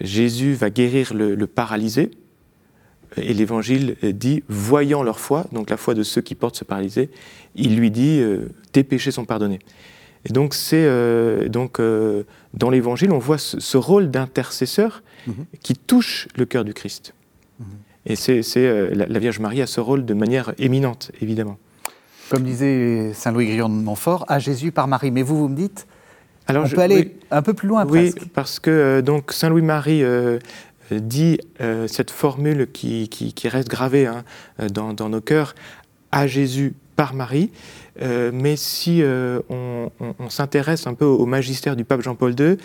Jésus 0.00 0.54
va 0.54 0.70
guérir 0.70 1.14
le, 1.14 1.46
paralysé, 1.46 2.10
et 3.16 3.32
l'Évangile 3.32 3.96
dit, 4.02 4.42
voyant 4.48 5.02
leur 5.02 5.20
foi, 5.20 5.46
donc 5.52 5.70
la 5.70 5.76
foi 5.76 5.94
de 5.94 6.02
ceux 6.02 6.20
qui 6.20 6.34
portent 6.34 6.56
ce 6.56 6.64
paralysé, 6.64 7.10
il 7.54 7.76
lui 7.76 7.90
dit, 7.90 8.18
euh, 8.20 8.50
tes 8.72 8.84
péchés 8.84 9.10
sont 9.10 9.24
pardonnés. 9.24 9.60
Et 10.24 10.32
donc, 10.32 10.54
c'est 10.54 10.84
euh, 10.84 11.48
donc 11.48 11.78
euh, 11.78 12.24
dans 12.52 12.68
l'Évangile, 12.68 13.12
on 13.12 13.18
voit 13.18 13.38
ce, 13.38 13.76
rôle 13.76 14.10
d'intercesseur 14.10 15.02
mhm. 15.26 15.46
qui 15.62 15.74
touche 15.74 16.28
le 16.36 16.44
cœur 16.46 16.64
du 16.64 16.74
Christ. 16.74 17.14
Mhm. 17.60 17.66
Et 18.06 18.16
c'est 18.16 18.42
la, 18.56 19.06
la, 19.06 19.18
Vierge 19.18 19.40
Marie 19.40 19.62
a 19.62 19.66
ce 19.66 19.80
rôle 19.80 20.04
de 20.04 20.14
manière 20.14 20.54
éminente, 20.58 21.10
évidemment. 21.20 21.58
Comme 22.30 22.42
disait 22.42 23.12
Saint 23.14 23.32
Louis 23.32 23.46
Grillon 23.46 23.68
de 23.68 23.74
Montfort, 23.74 24.24
à 24.28 24.38
Jésus 24.38 24.72
par 24.72 24.88
Marie. 24.88 25.10
Mais 25.10 25.22
vous, 25.22 25.36
vous 25.36 25.48
me 25.48 25.56
dites, 25.56 25.86
alors, 26.48 26.66
On 26.66 26.68
peut 26.68 26.80
aller 26.80 27.16
un 27.30 27.42
peu 27.42 27.54
plus 27.54 27.68
loin 27.68 27.84
oui, 27.86 28.14
parce 28.34 28.60
que 28.60 28.70
euh, 28.70 29.02
donc 29.02 29.32
Saint 29.32 29.48
Louis-Marie 29.48 30.02
euh, 30.04 30.38
dit 30.92 31.38
euh, 31.60 31.88
cette 31.88 32.10
formule 32.10 32.68
qui, 32.72 33.08
qui, 33.08 33.48
reste 33.48 33.68
gravée 33.68 34.06
hein, 34.06 34.24
dans, 34.72 34.92
dans, 34.92 35.08
nos 35.08 35.20
cœurs 35.20 35.54
à 36.12 36.26
Jésus 36.28 36.74
par 36.94 37.14
Marie. 37.14 37.50
mais 38.00 38.56
si 38.56 39.02
on, 39.04 39.90
on, 40.00 40.30
s'intéresse 40.30 40.86
un 40.86 40.94
peu 40.94 41.04
au 41.04 41.26
magistère 41.26 41.76
du 41.76 41.84
pape 41.84 42.00
Jean-Paul 42.00 42.34
II, 42.38 42.56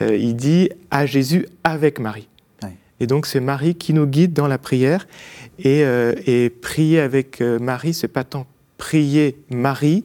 il 0.00 0.36
dit 0.36 0.70
à 0.92 1.06
Jésus 1.06 1.46
avec 1.64 1.98
Marie. 1.98 2.28
Et 3.00 3.06
donc 3.06 3.26
c'est 3.26 3.40
Marie 3.40 3.74
qui 3.74 3.92
nous 3.92 4.06
guide 4.06 4.32
dans 4.32 4.46
la 4.46 4.58
prière. 4.58 5.08
Et, 5.58 5.80
et 6.26 6.50
prier 6.50 7.00
avec 7.00 7.40
Marie, 7.40 7.92
c'est 7.92 8.08
pas 8.08 8.24
tant 8.24 8.46
prier 8.78 9.36
Marie 9.50 10.04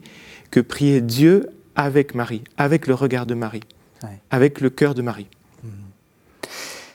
que 0.52 0.60
prier 0.60 1.02
Dieu 1.02 1.50
avec 1.76 2.16
Marie, 2.16 2.44
avec 2.58 2.88
le 2.88 2.94
regard 2.94 3.26
de 3.26 3.36
Marie, 3.36 3.64
avec 4.32 4.62
le 4.62 4.70
cœur 4.70 4.96
de 4.96 5.02
Marie. 5.02 5.28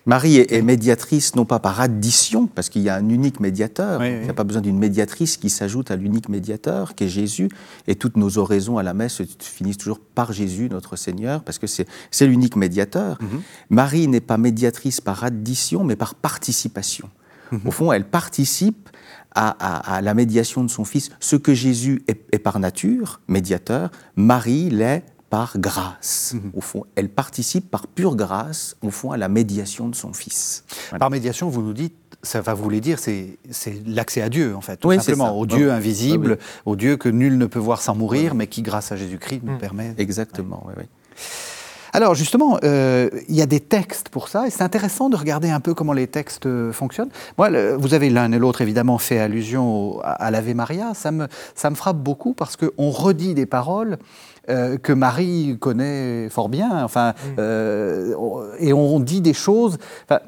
Marie 0.07 0.38
est, 0.38 0.62
médiatrice 0.62 1.35
non 1.37 1.45
pas 1.45 1.59
par 1.59 1.80
addition, 1.80 2.47
parce 2.47 2.69
qu'il 2.69 2.83
y 2.83 2.88
a 2.88 2.97
un 2.97 3.09
unique 3.09 3.40
médiateur, 3.40 4.04
il 4.04 4.21
n'y 4.23 4.30
a 4.30 4.35
pas 4.35 4.45
besoin 4.45 4.62
d'une 4.62 4.78
médiatrice 4.78 5.37
qui 5.37 5.50
s'ajoute 5.50 5.90
à 5.90 5.97
l'unique 5.97 6.28
médiateur, 6.28 6.95
qui 6.95 7.04
est 7.04 7.09
Jésus, 7.09 7.49
et 7.87 7.95
toutes 7.95 8.16
nos 8.16 8.38
oraisons 8.38 8.78
à 8.78 8.83
la 8.83 8.95
messe 8.95 9.23
finissent 9.38 9.78
toujours 9.78 10.00
par 10.00 10.33
Jésus, 10.33 10.69
notre 10.71 10.97
Seigneur, 10.97 11.42
parce 11.42 11.59
que 11.59 11.66
c'est 11.66 12.26
l'unique 12.26 12.57
médiateur. 12.57 13.19
Mhm. 13.21 13.42
Marie 13.71 14.09
n'est 14.09 14.21
pas 14.21 14.38
médiatrice 14.38 15.00
par 15.00 15.25
addition, 15.25 15.85
mais 15.85 15.97
par 15.97 16.14
participation. 16.14 17.11
Mhm. 17.52 17.61
Au 17.66 17.71
fond, 17.71 17.92
elle 17.92 18.04
participe 18.04 18.88
à, 19.35 20.00
la 20.02 20.14
médiation 20.14 20.64
de 20.64 20.71
son 20.71 20.85
Fils. 20.85 21.11
Ce 21.21 21.37
que 21.37 21.54
Jésus 21.54 22.02
est, 22.09 22.38
par 22.38 22.59
nature, 22.59 23.21
médiateur, 23.28 23.90
Marie 24.16 24.71
l'est 24.71 25.04
par 25.30 25.58
grâce. 25.58 26.34
Mhm. 26.34 26.50
Au 26.54 26.60
fond, 26.60 26.84
elle 26.96 27.08
participe 27.08 27.70
par 27.70 27.87
pure 27.87 28.16
grâce, 28.16 28.76
au 28.82 28.90
fond, 28.90 29.12
à 29.12 29.16
la 29.16 29.28
médiation 29.28 29.88
de 29.88 29.94
son 29.94 30.12
Fils. 30.12 30.64
Par 30.99 31.08
médiation, 31.08 31.49
vous 31.49 31.62
nous 31.62 31.72
dites 31.72 31.94
ça 32.22 32.42
va 32.42 32.52
vous 32.52 32.70
dire, 32.80 32.99
c'est 32.99 33.38
l'accès 33.87 34.20
à 34.20 34.28
Dieu, 34.28 34.54
en 34.54 34.60
fait, 34.60 34.76
tout 34.76 34.92
simplement, 34.92 35.38
au 35.38 35.46
Dieu 35.46 35.72
invisible, 35.72 36.38
au 36.66 36.76
Dieu 36.76 36.99
que 36.99 37.08
nul 37.08 37.38
ne 37.38 37.46
peut 37.46 37.58
voir 37.58 37.80
sans 37.80 37.94
mourir, 37.94 38.34
mais 38.34 38.46
qui, 38.46 38.60
grâce 38.60 38.92
à 38.92 38.96
Jésus-Christ, 38.96 39.40
nous 39.42 39.54
mm. 39.54 39.58
permet. 39.58 39.94
Exactement, 39.96 40.62
oui, 40.66 40.75
oui. 40.76 40.84
Alors 41.92 42.14
justement, 42.14 42.58
euh, 42.62 43.10
il 43.28 43.34
y 43.34 43.42
a 43.42 43.46
des 43.46 43.58
textes 43.58 44.10
pour 44.10 44.28
ça, 44.28 44.46
et 44.46 44.50
c'est 44.50 44.62
intéressant 44.62 45.08
de 45.08 45.16
regarder 45.16 45.50
un 45.50 45.60
peu 45.60 45.75
comment 45.75 45.92
les 45.92 46.06
textes 46.06 46.46
euh, 46.46 46.72
fonctionnent. 46.72 47.10
Moi, 47.37 47.50
vous 47.76 47.94
avez 47.94 48.10
l'un 48.10 48.30
et 48.30 48.38
l'autre 48.38 48.60
évidemment 48.60 48.99
fait 48.99 49.18
allusion 49.18 50.00
à, 50.04 50.30
l'Ave 50.30 50.54
Maria. 50.54 50.94
Ça 50.94 51.10
me, 51.10 51.26
ça 51.56 51.68
me 51.68 51.75
frappe 51.75 51.96
beaucoup 51.96 52.32
parce 52.32 52.56
qu'on 52.56 52.90
redit 52.90 53.34
des 53.34 53.46
paroles 53.46 53.99
euh, 54.49 54.78
que 54.78 54.92
Marie 54.92 55.56
connaît 55.61 56.28
fort 56.28 56.49
bien. 56.49 56.85
Enfin, 56.85 57.14
mm. 57.37 58.14
et 58.59 58.73
on 58.73 59.00
dit 59.00 59.20
des 59.20 59.35
choses. 59.35 59.78
Enfin, 60.04 60.20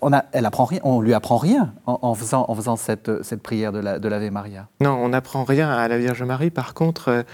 on, 0.00 0.12
a, 0.12 0.24
elle 0.32 0.46
apprend 0.46 0.64
rien, 0.64 0.80
on 0.84 1.00
lui 1.00 1.14
apprend 1.14 1.36
rien 1.36 1.74
en, 1.86 2.14
faisant, 2.14 2.46
en 2.48 2.54
faisant 2.54 2.76
cette, 2.76 3.22
cette 3.22 3.42
prière 3.42 3.72
de 3.72 4.08
l'Ave 4.08 4.30
Maria. 4.30 4.68
Non, 4.80 4.92
on 4.92 5.10
n'apprend 5.10 5.44
rien 5.44 5.70
à 5.70 5.86
la 5.86 5.98
Vierge 5.98 6.22
Marie. 6.22 6.50
Par 6.50 6.74
contre, 6.74 7.24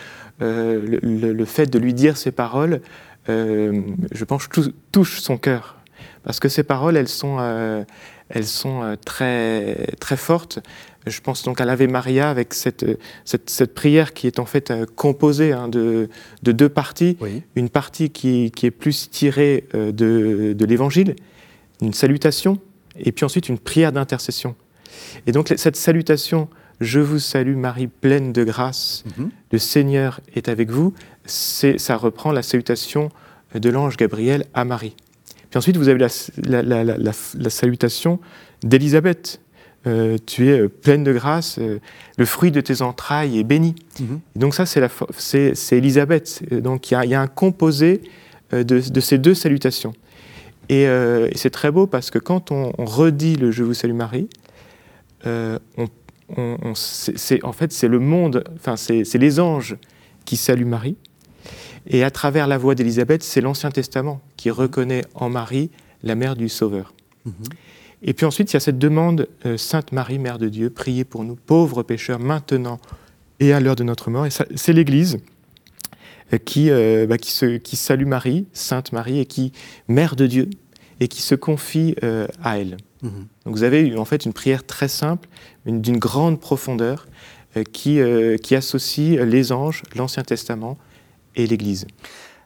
le, 0.41 0.99
le, 0.99 1.45
fait 1.45 1.67
de 1.67 1.79
lui 1.79 1.95
dire 1.95 2.17
ces 2.17 2.33
paroles 2.33 2.81
euh, 3.29 3.83
je 4.13 4.25
pense, 4.25 4.49
touche 4.93 5.21
son 5.21 5.37
cœur. 5.37 5.77
Parce 6.23 6.41
que 6.41 6.49
ces 6.49 6.63
paroles, 6.63 6.97
elles 6.97 7.09
sont, 7.09 7.37
euh, 7.41 7.85
elles 8.31 8.47
sont 8.47 8.83
euh, 8.83 8.97
très, 9.05 9.89
très 10.01 10.17
fortes. 10.17 10.61
Je 11.07 11.21
pense 11.21 11.43
donc 11.43 11.61
à 11.61 11.65
l'Ave 11.65 11.87
Maria 11.89 12.31
avec 12.31 12.55
cette, 12.55 12.85
cette, 13.25 13.75
prière 13.75 14.13
qui 14.13 14.27
est 14.27 14.39
en 14.39 14.45
fait 14.45 14.73
composée 14.97 15.53
hein, 15.53 15.69
de, 15.69 16.09
de, 16.43 16.53
deux 16.53 16.69
parties. 16.69 17.17
Une 17.57 17.71
partie 17.71 18.11
qui, 18.11 18.51
qui, 18.51 18.67
est 18.67 18.71
plus 18.71 19.11
tirée 19.11 19.65
de, 19.73 20.53
de 20.53 20.65
l'Évangile, 20.67 21.17
une 21.81 21.95
salutation, 21.95 22.59
et 22.99 23.13
puis 23.13 23.25
ensuite 23.25 23.49
une 23.49 23.59
prière 23.59 23.93
d'intercession. 23.93 24.57
Et 25.27 25.33
donc 25.33 25.53
cette 25.57 25.77
salutation, 25.77 26.49
je 26.81 27.01
vous 27.01 27.19
salue 27.19 27.57
Marie 27.57 27.87
pleine 27.87 28.33
de 28.33 28.45
grâce, 28.45 29.05
mhm. 29.17 29.31
le 29.53 29.59
Seigneur 29.59 30.21
est 30.35 30.49
avec 30.49 30.71
vous, 30.71 30.95
ça 31.25 31.97
reprend 31.97 32.33
la 32.33 32.43
salutation 32.43 33.11
de 33.55 33.71
l'ange 33.71 33.97
Gabriel 33.97 34.45
à 34.55 34.65
Marie. 34.65 34.95
Puis 35.51 35.59
ensuite, 35.59 35.77
vous 35.77 35.89
avez 35.89 35.99
la, 35.99 37.51
salutation 37.51 38.21
d'Élisabeth. 38.63 39.41
Euh, 39.87 40.19
tu 40.27 40.49
es 40.49 40.61
euh, 40.61 40.69
pleine 40.69 41.05
de 41.05 41.13
grâce, 41.13 41.59
euh, 41.59 41.79
le 42.19 42.25
fruit 42.27 42.51
de 42.51 42.61
tes 42.61 42.83
entrailles 42.83 43.39
est 43.39 43.45
béni. 43.45 43.75
Mhm. 43.99 44.21
donc 44.37 44.55
ça, 44.55 44.67
c'est 44.67 45.77
Élisabeth. 45.77 46.43
Donc 46.53 46.91
il 46.91 47.09
y, 47.09 47.15
a 47.15 47.21
un 47.21 47.27
composé 47.27 48.03
de, 48.53 49.01
ces 49.01 49.19
deux 49.19 49.35
salutations. 49.35 49.93
Et, 50.69 50.87
c'est 51.35 51.51
très 51.51 51.71
beau 51.71 51.87
parce 51.87 52.11
que 52.11 52.19
quand 52.19 52.53
on, 52.53 52.73
redit 52.79 53.37
le 53.37 53.51
Je 53.51 53.65
vous 53.65 53.75
salue 53.75 53.95
Marie, 53.95 54.29
on, 55.25 55.89
en 56.37 57.53
fait 57.53 57.73
c'est 57.73 57.89
le 57.89 57.99
monde, 57.99 58.45
enfin 58.55 58.77
c'est 58.77 59.19
les 59.19 59.41
anges 59.41 59.77
qui 60.27 60.37
saluent 60.37 60.67
Marie. 60.67 60.97
Et 61.87 62.05
à 62.05 62.11
travers 62.11 62.47
la 62.47 62.59
voix 62.59 62.75
d'Élisabeth, 62.75 63.23
c'est 63.23 63.41
l'Ancien 63.41 63.71
Testament 63.71 64.21
qui 64.37 64.51
reconnaît 64.51 65.05
en 65.15 65.31
Marie 65.31 65.71
la 66.03 66.15
mère 66.15 66.37
du 66.37 66.49
Sauveur. 66.49 66.93
Mhm. 67.25 67.33
Et 68.03 68.15
puis 68.15 68.25
ensuite, 68.25 68.53
il 68.53 68.55
y 68.55 68.57
a 68.57 68.61
cette 68.61 68.79
demande, 68.79 69.29
euh, 69.45 69.57
Sainte 69.57 69.93
Marie, 69.93 70.19
Mère 70.19 70.39
de 70.39 70.49
Dieu, 70.49 70.71
priez 70.71 71.05
pour 71.05 71.25
nous, 71.25 71.37
pauvres 71.37 71.83
pécheurs, 71.83 72.19
maintenant 72.19 72.81
et 73.41 73.53
à 73.53 73.61
l'heure 73.61 73.77
de 73.77 73.85
notre 73.85 74.11
mort. 74.11 74.27
Et 74.27 74.31
c'est 74.31 74.73
l'Église 74.73 75.19
euh, 76.33 76.39
qui, 76.39 76.71
euh, 76.71 77.07
bah, 77.07 77.19
qui, 77.19 77.31
se, 77.33 77.59
qui, 77.59 77.77
salue 77.77 78.07
Marie, 78.07 78.47
Sainte 78.53 78.93
Marie, 78.93 79.21
et 79.21 79.27
qui, 79.27 79.53
Mère 79.89 80.17
de 80.17 80.27
Dieu, 80.27 80.49
et 81.01 81.09
qui 81.09 81.23
se 81.23 81.35
confie 81.35 81.95
à 82.43 82.59
elle. 82.59 82.77
Mhm. 83.03 83.27
Donc 83.45 83.57
vous 83.57 83.63
avez 83.63 83.97
en 83.97 84.05
fait 84.05 84.25
une 84.25 84.35
prière 84.35 84.65
très 84.65 84.89
simple, 84.89 85.29
d'une 85.67 85.99
grande 85.99 86.41
profondeur, 86.41 87.07
qui, 87.73 87.99
qui 88.43 88.55
associe 88.55 89.19
les 89.19 89.51
anges, 89.51 89.83
l'Ancien 89.97 90.23
Testament, 90.23 90.79
et 91.37 91.47
l'Église. 91.47 91.87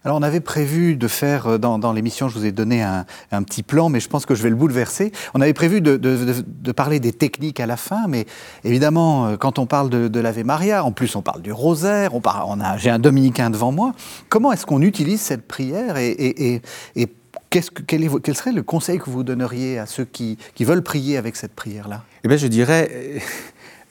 Alors 0.05 0.19
on 0.19 0.23
avait 0.23 0.41
prévu 0.41 0.97
de 0.97 1.09
faire, 1.09 1.47
euh, 1.47 1.59
dans, 1.59 1.93
l'émission, 1.93 2.29
je 2.29 2.39
vous 2.39 2.45
ai 2.45 2.53
donné 2.53 2.83
un, 2.83 3.05
petit 3.43 3.63
plan, 3.63 3.89
mais 3.89 4.01
je 4.01 4.09
pense 4.09 4.27
que 4.27 4.35
je 4.35 4.43
vais 4.43 4.51
le 4.51 4.57
bouleverser. 4.57 5.13
On 5.33 5.41
avait 5.41 5.55
prévu 5.55 5.81
de, 5.81 6.73
parler 6.73 7.01
des 7.01 7.13
techniques 7.13 7.59
à 7.59 7.67
la 7.67 7.79
fin, 7.79 8.07
mais 8.07 8.27
évidemment, 8.65 9.27
euh, 9.27 9.37
quand 9.37 9.59
on 9.59 9.67
parle 9.67 9.89
de, 9.89 10.21
l'Ave 10.21 10.45
Maria, 10.45 10.85
en 10.85 10.93
plus 10.93 11.17
on 11.17 11.23
parle 11.23 11.41
du 11.41 11.53
rosaire, 11.53 12.15
on, 12.15 12.21
on 12.25 12.61
a, 12.61 12.77
j'ai 12.77 12.91
un 12.91 12.99
dominicain 12.99 13.49
devant 13.49 13.73
moi, 13.73 13.93
comment 14.29 14.53
est-ce 14.53 14.67
qu'on 14.67 14.83
utilise 14.83 15.21
cette 15.21 15.49
prière 15.49 15.97
et, 15.97 16.11
et, 16.11 16.61
et, 16.97 17.09
qu'est-ce 17.49 17.71
que, 17.71 17.83
quel, 17.83 18.09
quel, 18.21 18.37
serait 18.37 18.53
le 18.53 18.63
conseil 18.63 18.99
que 18.99 19.09
vous 19.09 19.23
donneriez 19.23 19.79
à 19.79 19.87
ceux 19.87 20.05
qui, 20.05 20.37
qui 20.55 20.65
veulent 20.65 20.83
prier 20.83 21.17
avec 21.17 21.37
cette 21.37 21.55
prière-là? 21.55 22.03
Eh 22.25 22.29
bien 22.29 22.37
je 22.37 22.47
dirais... 22.47 23.21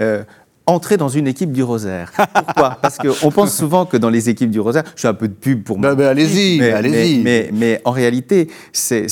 Euh, 0.01 0.23
entrer 0.65 0.97
dans 0.97 1.10
une 1.10 1.28
équipe 1.28 1.52
du 1.52 1.63
Rosaire. 1.63 2.12
Pourquoi? 2.34 2.78
Parce 2.82 2.97
qu'on 2.97 3.32
pense 3.32 3.56
souvent 3.56 3.86
que 3.86 3.97
dans 3.97 4.10
les 4.10 4.30
équipes 4.30 4.52
du 4.52 4.60
Rosaire, 4.60 4.84
je 4.95 4.99
suis 4.99 5.08
un 5.08 5.13
peu 5.13 5.28
de 5.28 5.34
pub 5.34 5.63
pour 5.63 5.78
moi. 5.78 5.95
Ben, 5.95 6.08
allez-y, 6.08 6.62
allez-y. 6.63 7.19
Mais, 7.21 7.49
mais, 7.54 7.82
en 7.86 7.91
réalité, 7.91 8.49
c'est 8.71 9.08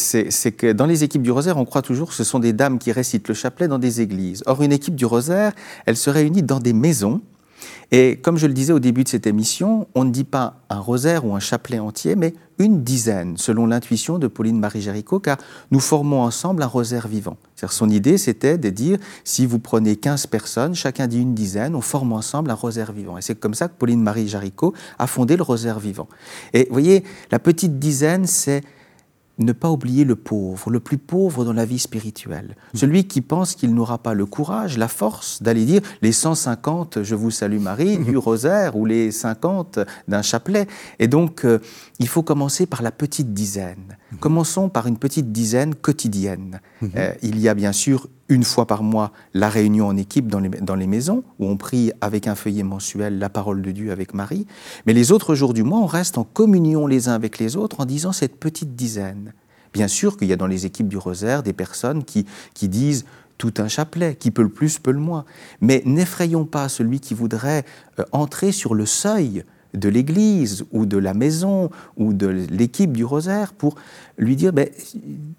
que 0.56 0.72
dans 0.72 0.86
les 0.86 1.04
équipes 1.04 1.22
du 1.22 1.32
Rosaire, 1.32 1.58
on 1.58 1.66
croit 1.66 1.82
toujours 1.82 2.10
que 2.10 2.16
ce 2.16 2.24
sont 2.24 2.40
des 2.40 2.54
dames 2.54 2.80
qui 2.80 2.92
récitent 2.92 3.28
le 3.28 3.34
chapelet 3.34 3.68
dans 3.68 3.80
des 3.80 4.02
églises. 4.02 4.44
Or, 4.46 4.62
une 4.62 4.72
équipe 4.72 4.96
du 4.96 5.06
Rosaire, 5.06 5.52
elle 5.86 5.98
se 5.98 6.10
réunit 6.10 6.44
dans 6.44 6.60
des 6.60 6.74
maisons 6.74 7.22
et 7.92 8.18
comme 8.22 8.38
je 8.38 8.48
le 8.48 8.54
disais 8.54 8.72
au 8.72 8.80
début 8.80 9.04
de 9.04 9.10
cette 9.10 9.28
émission, 9.28 9.88
on 9.96 10.06
ne 10.06 10.12
dit 10.12 10.24
pas 10.24 10.56
un 10.70 10.80
rosaire 10.80 11.26
ou 11.26 11.36
un 11.36 11.40
chapelet 11.40 11.80
entier, 11.80 12.16
mais 12.16 12.34
une 12.62 12.84
dizaine, 12.84 13.38
selon 13.38 13.66
l'intuition 13.66 14.20
de 14.20 14.28
Pauline 14.28 14.60
Marie 14.60 14.82
Géricault, 14.82 15.20
car 15.20 15.38
nous 15.72 15.80
formons 15.80 16.22
ensemble 16.22 16.64
un 16.64 16.68
rosaire 16.68 17.08
vivant. 17.08 17.38
Son 17.68 17.90
idée, 17.90 18.18
c'était 18.18 18.58
de 18.58 18.70
dire, 18.70 18.98
si 19.24 19.46
vous 19.46 19.60
prenez 19.60 19.96
15 19.96 20.28
personnes, 20.28 20.76
chacun 20.76 21.08
dit 21.08 21.20
une 21.20 21.36
dizaine, 21.36 21.76
on 21.76 21.82
forme 21.82 22.14
ensemble 22.14 22.52
un 22.52 22.56
rosaire 22.56 22.92
vivant. 22.92 23.18
Et 23.18 23.22
c'est 23.22 23.36
comme 23.36 23.54
ça 23.54 23.68
que 23.68 23.74
Pauline 23.78 24.02
Marie 24.02 24.28
Jaricot 24.28 24.74
a 24.98 25.08
fondé 25.08 25.38
le 25.38 25.44
rosaire 25.44 25.80
vivant. 25.80 26.08
Et 26.54 26.66
vous 26.66 26.74
voyez, 26.74 27.04
la 27.32 27.40
petite 27.40 27.80
dizaine, 27.80 28.26
c'est 28.26 28.64
ne 29.44 29.52
pas 29.52 29.70
oublier 29.70 30.04
le 30.04 30.16
pauvre, 30.16 30.70
le 30.70 30.80
plus 30.80 30.98
pauvre 30.98 31.46
dans 31.46 31.54
la 31.54 31.66
vie 31.66 31.80
spirituelle. 31.80 32.56
Celui 32.74 33.06
qui 33.06 33.22
pense 33.22 33.56
qu'il 33.56 33.74
n'aura 33.74 33.98
pas 33.98 34.14
le 34.14 34.26
courage, 34.26 34.78
la 34.78 34.88
force 34.88 35.42
d'aller 35.42 35.66
dire 35.66 35.82
les 36.02 36.12
150 36.12 37.04
Je 37.04 37.16
vous 37.16 37.32
salue 37.32 37.60
Marie 37.60 37.98
du 37.98 38.18
rosaire 38.18 38.76
ou 38.76 38.86
les 38.86 39.12
50 39.12 39.80
d'un 40.08 40.22
chapelet. 40.22 40.68
Et 41.00 41.08
donc, 41.08 41.46
euh, 41.46 41.60
il 42.00 42.08
faut 42.08 42.24
commencer 42.24 42.66
par 42.66 42.82
la 42.82 42.92
petite 42.92 43.34
dizaine. 43.34 43.98
Mm. 44.12 44.16
Commençons 44.18 44.70
par 44.70 44.88
une 44.88 44.98
petite 44.98 45.32
dizaine 45.32 45.76
quotidienne. 45.76 46.62
Mm-hmm. 46.82 46.90
Euh, 46.96 47.14
il 47.22 47.40
y 47.40 47.50
a 47.50 47.54
bien 47.54 47.72
sûr 47.72 48.08
une 48.32 48.46
fois 48.46 48.66
par 48.66 48.82
mois 48.82 49.12
la 49.34 49.50
réunion 49.50 49.88
en 49.88 49.98
équipe 49.98 50.28
dans 50.28 50.40
les, 50.40 50.88
maisons, 50.88 51.24
où 51.38 51.48
on 51.48 51.58
prie 51.58 51.92
avec 52.00 52.28
un 52.28 52.36
feuillet 52.36 52.64
mensuel 52.64 53.20
la 53.20 53.28
parole 53.28 53.62
de 53.62 53.72
Dieu 53.72 53.92
avec 53.92 54.14
Marie. 54.14 54.48
Mais 54.86 54.94
les 54.94 55.12
autres 55.12 55.36
jours 55.36 55.54
du 55.54 55.64
mois, 55.64 55.80
on 55.80 55.86
reste 55.86 56.18
en 56.18 56.24
communion 56.24 56.88
les 56.88 57.10
uns 57.10 57.14
avec 57.14 57.40
les 57.40 57.58
autres 57.58 57.82
en 57.82 57.86
disant 57.86 58.14
cette 58.14 58.38
petite 58.38 58.74
dizaine. 58.74 59.34
Bien 59.74 59.90
sûr 59.90 60.16
qu'il 60.16 60.30
y 60.30 60.34
a 60.34 60.38
dans 60.38 60.48
les 60.48 60.66
équipes 60.66 60.88
du 60.88 60.98
rosaire 60.98 61.44
des 61.44 61.52
personnes 61.52 62.06
qui, 62.06 62.26
qui 62.54 62.70
disent 62.70 63.04
tout 63.38 63.54
un 63.58 63.68
chapelet, 63.68 64.16
qui 64.16 64.32
peut 64.32 64.44
le 64.44 64.50
plus, 64.50 64.80
peut 64.80 64.92
le 64.92 65.00
moins. 65.00 65.26
Mais 65.60 65.82
n'effrayons 65.86 66.46
pas 66.46 66.70
celui 66.70 67.02
qui 67.02 67.14
voudrait 67.14 67.66
euh, 68.00 68.06
entrer 68.14 68.54
sur 68.54 68.76
le 68.76 68.86
seuil 68.86 69.44
de 69.74 69.90
l'église 69.90 70.66
ou 70.72 70.86
de 70.86 70.98
la 70.98 71.14
maison 71.14 71.70
ou 71.98 72.14
de 72.14 72.28
l'équipe 72.28 72.92
du 72.92 73.06
rosaire 73.06 73.54
pour 73.54 73.76
lui 74.18 74.36
dire 74.36 74.54
ben, 74.54 74.70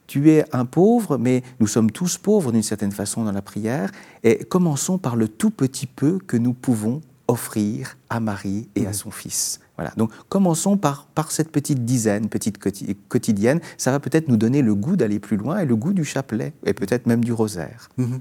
tu 0.07 0.31
es 0.31 0.45
un 0.53 0.65
pauvre, 0.65 1.19
mais 1.19 1.43
nous 1.61 1.67
sommes 1.67 1.91
tous 1.91 2.19
pauvres 2.19 2.53
d'une 2.53 2.63
certaine 2.63 2.93
façon 2.93 3.25
dans 3.25 3.33
la 3.33 3.43
prière, 3.43 3.91
et 4.23 4.45
commençons 4.45 4.99
par 4.99 5.17
le 5.17 5.29
tout 5.29 5.51
petit 5.51 5.87
peu 5.87 6.19
que 6.19 6.37
nous 6.37 6.53
pouvons 6.53 7.01
offrir 7.29 7.97
à 8.11 8.21
Marie 8.21 8.69
et 8.75 8.87
à 8.87 8.91
mmh. 8.91 8.95
son 8.95 9.11
Fils. 9.11 9.61
Voilà. 9.77 9.93
Donc 9.97 10.11
commençons 10.29 10.77
par, 10.77 11.07
par 11.07 11.33
cette 11.33 11.51
petite 11.51 11.85
dizaine, 11.85 12.29
petite 12.29 12.59
quotidienne. 13.09 13.61
Ça 13.79 13.91
va 13.91 14.01
peut-être 14.01 14.29
nous 14.29 14.37
donner 14.37 14.61
le 14.61 14.75
goût 14.75 14.97
d'aller 14.97 15.19
plus 15.19 15.39
loin 15.39 15.61
et 15.61 15.65
le 15.65 15.77
goût 15.77 15.95
du 15.95 16.05
chapelet 16.05 16.53
et 16.67 16.75
peut-être 16.75 17.07
même 17.07 17.25
du 17.25 17.33
rosaire. 17.33 17.89
Mmh. 17.97 18.19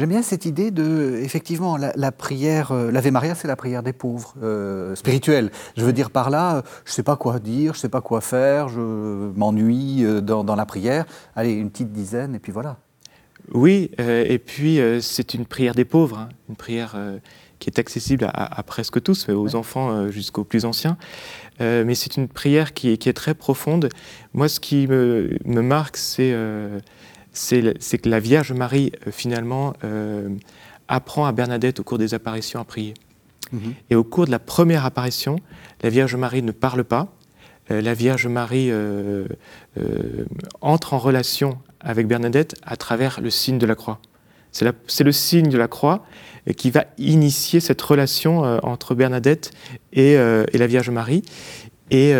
J'aime 0.00 0.08
bien 0.08 0.22
cette 0.22 0.46
idée 0.46 0.70
de, 0.70 1.20
effectivement, 1.22 1.76
la, 1.76 2.10
prière, 2.10 2.72
euh, 2.72 2.90
l'Ave 2.90 3.10
Maria, 3.10 3.34
c'est 3.34 3.46
la 3.46 3.54
prière 3.54 3.82
des 3.82 3.92
pauvres, 3.92 4.32
euh, 4.42 4.94
spirituelle. 4.94 5.50
Je 5.76 5.84
veux 5.84 5.92
dire 5.92 6.10
par 6.10 6.30
là, 6.30 6.62
je 6.86 6.90
ne 6.90 6.94
sais 6.94 7.02
pas 7.02 7.16
quoi 7.16 7.38
dire, 7.38 7.74
je 7.74 7.78
ne 7.78 7.82
sais 7.82 7.90
pas 7.90 8.00
quoi 8.00 8.22
faire, 8.22 8.70
je 8.70 8.80
m'ennuie 8.80 10.02
euh, 10.02 10.22
dans, 10.22 10.42
dans, 10.42 10.56
la 10.56 10.64
prière. 10.64 11.04
Allez, 11.36 11.52
une 11.52 11.68
petite 11.68 11.92
dizaine 11.92 12.34
et 12.34 12.38
puis 12.38 12.50
voilà. 12.50 12.78
Oui, 13.52 13.90
et 13.98 14.38
puis 14.38 14.80
c'est 15.02 15.34
une 15.34 15.44
prière 15.44 15.74
des 15.74 15.84
pauvres, 15.84 16.18
hein. 16.18 16.28
une 16.48 16.56
prière 16.56 16.96
qui 17.60 17.70
est 17.70 17.78
accessible 17.78 18.28
à, 18.32 18.62
presque 18.64 19.00
tous, 19.02 19.28
aux 19.28 19.54
enfants 19.54 19.90
euh, 19.90 20.10
jusqu'aux 20.10 20.44
plus 20.44 20.64
anciens. 20.64 20.96
Euh, 21.60 21.84
mais 21.86 21.94
c'est 21.94 22.16
une 22.16 22.26
prière 22.26 22.72
qui 22.72 22.90
est, 22.90 23.12
très 23.12 23.34
profonde. 23.34 23.90
Moi, 24.32 24.48
ce 24.48 24.58
qui 24.58 24.86
me, 24.88 25.38
marque, 25.44 25.98
euh, 26.18 26.80
c'est 27.32 27.98
que 27.98 28.08
la 28.08 28.20
Vierge 28.20 28.52
Marie, 28.52 28.92
finalement, 29.10 29.74
apprend 30.88 31.26
à 31.26 31.32
Bernadette 31.32 31.80
au 31.80 31.84
cours 31.84 31.98
des 31.98 32.14
apparitions 32.14 32.60
à 32.60 32.64
prier. 32.64 32.94
Mhm. 33.52 33.74
Et 33.90 33.96
au 33.96 34.04
cours 34.04 34.26
de 34.26 34.30
la 34.30 34.38
première 34.38 34.84
apparition, 34.84 35.36
la 35.82 35.90
Vierge 35.90 36.14
Marie 36.16 36.42
ne 36.42 36.52
parle 36.52 36.84
pas. 36.84 37.12
la 37.68 37.94
Vierge 37.94 38.26
Marie 38.26 38.72
entre 40.60 40.94
en 40.94 40.98
relation 40.98 41.58
avec 41.80 42.06
Bernadette 42.06 42.56
à 42.62 42.76
travers 42.76 43.20
le 43.20 43.30
signe 43.30 43.58
de 43.58 43.66
la 43.66 43.74
croix. 43.74 44.00
C'est 44.52 45.04
le 45.04 45.12
signe 45.12 45.48
de 45.48 45.58
la 45.58 45.68
croix 45.68 46.04
qui 46.56 46.70
va 46.70 46.86
initier 46.98 47.60
cette 47.60 47.80
relation 47.80 48.44
euh, 48.44 48.58
entre 48.62 48.94
Bernadette 48.94 49.52
et, 49.92 50.16
euh, 50.16 50.44
la 50.52 50.66
Vierge 50.66 50.90
Marie. 50.90 51.22
Et, 51.90 52.14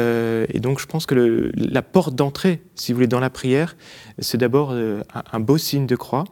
donc 0.61 0.81
je 0.81 0.87
pense 0.87 1.07
que 1.07 1.51
la 1.55 1.83
porte 1.83 2.15
d'entrée, 2.15 2.61
si 2.75 2.93
vous 2.93 2.97
voulez, 2.97 3.07
dans 3.07 3.21
la 3.21 3.31
prière, 3.31 3.77
c'est 4.19 4.39
d'abord 4.39 4.73
un, 4.73 5.41
beau 5.41 5.59
signe 5.59 5.87
de 5.87 5.97
croix 5.97 6.25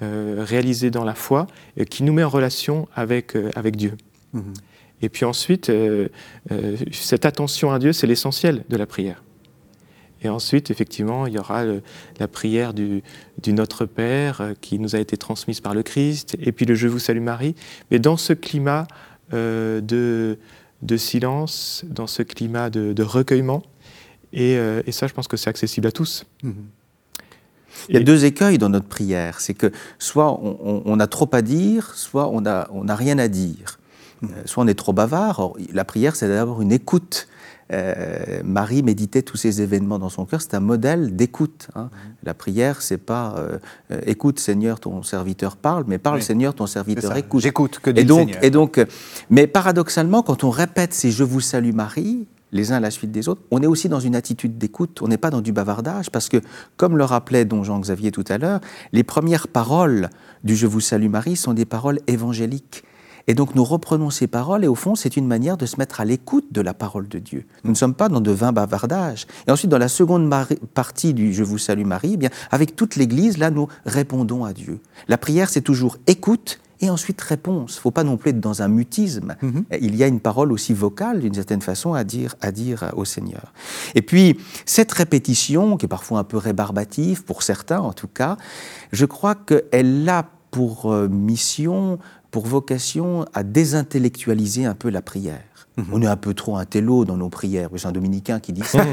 réalisé 0.00 0.90
dans 0.90 1.04
la 1.04 1.14
foi 1.14 1.46
qui 1.88 2.02
nous 2.02 2.12
met 2.12 2.24
en 2.24 2.28
relation 2.28 2.88
avec, 2.94 3.36
avec 3.54 3.76
Dieu. 3.76 3.96
Mmh. 4.32 4.40
Et 5.02 5.08
puis 5.08 5.24
ensuite, 5.24 5.70
cette 6.90 7.26
attention 7.26 7.70
à 7.70 7.78
Dieu, 7.78 7.92
c'est 7.92 8.06
l'essentiel 8.06 8.64
de 8.68 8.76
la 8.76 8.86
prière. 8.86 9.22
Et 10.22 10.28
ensuite, 10.28 10.70
effectivement, 10.70 11.26
il 11.26 11.34
y 11.34 11.38
aura 11.38 11.64
la 12.18 12.28
prière 12.28 12.74
du, 12.74 13.02
Notre 13.46 13.86
Père 13.86 14.40
euh, 14.40 14.52
qui 14.60 14.78
nous 14.78 14.94
a 14.94 14.98
été 14.98 15.16
transmise 15.16 15.60
par 15.60 15.74
le 15.74 15.82
Christ, 15.82 16.36
et 16.40 16.52
puis 16.52 16.66
le 16.66 16.74
Je 16.74 16.88
vous 16.88 16.98
salue 16.98 17.22
Marie. 17.22 17.54
Mais 17.90 17.98
dans 17.98 18.16
ce 18.16 18.32
climat 18.32 18.86
euh, 19.32 19.80
de, 19.80 20.38
de, 20.82 20.96
silence, 20.96 21.84
dans 21.88 22.06
ce 22.06 22.22
climat 22.22 22.70
de, 22.70 23.02
recueillement, 23.02 23.62
euh, 24.36 24.82
et, 24.86 24.92
ça, 24.92 25.06
je 25.06 25.12
pense 25.12 25.28
que 25.28 25.36
c'est 25.36 25.50
accessible 25.50 25.86
à 25.86 25.92
tous. 25.92 26.24
Mhm. 26.42 26.54
Il 27.88 27.94
y 27.94 27.98
a 27.98 28.02
deux 28.02 28.24
écueils 28.24 28.58
dans 28.58 28.68
notre 28.68 28.88
prière. 28.88 29.40
C'est 29.40 29.54
que 29.54 29.72
soit 29.98 30.38
on, 30.42 31.00
a 31.00 31.06
trop 31.06 31.28
à 31.32 31.40
dire, 31.40 31.94
soit 31.94 32.28
on 32.28 32.42
n'a 32.42 32.68
on 32.72 32.88
a 32.88 32.94
rien 32.94 33.18
à 33.18 33.28
dire. 33.28 33.78
Mhm. 34.22 34.30
Soit 34.44 34.64
on 34.64 34.66
est 34.66 34.74
trop 34.74 34.92
bavard. 34.92 35.54
la 35.72 35.84
prière, 35.84 36.14
c'est 36.14 36.28
d'abord 36.28 36.60
une 36.60 36.72
écoute. 36.72 37.26
Euh, 37.72 38.42
Marie 38.44 38.82
méditait 38.82 39.22
tous 39.22 39.36
ces 39.36 39.62
événements 39.62 39.98
dans 39.98 40.08
son 40.08 40.24
cœur. 40.24 40.40
C'est 40.40 40.54
un 40.54 40.60
modèle 40.60 41.14
d'écoute. 41.14 41.68
Hein. 41.74 41.84
Mhm. 41.84 42.14
La 42.24 42.34
prière, 42.34 42.82
c'est 42.82 42.98
pas 42.98 43.34
euh, 43.36 43.58
euh, 43.92 44.00
écoute 44.06 44.38
Seigneur, 44.38 44.80
ton 44.80 45.02
serviteur 45.02 45.56
parle, 45.56 45.84
mais 45.86 45.98
parle 45.98 46.22
Seigneur, 46.22 46.54
ton 46.54 46.66
serviteur 46.66 47.16
écoute. 47.16 47.42
J'écoute 47.42 47.78
que 47.82 47.90
dit 47.90 48.00
et 48.00 48.04
donc, 48.04 48.28
Seigneur. 48.28 48.44
Et 48.44 48.50
donc, 48.50 48.84
mais 49.30 49.46
paradoxalement, 49.46 50.22
quand 50.22 50.44
on 50.44 50.50
répète 50.50 50.92
ces 50.92 51.10
Je 51.10 51.24
vous 51.24 51.40
salue 51.40 51.72
Marie, 51.72 52.26
les 52.52 52.72
uns 52.72 52.76
à 52.76 52.80
la 52.80 52.90
suite 52.90 53.12
des 53.12 53.28
autres, 53.28 53.42
on 53.50 53.62
est 53.62 53.66
aussi 53.66 53.88
dans 53.88 54.00
une 54.00 54.16
attitude 54.16 54.58
d'écoute, 54.58 55.00
on 55.02 55.08
n'est 55.08 55.18
pas 55.18 55.30
dans 55.30 55.40
du 55.40 55.52
bavardage, 55.52 56.10
parce 56.10 56.28
que, 56.28 56.38
comme 56.76 56.96
le 56.96 57.04
rappelait 57.04 57.44
don 57.44 57.62
Jean-Xavier 57.62 58.10
tout 58.10 58.24
à 58.28 58.38
l'heure, 58.38 58.60
les 58.92 59.04
premières 59.04 59.48
paroles 59.48 60.10
du 60.42 60.56
Je 60.56 60.66
vous 60.66 60.80
salue 60.80 61.08
Marie 61.08 61.36
sont 61.36 61.54
des 61.54 61.64
paroles 61.64 62.00
évangéliques. 62.06 62.82
Et 63.30 63.34
donc 63.34 63.54
nous 63.54 63.62
reprenons 63.62 64.10
ces 64.10 64.26
paroles 64.26 64.64
et 64.64 64.66
au 64.66 64.74
fond 64.74 64.96
c'est 64.96 65.16
une 65.16 65.28
manière 65.28 65.56
de 65.56 65.64
se 65.64 65.76
mettre 65.76 66.00
à 66.00 66.04
l'écoute 66.04 66.46
de 66.50 66.60
la 66.60 66.74
parole 66.74 67.06
de 67.06 67.20
Dieu. 67.20 67.46
Nous 67.62 67.70
ne 67.70 67.76
sommes 67.76 67.94
pas 67.94 68.08
dans 68.08 68.20
de 68.20 68.32
vains 68.32 68.50
bavardages. 68.50 69.28
Et 69.46 69.52
ensuite 69.52 69.70
dans 69.70 69.78
la 69.78 69.86
seconde 69.86 70.28
partie 70.74 71.14
du 71.14 71.32
Je 71.32 71.44
vous 71.44 71.56
salue 71.56 71.84
Marie, 71.84 72.14
eh 72.14 72.16
bien 72.16 72.30
avec 72.50 72.74
toute 72.74 72.96
l'Église 72.96 73.38
là 73.38 73.52
nous 73.52 73.68
répondons 73.86 74.44
à 74.44 74.52
Dieu. 74.52 74.80
La 75.06 75.16
prière 75.16 75.48
c'est 75.48 75.60
toujours 75.60 75.96
écoute 76.08 76.58
et 76.80 76.90
ensuite 76.90 77.20
réponse. 77.20 77.74
Il 77.74 77.76
ne 77.76 77.82
faut 77.82 77.90
pas 77.92 78.02
non 78.02 78.16
plus 78.16 78.30
être 78.30 78.40
dans 78.40 78.62
un 78.62 78.68
mutisme. 78.68 79.36
Mhm. 79.42 79.64
Il 79.80 79.94
y 79.94 80.02
a 80.02 80.08
une 80.08 80.18
parole 80.18 80.50
aussi 80.50 80.72
vocale, 80.72 81.20
d'une 81.20 81.34
certaine 81.34 81.60
façon, 81.60 81.92
à 81.92 82.04
dire, 82.04 82.34
à 82.40 82.50
dire 82.50 82.90
au 82.96 83.04
Seigneur. 83.04 83.52
Et 83.94 84.00
puis, 84.00 84.38
cette 84.64 84.90
répétition, 84.90 85.76
qui 85.76 85.84
est 85.84 85.88
parfois 85.88 86.20
un 86.20 86.24
peu 86.24 86.38
rébarbative, 86.38 87.22
pour 87.22 87.42
certains 87.42 87.80
en 87.80 87.92
tout 87.92 88.08
cas, 88.08 88.38
je 88.92 89.04
crois 89.04 89.34
qu'elle 89.34 90.08
a 90.08 90.24
pour 90.50 90.92
euh, 90.92 91.08
mission 91.08 91.98
pour 92.30 92.46
vocation 92.46 93.26
à 93.34 93.42
désintellectualiser 93.42 94.64
un 94.64 94.74
peu 94.74 94.88
la 94.88 95.02
prière. 95.02 95.42
Mhm. 95.76 95.86
On 95.92 96.02
est 96.02 96.06
un 96.06 96.16
peu 96.16 96.32
trop 96.34 96.56
un 96.56 96.64
télo 96.64 97.04
dans 97.04 97.16
nos 97.16 97.28
prières. 97.28 97.70
C'est 97.76 97.86
un 97.86 97.92
dominicain 97.92 98.40
qui 98.40 98.52
dit 98.52 98.62
ça. 98.62 98.84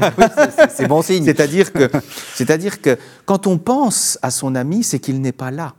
c'est 0.70 0.88
bon 0.88 1.02
signe. 1.02 1.24
C'est-à-dire 1.24 1.72
que, 1.72 1.88
c'est-à-dire 2.34 2.80
que 2.80 2.98
quand 3.26 3.46
on 3.46 3.58
pense 3.58 4.18
à 4.22 4.30
son 4.30 4.54
ami, 4.54 4.82
c'est 4.82 4.98
qu'il 4.98 5.20
n'est 5.20 5.32
pas 5.32 5.50
là. 5.50 5.74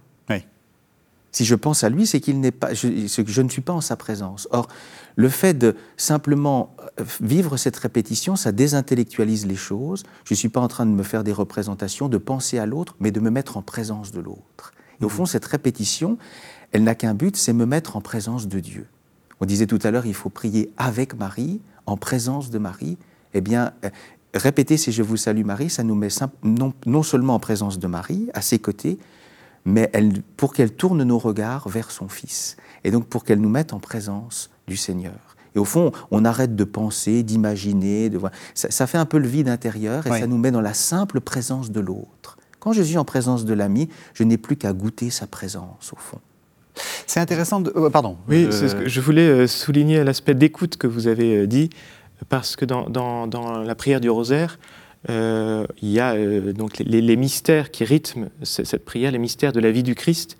Si 1.31 1.45
je 1.45 1.55
pense 1.55 1.83
à 1.83 1.89
lui, 1.89 2.07
c'est 2.07 2.19
qu'il 2.19 2.39
n'est 2.39 2.51
pas, 2.51 2.73
je, 2.73 2.87
je 3.07 3.41
ne 3.41 3.49
suis 3.49 3.61
pas 3.61 3.73
en 3.73 3.81
sa 3.81 3.95
présence. 3.95 4.47
Or, 4.51 4.67
le 5.15 5.29
fait 5.29 5.53
de 5.53 5.75
simplement 5.95 6.75
euh, 6.99 7.03
vivre 7.21 7.55
cette 7.55 7.77
répétition, 7.77 8.35
ça 8.35 8.51
désintellectualise 8.51 9.45
les 9.45 9.55
choses. 9.55 10.03
Je 10.25 10.33
ne 10.33 10.37
suis 10.37 10.49
pas 10.49 10.59
en 10.59 10.67
train 10.67 10.87
de 10.87 10.91
me 10.91 11.03
faire 11.03 11.23
des 11.23 11.31
représentations, 11.31 12.09
de 12.09 12.17
penser 12.17 12.57
à 12.57 12.65
l'autre, 12.65 12.95
mais 12.99 13.11
de 13.11 13.19
me 13.19 13.29
mettre 13.29 13.57
en 13.57 13.61
présence 13.61 14.11
de 14.11 14.21
l'autre. 14.21 14.73
Et 15.01 15.05
au 15.05 15.09
fond, 15.09 15.25
cette 15.25 15.45
répétition, 15.45 16.17
elle 16.71 16.83
n'a 16.83 16.95
qu'un 16.95 17.13
but, 17.13 17.35
c'est 17.35 17.53
me 17.53 17.65
mettre 17.65 17.95
en 17.95 18.01
présence 18.01 18.47
de 18.47 18.59
Dieu. 18.59 18.87
On 19.39 19.45
disait 19.45 19.67
tout 19.67 19.79
à 19.83 19.91
l'heure, 19.91 20.05
il 20.05 20.13
faut 20.13 20.29
prier 20.29 20.71
avec 20.77 21.17
Marie, 21.17 21.61
en 21.85 21.97
présence 21.97 22.49
de 22.49 22.59
Marie. 22.59 22.97
Eh 23.33 23.41
bien, 23.41 23.73
euh, 23.85 23.89
répéter 24.33 24.77
ces 24.77 24.91
Je 24.91 25.01
vous 25.01 25.17
salue 25.17 25.45
Marie, 25.45 25.69
ça 25.69 25.83
nous 25.83 25.95
met 25.95 26.09
non, 26.43 27.03
seulement 27.03 27.35
en 27.35 27.39
présence 27.39 27.79
de 27.79 27.87
Marie, 27.87 28.29
à 28.33 28.41
ses 28.41 28.59
côtés, 28.59 28.97
mais 29.65 29.91
pour 30.37 30.53
qu'elle 30.53 30.73
tourne 30.73 31.03
nos 31.03 31.19
regards 31.19 31.69
vers 31.69 31.91
son 31.91 32.09
Fils. 32.09 32.57
Et 32.83 32.91
donc 32.91 33.07
pour 33.07 33.23
qu'elle 33.23 33.39
nous 33.39 33.49
mette 33.49 33.73
en 33.73 33.79
présence 33.79 34.49
du 34.67 34.77
Seigneur. 34.77 35.35
Et 35.55 35.59
au 35.59 35.65
fond, 35.65 35.91
on 36.11 36.25
arrête 36.25 36.55
de 36.55 36.63
penser, 36.63 37.23
d'imaginer, 37.23 38.09
de 38.09 38.19
ça, 38.53 38.69
ça, 38.69 38.87
fait 38.87 38.99
un 38.99 39.05
peu 39.05 39.17
le 39.17 39.27
vide 39.27 39.49
intérieur 39.49 40.05
et 40.05 40.11
ça 40.11 40.27
nous 40.27 40.37
met 40.37 40.51
dans 40.51 40.61
la 40.61 40.75
simple 40.75 41.21
présence 41.21 41.71
de 41.71 41.79
l'autre. 41.79 42.18
Quand 42.59 42.73
je 42.73 42.81
suis 42.81 42.97
en 42.97 43.05
présence 43.05 43.45
de 43.45 43.53
l'ami, 43.53 43.89
je 44.13 44.23
n'ai 44.23 44.37
plus 44.37 44.55
qu'à 44.55 44.73
goûter 44.73 45.09
sa 45.09 45.27
présence, 45.27 45.93
au 45.93 45.97
fond. 45.97 46.19
C'est 47.07 47.19
intéressant 47.19 47.61
de... 47.61 47.71
Euh, 47.75 47.89
pardon. 47.89 48.17
Oui, 48.27 48.47
je 48.51 49.01
voulais 49.01 49.27
euh, 49.27 49.47
souligner 49.47 50.03
l'aspect 50.03 50.33
d'écoute 50.33 50.77
que 50.77 50.87
vous 50.87 51.07
avez 51.07 51.37
euh, 51.37 51.47
dit, 51.47 51.69
parce 52.29 52.55
que 52.55 52.65
dans, 52.65 52.89
dans, 52.89 53.63
la 53.63 53.75
prière 53.75 54.01
du 54.01 54.09
rosaire, 54.09 54.59
il 55.07 55.67
y 55.81 55.99
a 56.01 56.13
donc 56.51 56.79
les, 56.79 57.15
mystères 57.15 57.71
qui 57.71 57.85
rythment 57.85 58.27
cette 58.43 58.83
prière, 58.83 59.11
les 59.11 59.17
mystères 59.17 59.53
de 59.53 59.61
la 59.61 59.71
vie 59.71 59.83
du 59.83 59.95
Christ, 59.95 60.37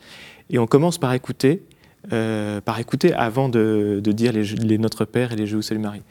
et 0.49 0.59
on 0.59 0.67
commence 0.67 0.97
par 0.97 1.13
écouter, 1.13 1.63
par 2.09 2.79
écouter 2.79 3.13
avant 3.13 3.47
de, 3.47 4.01
de 4.03 4.11
dire 4.11 4.33
les, 4.33 4.77
Notre 4.77 5.05
Père 5.05 5.31
et 5.31 5.37
les 5.37 5.47
Je 5.47 5.55
vous 5.55 5.61
salue 5.61 5.79
Marie. 5.79 6.01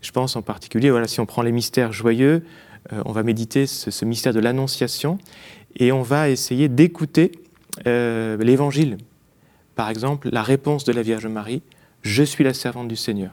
Je 0.00 0.12
pense 0.12 0.36
en 0.36 0.42
particulier, 0.42 0.90
voilà, 0.90 1.08
si 1.08 1.18
on 1.18 1.26
prend 1.26 1.42
les 1.42 1.50
mystères 1.50 1.92
joyeux, 1.92 2.44
on 3.04 3.12
va 3.12 3.22
méditer 3.22 3.66
ce, 3.66 3.90
ce 3.90 4.04
mystère 4.04 4.32
de 4.32 4.40
l'Annonciation, 4.40 5.18
et 5.76 5.92
on 5.92 6.02
va 6.02 6.30
essayer 6.30 6.68
d'écouter 6.68 7.32
l'Évangile 7.84 8.98
par 9.78 9.90
exemple, 9.90 10.28
la 10.32 10.42
réponse 10.42 10.82
de 10.82 10.92
la 10.92 11.02
Vierge 11.02 11.28
Marie, 11.28 11.62
Je 12.02 12.24
suis 12.24 12.42
la 12.42 12.52
servante 12.52 12.88
du 12.88 12.96
Seigneur. 12.96 13.30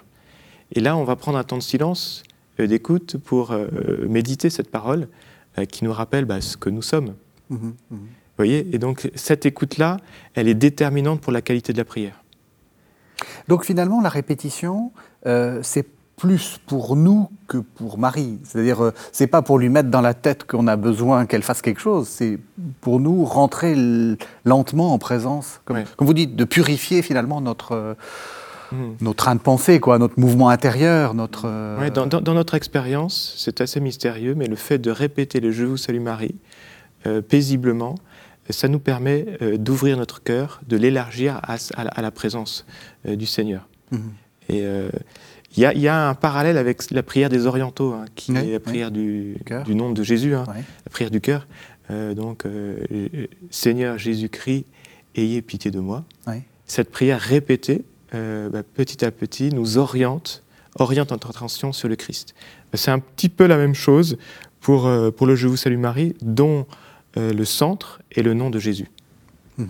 Et 0.74 0.80
là, 0.80 0.96
on 0.96 1.04
va 1.04 1.16
prendre 1.16 1.40
un 1.40 1.44
temps 1.44 1.58
de 1.58 1.64
silence, 1.64 2.22
euh, 2.60 2.68
d'écoute, 2.68 3.18
pour 3.18 3.50
euh, 3.50 3.66
méditer 4.08 4.52
cette 4.52 4.70
parole 4.70 5.08
euh, 5.58 5.66
qui 5.66 5.84
nous 5.84 5.92
rappelle 5.92 6.26
bah, 6.26 6.42
ce 6.42 6.56
que 6.56 6.70
nous 6.70 6.84
sommes. 6.84 7.16
Mmh 7.50 7.56
mmh 7.56 7.72
Vous 7.90 8.38
voyez? 8.38 8.76
Et 8.76 8.78
donc, 8.78 9.10
cette 9.16 9.48
écoute-là, 9.48 9.98
elle 10.36 10.48
est 10.48 10.54
déterminante 10.54 11.20
pour 11.20 11.32
la 11.32 11.42
qualité 11.42 11.74
de 11.74 11.80
la 11.80 11.86
prière. 11.86 12.24
Donc, 13.48 13.66
finalement, 13.66 14.00
la 14.00 14.10
répétition, 14.10 14.92
c'est 15.24 15.88
plus 16.16 16.60
pour 16.66 16.96
nous 16.96 17.30
que 17.48 17.58
pour 17.58 17.98
Marie. 17.98 18.40
C'est-à-dire, 18.44 18.84
euh, 18.84 18.94
c'est 19.12 19.28
pas 19.28 19.42
pour 19.42 19.60
lui 19.60 19.70
mettre 19.70 19.90
dans 19.90 20.02
la 20.02 20.14
tête 20.14 20.46
qu'on 20.46 20.68
a 20.68 20.76
besoin 20.76 21.26
qu'elle 21.26 21.44
fasse 21.44 21.62
quelque 21.62 21.82
chose, 21.82 22.08
c'est 22.08 22.40
pour 22.82 23.00
nous 23.00 23.26
rentrer 23.26 23.76
lentement 24.46 24.94
en 24.94 24.98
présence, 24.98 25.62
comme, 25.66 25.84
vous 26.00 26.14
dites, 26.14 26.36
de 26.36 26.46
purifier 26.46 27.02
finalement 27.02 27.42
notre, 27.42 27.74
euh, 27.74 27.94
hmm. 28.72 28.96
notre 29.02 29.18
train 29.18 29.36
de 29.36 29.42
pensée, 29.42 29.80
quoi, 29.80 30.00
notre 30.00 30.20
mouvement 30.20 30.50
intérieur, 30.50 31.14
notre... 31.14 31.44
Euh, 31.46 31.90
dans, 31.90 32.34
notre 32.34 32.56
expérience, 32.56 33.36
c'est 33.38 33.60
assez 33.62 33.80
mystérieux, 33.80 34.36
mais 34.36 34.48
le 34.48 34.56
fait 34.56 34.78
de 34.78 34.92
répéter 34.92 35.40
le 35.40 35.52
«Je 35.52 35.66
vous 35.66 35.78
salue 35.78 36.02
Marie 36.02 36.36
paisiblement, 37.30 37.94
ça 38.50 38.68
nous 38.68 38.80
permet 38.80 39.38
d'ouvrir 39.60 39.96
notre 39.96 40.24
cœur, 40.24 40.60
de 40.68 40.76
l'élargir 40.76 41.40
à, 41.44 42.02
la 42.02 42.10
présence 42.10 42.66
du 43.06 43.28
Seigneur. 43.28 43.68
Mhm. 43.92 44.12
Et 44.50 44.66
il 45.58 45.64
y, 45.64 45.88
a, 45.88 46.10
un 46.10 46.14
parallèle 46.16 46.58
avec 46.58 46.92
la 46.92 47.04
prière 47.04 47.30
des 47.30 47.46
orientaux, 47.46 47.94
hein, 47.94 48.06
qui 48.16 48.36
est 48.36 48.52
la 48.54 48.60
prière 48.60 48.92
du, 48.92 49.38
du, 49.66 49.76
nom 49.76 49.92
de 49.92 50.04
Jésus, 50.04 50.36
hein, 50.36 50.44
la 50.48 50.90
prière 50.92 51.12
du 51.12 51.22
cœur. 51.22 51.48
Euh, 51.92 52.14
donc, 52.14 52.46
euh, 52.46 52.78
Seigneur 53.50 53.98
Jésus-Christ, 53.98 54.66
ayez 55.16 55.42
pitié 55.42 55.72
de 55.72 55.80
moi. 55.80 56.04
Cette 56.66 56.92
prière 56.92 57.20
répétée, 57.20 57.86
euh, 58.14 58.50
bah, 58.50 58.64
petit 58.64 59.06
à 59.06 59.12
petit, 59.12 59.50
nous 59.50 59.78
oriente, 59.78 60.44
oriente 60.78 61.12
notre 61.12 61.30
attention 61.30 61.72
sur 61.74 61.88
le 61.88 61.96
Christ. 61.96 62.34
C'est 62.74 62.92
un 62.92 63.00
petit 63.00 63.30
peu 63.30 63.46
la 63.46 63.58
même 63.58 63.76
chose 63.76 64.18
pour, 64.60 64.90
pour 65.16 65.28
le 65.28 65.36
Je 65.36 65.48
vous 65.48 65.58
salue 65.58 65.78
Marie, 65.78 66.16
dont 66.22 66.66
le 67.16 67.46
centre 67.46 68.02
est 68.12 68.24
le 68.24 68.34
nom 68.34 68.50
de 68.50 68.60
Jésus. 68.60 68.90
Mhm. 69.58 69.68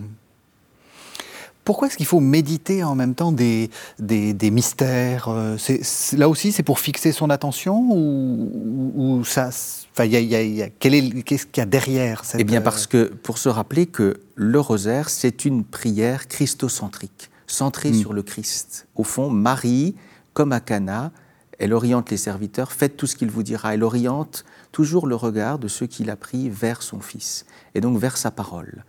Pourquoi 1.66 1.88
est-ce 1.88 1.96
qu'il 1.96 2.06
faut 2.06 2.20
méditer 2.20 2.84
en 2.84 2.94
même 2.94 3.16
temps 3.16 3.32
des, 3.32 3.70
des, 3.98 4.50
mystères 4.52 5.26
euh, 5.28 5.56
Là 6.12 6.28
aussi, 6.28 6.52
c'est 6.52 6.62
pour 6.62 6.78
fixer 6.78 7.10
son 7.10 7.28
attention 7.28 7.88
ou, 7.90 9.24
ça 9.24 9.50
Qu'est-ce 9.96 11.46
qu'il 11.46 11.60
y 11.60 11.60
a 11.60 11.66
derrière 11.66 12.24
cette... 12.24 12.40
Eh 12.40 12.44
bien, 12.44 12.60
parce 12.60 12.86
que 12.86 13.06
pour 13.06 13.38
se 13.38 13.48
rappeler 13.48 13.86
que 13.86 14.20
le 14.36 14.60
rosaire, 14.60 15.08
c'est 15.08 15.44
une 15.44 15.64
prière 15.64 16.28
christocentrique, 16.28 17.30
centrée 17.48 17.90
hmm. 17.90 17.94
sur 17.94 18.12
le 18.12 18.22
Christ. 18.22 18.86
Au 18.94 19.02
fond, 19.02 19.28
Marie, 19.28 19.96
comme 20.34 20.52
à 20.52 20.60
Cana, 20.60 21.10
Elle 21.58 21.72
oriente 21.72 22.10
les 22.10 22.16
serviteurs, 22.16 22.70
faites 22.70 22.96
tout 22.96 23.08
ce 23.08 23.16
qu'il 23.16 23.30
vous 23.30 23.42
dira. 23.42 23.74
Elle 23.74 23.82
oriente 23.82 24.44
toujours 24.70 25.08
le 25.08 25.16
regard 25.16 25.58
de 25.58 25.66
ceux 25.66 25.86
qu'il 25.86 26.10
a 26.10 26.16
pris 26.16 26.48
vers 26.48 26.82
son 26.82 27.00
Fils, 27.00 27.44
et 27.74 27.80
donc 27.80 27.98
vers 27.98 28.18
sa 28.18 28.30
parole. 28.30 28.84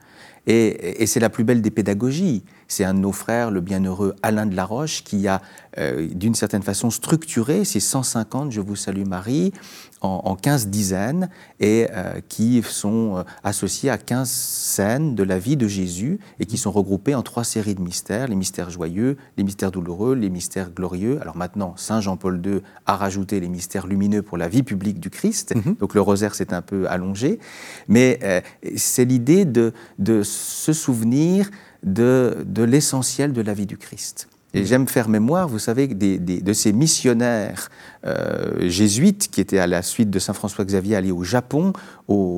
Et, 0.48 1.06
c'est 1.06 1.20
la 1.20 1.30
plus 1.30 1.44
belle 1.44 1.62
des 1.62 1.72
pédagogies. 1.72 2.44
C'est 2.68 2.84
un 2.84 2.94
de 2.94 3.00
nos 3.00 3.12
frères, 3.12 3.52
le 3.52 3.62
bienheureux 3.62 4.16
Alain 4.22 4.46
de 4.46 4.56
la 4.56 4.66
Roche, 4.66 5.04
qui 5.04 5.28
a, 5.28 5.42
euh, 5.78 6.08
d'une 6.08 6.36
certaine 6.36 6.64
façon, 6.64 6.90
structuré 6.90 7.66
ces 7.66 7.80
150 7.80 8.52
Je 8.52 8.62
vous 8.62 8.76
salue 8.76 9.06
Marie 9.06 9.54
en, 10.02 10.36
15 10.36 10.68
dizaines 10.68 11.30
et 11.60 11.88
euh, 11.92 12.20
qui 12.28 12.62
sont 12.64 13.18
euh, 13.18 13.24
associés 13.44 13.90
à 13.90 13.98
15 13.98 14.30
scènes 14.30 15.16
de 15.16 15.24
la 15.24 15.40
vie 15.40 15.58
de 15.58 15.68
Jésus 15.68 16.20
et 16.40 16.46
qui 16.46 16.58
sont 16.58 16.72
regroupés 16.72 17.16
en 17.16 17.24
trois 17.24 17.44
séries 17.44 17.76
de 17.76 17.82
mystères, 17.82 18.28
les 18.28 18.36
mystères 18.36 18.70
joyeux, 18.70 19.18
les 19.38 19.44
mystères 19.44 19.72
douloureux, 19.72 20.14
les 20.16 20.30
mystères 20.30 20.72
glorieux. 20.72 21.20
Alors 21.22 21.36
maintenant, 21.36 21.74
Saint 21.78 22.02
Jean-Paul 22.02 22.42
II 22.46 22.62
a 22.86 22.96
rajouté 22.96 23.40
les 23.40 23.50
mystères 23.50 23.88
lumineux 23.88 24.22
pour 24.22 24.38
la 24.38 24.48
vie 24.48 24.64
publique 24.64 25.00
du 25.00 25.10
Christ, 25.10 25.56
mhm. 25.56 25.76
donc 25.76 25.94
le 25.96 26.02
rosaire 26.02 26.36
s'est 26.36 26.54
un 26.54 26.62
peu 26.62 26.88
allongé, 26.88 27.40
mais 27.88 28.20
euh, 28.24 28.42
c'est 28.76 29.06
l'idée 29.06 29.46
de, 29.46 29.74
de, 30.00 30.22
se 30.24 30.74
souvenir 30.74 31.50
de, 31.94 32.44
de 32.46 32.64
l'essentiel 32.64 33.34
de 33.34 33.42
la 33.42 33.54
vie 33.54 33.66
du 33.66 33.78
Christ. 33.78 34.28
Et 34.54 34.66
j'aime 34.66 34.88
faire 34.88 35.10
mémoire, 35.10 35.48
vous 35.48 35.60
savez, 35.60 35.88
de 35.88 36.54
ces 36.54 36.72
missionnaires 36.72 37.70
euh, 38.06 38.70
jésuites 38.70 39.30
qui 39.30 39.42
étaient 39.42 39.60
à 39.60 39.68
la 39.68 39.82
suite 39.82 40.10
de 40.10 40.20
Saint 40.20 40.34
François 40.34 40.64
Xavier 40.64 40.96
allés 40.96 41.12
au 41.12 41.24
Japon 41.24 41.74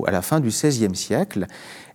à 0.05 0.11
la 0.11 0.21
fin 0.21 0.39
du 0.39 0.49
XVIe 0.49 0.95
siècle, 0.95 1.45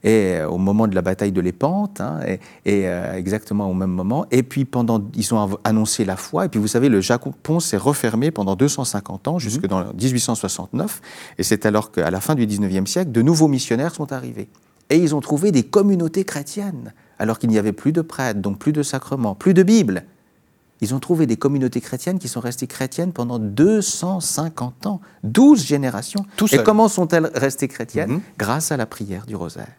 et 0.05 0.37
euh, 0.37 0.49
au 0.49 0.59
moment 0.59 0.87
de 0.87 0.95
la 0.95 1.03
bataille 1.03 1.33
de 1.33 1.41
l'Épante, 1.41 2.01
hein, 2.01 2.21
et, 2.65 2.87
euh, 2.87 3.15
exactement 3.15 3.69
au 3.69 3.75
même 3.75 3.91
moment. 3.91 4.27
Et 4.31 4.43
puis 4.43 4.65
pendant, 4.65 5.03
ils 5.17 5.35
ont 5.35 5.59
annoncé 5.65 6.05
la 6.05 6.17
foi. 6.17 6.45
Et 6.45 6.49
puis 6.49 6.61
vous 6.61 6.69
savez, 6.69 6.89
le 6.89 7.01
Japon 7.01 7.59
s'est 7.59 7.77
refermé 7.77 8.31
pendant 8.31 8.55
250 8.55 9.29
ans, 9.29 9.39
jusque 9.39 9.65
mhm. 9.65 9.69
dans 9.69 9.85
1869. 9.95 11.01
Et 11.39 11.43
c'est 11.43 11.67
alors 11.67 11.91
qu'à 11.91 12.11
la 12.11 12.21
fin 12.21 12.35
du 12.35 12.47
XIXe 12.47 12.89
siècle, 12.89 13.11
de 13.11 13.23
nouveaux 13.23 13.49
missionnaires 13.49 13.95
sont 13.95 14.13
arrivés. 14.13 14.49
Et 14.91 14.99
ils 14.99 15.15
ont 15.15 15.21
trouvé 15.21 15.51
des 15.51 15.65
communautés 15.65 16.25
chrétiennes, 16.25 16.93
alors 17.19 17.39
qu'il 17.39 17.51
n'y 17.51 17.59
avait 17.59 17.73
plus 17.73 17.93
de 17.93 18.01
prêtres, 18.01 18.41
donc 18.41 18.59
plus 18.59 18.73
de 18.73 18.83
sacrements, 18.83 19.35
plus 19.35 19.55
de 19.55 19.63
Bible. 19.63 20.05
Ils 20.81 20.95
ont 20.95 21.01
trouvé 21.01 21.27
des 21.27 21.37
communautés 21.37 21.81
chrétiennes 21.81 22.19
qui 22.19 22.29
sont 22.29 22.41
restées 22.41 22.67
chrétiennes 22.67 23.13
pendant 23.13 23.39
250 23.39 24.87
ans, 24.87 25.01
12 25.23 25.65
générations. 25.65 26.27
Et 26.53 26.59
comment 26.63 26.89
sont-elles 26.89 27.31
restées 27.35 27.69
chrétiennes 27.69 28.11
mhm. 28.11 28.21
Grâce 28.39 28.73
à 28.73 28.77
la 28.77 28.87
prière 28.87 29.25
du 29.27 29.37
rosaire. 29.37 29.73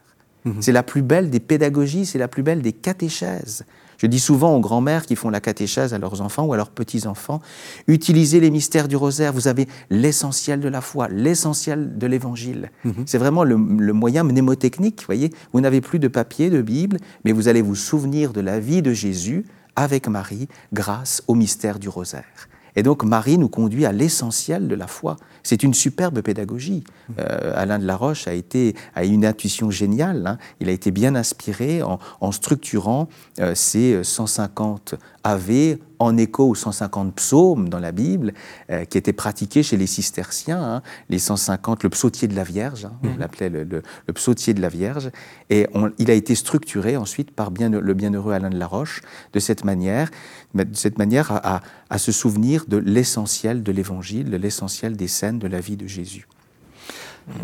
Mhm. 0.45 0.61
C'est 0.61 0.71
la 0.71 0.83
plus 0.83 1.01
belle 1.01 1.29
des 1.29 1.39
pédagogies, 1.39 2.05
c'est 2.05 2.17
la 2.17 2.27
plus 2.27 2.43
belle 2.43 2.61
des 2.61 2.73
catéchèses. 2.73 3.65
Je 4.05 4.07
dis 4.07 4.19
souvent 4.19 4.55
aux 4.55 4.59
grands-mères 4.59 5.07
qui 5.07 5.15
font 5.15 5.31
la 5.31 5.39
catéchèse 5.39 5.95
à 5.95 5.97
leurs 5.97 6.21
enfants 6.21 6.45
ou 6.45 6.53
à 6.53 6.57
leurs 6.57 6.69
petits-enfants, 6.69 7.41
utilisez 7.87 8.39
les 8.39 8.51
mystères 8.51 8.87
du 8.87 8.95
rosaire, 8.95 9.33
vous 9.33 9.47
avez 9.47 9.67
l'essentiel 9.89 10.59
de 10.59 10.67
la 10.67 10.79
foi, 10.81 11.07
l'essentiel 11.07 11.97
de 11.97 12.05
l'évangile. 12.05 12.69
Mhm. 12.83 13.05
C'est 13.07 13.17
vraiment 13.17 13.43
le, 13.43 13.55
le, 13.55 13.93
moyen 13.93 14.23
mnémotechnique, 14.23 14.99
vous 14.99 15.07
voyez. 15.07 15.31
Vous 15.53 15.59
n'avez 15.59 15.81
plus 15.81 15.97
de 15.97 16.07
papier, 16.07 16.51
de 16.51 16.61
Bible, 16.61 16.97
mais 17.23 17.31
vous 17.31 17.47
allez 17.47 17.63
vous 17.63 17.73
souvenir 17.73 18.31
de 18.31 18.41
la 18.41 18.59
vie 18.59 18.83
de 18.83 18.93
Jésus 18.93 19.43
avec 19.75 20.07
Marie 20.07 20.49
grâce 20.71 21.23
au 21.27 21.33
mystère 21.33 21.79
du 21.79 21.89
rosaire. 21.89 22.47
Et 22.75 22.83
donc 22.83 23.03
Marie 23.03 23.39
nous 23.39 23.49
conduit 23.49 23.87
à 23.87 23.91
l'essentiel 23.91 24.67
de 24.67 24.75
la 24.75 24.85
foi. 24.85 25.15
C'est 25.45 25.61
une 25.61 25.75
superbe 25.75 26.21
pédagogie. 26.21 26.83
Euh, 27.19 27.53
Alain 27.55 27.77
de 27.77 27.85
la 27.85 27.95
Roche 27.95 28.27
a, 28.27 28.33
été, 28.33 28.75
a 28.95 29.05
une 29.05 29.23
intuition 29.23 29.69
géniale. 29.69 30.25
Hein. 30.25 30.37
Il 30.59 30.69
a 30.69 30.71
été 30.71 30.89
bien 30.89 31.13
inspiré 31.13 31.83
en, 31.83 32.31
structurant 32.31 33.07
euh, 33.39 33.53
ces 33.53 34.03
150 34.03 34.95
AV 35.23 35.77
en 35.99 36.17
écho 36.17 36.49
aux 36.49 36.55
150 36.55 37.15
psaumes 37.15 37.69
dans 37.69 37.79
la 37.79 37.91
Bible 37.91 38.33
euh, 38.69 38.85
qui 38.85 38.97
étaient 38.97 39.13
pratiqués 39.13 39.63
chez 39.63 39.77
les 39.77 39.87
cisterciens, 39.87 40.61
hein. 40.61 40.81
les 41.09 41.19
150, 41.19 41.83
le 41.83 41.89
psautier 41.89 42.27
de 42.27 42.35
la 42.35 42.43
Vierge, 42.43 42.85
hein, 42.85 42.93
on 43.03 43.07
mmh. 43.07 43.19
l'appelait 43.19 43.49
le, 43.49 43.81
psautier 44.13 44.53
de 44.53 44.61
la 44.61 44.69
Vierge, 44.69 45.09
et 45.49 45.67
il 45.97 46.11
a 46.11 46.13
été 46.13 46.35
structuré 46.35 46.97
ensuite 46.97 47.31
par 47.31 47.51
bien, 47.51 47.69
le 47.69 47.93
bienheureux 47.93 48.33
Alain 48.33 48.49
de 48.49 48.57
la 48.57 48.67
Roche 48.67 49.01
de 49.33 49.39
cette 49.39 49.63
manière, 49.63 50.11
de 50.53 50.65
cette 50.73 50.97
manière 50.97 51.31
à, 51.31 51.61
à 51.89 51.97
se 51.97 52.11
souvenir 52.11 52.65
de 52.67 52.77
l'essentiel 52.77 53.63
de 53.63 53.71
l'Évangile, 53.71 54.29
de 54.29 54.37
l'essentiel 54.37 54.95
des 54.95 55.07
scènes 55.07 55.34
de 55.35 55.47
la 55.47 55.59
vie 55.59 55.77
de 55.77 55.87
Jésus. 55.87 56.27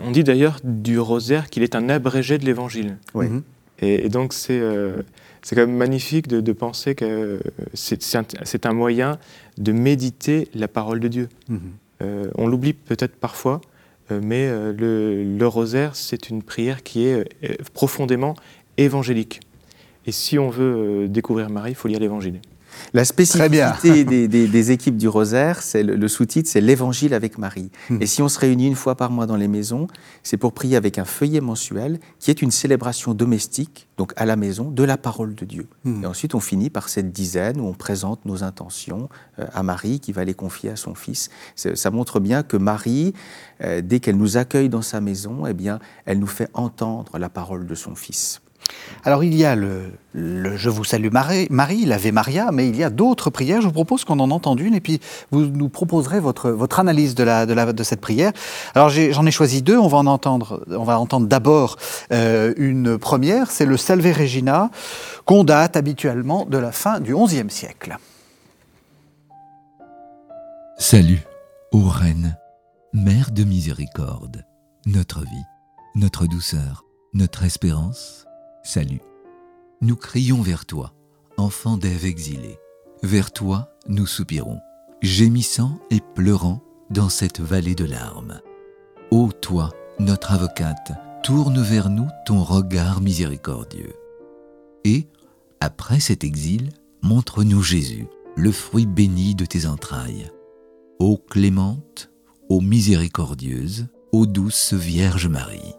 On 0.05 0.11
dit 0.11 0.23
d'ailleurs 0.23 0.59
du 0.63 0.99
rosaire 0.99 1.49
qu'il 1.49 1.63
est 1.63 1.75
un 1.75 1.89
abrégé 1.89 2.37
de 2.37 2.45
l'Évangile. 2.45 2.97
Oui. 3.13 3.27
Et, 3.79 4.09
donc 4.09 4.33
c'est 4.33 4.59
euh, 4.59 5.01
c'est 5.41 5.55
quand 5.55 5.65
même 5.65 5.75
magnifique 5.75 6.27
de, 6.27 6.53
penser 6.53 6.93
que 6.93 7.39
c'est 7.73 8.65
un, 8.65 8.73
moyen 8.73 9.17
de 9.57 9.71
méditer 9.71 10.49
la 10.53 10.67
parole 10.67 10.99
de 10.99 11.07
Dieu. 11.07 11.29
Mhm. 11.49 11.59
Euh, 12.03 12.29
on 12.35 12.47
l'oublie 12.47 12.73
peut-être 12.73 13.15
parfois, 13.15 13.61
euh, 14.11 14.19
mais 14.23 14.47
le, 14.51 15.23
le, 15.23 15.47
rosaire, 15.47 15.95
c'est 15.95 16.29
une 16.29 16.43
prière 16.43 16.83
qui 16.83 17.05
est 17.05 17.27
profondément 17.73 18.35
évangélique. 18.77 19.39
Et 20.05 20.11
si 20.11 20.37
on 20.37 20.49
veut 20.49 21.07
découvrir 21.07 21.49
Marie, 21.49 21.71
il 21.71 21.75
faut 21.75 21.87
lire 21.87 21.99
l'Évangile. 21.99 22.39
La 22.93 23.05
spécificité 23.05 24.03
des, 24.27 24.71
équipes 24.71 24.97
du 24.97 25.07
Rosaire, 25.07 25.61
c'est 25.61 25.83
le, 25.83 26.07
sous-titre, 26.07 26.49
c'est 26.49 26.61
l'Évangile 26.61 27.13
avec 27.13 27.37
Marie. 27.37 27.71
Hmm. 27.89 28.01
Et 28.01 28.05
si 28.05 28.21
on 28.21 28.29
se 28.29 28.39
réunit 28.39 28.67
une 28.67 28.75
fois 28.75 28.95
par 28.95 29.11
mois 29.11 29.25
dans 29.25 29.35
les 29.35 29.47
maisons, 29.47 29.87
c'est 30.23 30.37
pour 30.37 30.53
prier 30.53 30.75
avec 30.75 30.97
un 30.97 31.05
feuillet 31.05 31.41
mensuel 31.41 31.99
qui 32.19 32.31
est 32.31 32.41
une 32.41 32.51
célébration 32.51 33.13
domestique, 33.13 33.87
donc 33.97 34.13
à 34.15 34.25
la 34.25 34.35
maison, 34.35 34.69
de 34.69 34.83
la 34.83 34.97
parole 34.97 35.35
de 35.35 35.45
Dieu. 35.45 35.67
Hmm. 35.83 36.03
Et 36.03 36.07
ensuite, 36.07 36.35
on 36.35 36.39
finit 36.39 36.69
par 36.69 36.89
cette 36.89 37.11
dizaine 37.11 37.59
où 37.59 37.65
on 37.65 37.73
présente 37.73 38.25
nos 38.25 38.43
intentions 38.43 39.09
euh, 39.39 39.45
à 39.53 39.63
Marie 39.63 39.99
qui 39.99 40.11
va 40.11 40.23
les 40.23 40.33
confier 40.33 40.69
à 40.69 40.75
son 40.75 40.95
Fils. 40.95 41.29
Ça 41.55 41.91
montre 41.91 42.19
bien 42.19 42.43
que 42.43 42.57
Marie, 42.57 43.13
euh, 43.63 43.81
dès 43.81 43.99
qu'elle 43.99 44.17
nous 44.17 44.37
accueille 44.37 44.69
dans 44.69 44.81
sa 44.81 45.01
maison, 45.01 45.45
eh 45.47 45.53
bien, 45.53 45.79
elle 46.05 46.19
nous 46.19 46.27
fait 46.27 46.49
entendre 46.53 47.17
la 47.17 47.29
parole 47.29 47.65
de 47.65 47.75
son 47.75 47.95
Fils. 47.95 48.41
Alors 49.03 49.23
il 49.23 49.35
y 49.35 49.45
a 49.45 49.55
le, 49.55 49.91
Je 50.13 50.69
vous 50.69 50.83
salue 50.83 51.09
Marie, 51.11 51.47
Marie 51.49 51.85
l'Ave 51.85 52.11
Maria, 52.11 52.51
mais 52.51 52.67
il 52.67 52.75
y 52.75 52.83
a 52.83 52.89
d'autres 52.89 53.29
prières. 53.29 53.61
Je 53.61 53.67
vous 53.67 53.73
propose 53.73 54.05
qu'on 54.05 54.19
en 54.19 54.29
entende 54.29 54.59
une 54.59 54.75
et 54.75 54.81
puis 54.81 54.99
vous 55.31 55.45
nous 55.45 55.69
proposerez 55.69 56.19
votre, 56.19 56.51
votre 56.51 56.79
analyse 56.79 57.15
de, 57.15 57.23
la, 57.23 57.45
de, 57.45 57.83
cette 57.83 58.01
prière. 58.01 58.31
Alors 58.75 58.89
j'en 58.89 59.25
ai, 59.25 59.31
choisi 59.31 59.61
deux. 59.61 59.77
On 59.77 59.87
va 59.87 59.97
en 59.97 60.05
entendre, 60.05 60.63
on 60.69 60.83
va 60.83 60.99
entendre 60.99 61.27
d'abord 61.27 61.77
euh, 62.11 62.53
une 62.57 62.97
première, 62.97 63.49
c'est 63.49 63.65
le 63.65 63.77
Salve 63.77 64.05
Regina, 64.05 64.69
qu'on 65.25 65.43
date 65.43 65.75
habituellement 65.77 66.45
de 66.45 66.57
la 66.57 66.71
fin 66.71 66.99
du 66.99 67.15
XIe 67.15 67.49
siècle. 67.49 67.97
Salut, 70.77 71.21
ô 71.71 71.87
Reine, 71.87 72.37
Mère 72.93 73.31
de 73.31 73.43
miséricorde, 73.43 74.45
notre 74.85 75.21
vie, 75.21 75.45
notre 75.95 76.27
douceur, 76.27 76.83
notre 77.13 77.43
espérance 77.43 78.25
Salut. 78.63 79.01
Nous 79.81 79.95
crions 79.95 80.41
vers 80.41 80.67
toi, 80.67 80.93
enfant 81.37 81.77
d'Ève 81.77 82.05
exilée. 82.05 82.59
Vers 83.01 83.31
toi, 83.31 83.73
nous 83.87 84.05
soupirons, 84.05 84.59
gémissant 85.01 85.79
et 85.89 85.99
pleurant 86.13 86.61
dans 86.91 87.09
cette 87.09 87.39
vallée 87.39 87.73
de 87.73 87.85
larmes. 87.85 88.39
Ô 89.09 89.31
toi, 89.31 89.71
notre 89.97 90.31
avocate, 90.31 90.91
tourne 91.23 91.59
vers 91.59 91.89
nous 91.89 92.07
ton 92.25 92.43
regard 92.43 93.01
miséricordieux. 93.01 93.93
Et, 94.83 95.07
après 95.59 95.99
cet 95.99 96.23
exil, 96.23 96.69
montre-nous 97.01 97.63
Jésus, 97.63 98.05
le 98.35 98.51
fruit 98.51 98.85
béni 98.85 99.33
de 99.33 99.45
tes 99.45 99.65
entrailles. 99.65 100.31
Ô 100.99 101.17
clémente, 101.17 102.11
ô 102.47 102.61
miséricordieuse, 102.61 103.87
ô 104.11 104.27
douce 104.27 104.73
Vierge 104.73 105.27
Marie. 105.27 105.75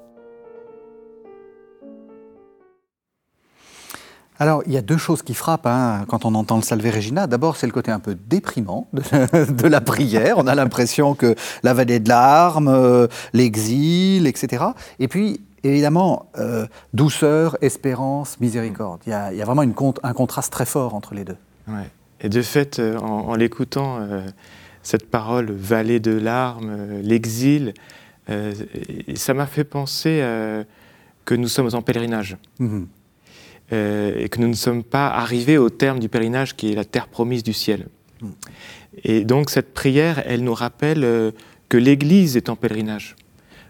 Alors, 4.42 4.64
il 4.66 4.72
y 4.72 4.76
a 4.76 4.82
deux 4.82 4.96
choses 4.96 5.22
qui 5.22 5.34
frappent 5.34 5.68
hein, 5.68 6.04
quand 6.08 6.24
on 6.24 6.34
entend 6.34 6.56
le 6.56 6.62
Salve 6.62 6.84
Regina. 6.84 7.28
D'abord, 7.28 7.56
c'est 7.56 7.68
le 7.68 7.72
côté 7.72 7.92
un 7.92 8.00
peu 8.00 8.16
déprimant 8.26 8.88
de, 8.92 9.68
la 9.68 9.80
prière. 9.80 10.36
On 10.38 10.48
a 10.48 10.56
l'impression 10.56 11.14
que 11.14 11.36
la 11.62 11.74
vallée 11.74 12.00
de 12.00 12.08
larmes, 12.08 12.66
euh, 12.66 13.06
l'exil, 13.34 14.26
etc. 14.26 14.64
Et 14.98 15.06
puis, 15.06 15.42
évidemment, 15.62 16.26
euh, 16.38 16.66
douceur, 16.92 17.56
espérance, 17.60 18.40
miséricorde. 18.40 18.98
Il 19.06 19.10
y 19.10 19.12
a, 19.12 19.44
vraiment 19.44 19.62
un 19.62 20.12
contraste 20.12 20.52
très 20.52 20.66
fort 20.66 20.96
entre 20.96 21.14
les 21.14 21.22
deux. 21.22 21.36
Ouais. 21.68 21.88
Et 22.20 22.28
de 22.28 22.42
fait, 22.42 22.80
euh, 22.80 22.98
en, 22.98 23.36
l'écoutant, 23.36 24.00
cette 24.82 25.08
parole 25.08 25.52
vallée 25.52 26.00
de 26.00 26.18
larmes, 26.18 27.00
l'exil, 27.00 27.74
ça 28.26 29.34
m'a 29.34 29.46
fait 29.46 29.62
penser 29.62 30.20
que 31.24 31.36
nous 31.36 31.46
sommes 31.46 31.70
en 31.74 31.82
pèlerinage. 31.82 32.36
Mmh 32.58 32.80
euh, 32.80 33.01
et 33.70 34.28
que 34.28 34.38
nous 34.38 34.48
ne 34.48 34.54
sommes 34.54 34.82
pas 34.82 35.08
arrivés 35.08 35.56
au 35.56 35.70
terme 35.70 35.98
du 35.98 36.08
pèlerinage 36.10 36.56
qui 36.56 36.72
est 36.72 36.74
la 36.74 36.84
terre 36.84 37.08
promise 37.08 37.42
du 37.42 37.54
ciel. 37.54 37.86
Hmm. 38.20 38.30
Et 39.04 39.24
donc 39.24 39.50
cette 39.50 39.72
prière, 39.72 40.22
elle 40.26 40.44
nous 40.44 40.54
rappelle 40.54 41.04
euh, 41.04 41.30
que 41.68 41.76
l'Église 41.76 42.36
est 42.36 42.48
en 42.48 42.56
pèlerinage, 42.56 43.16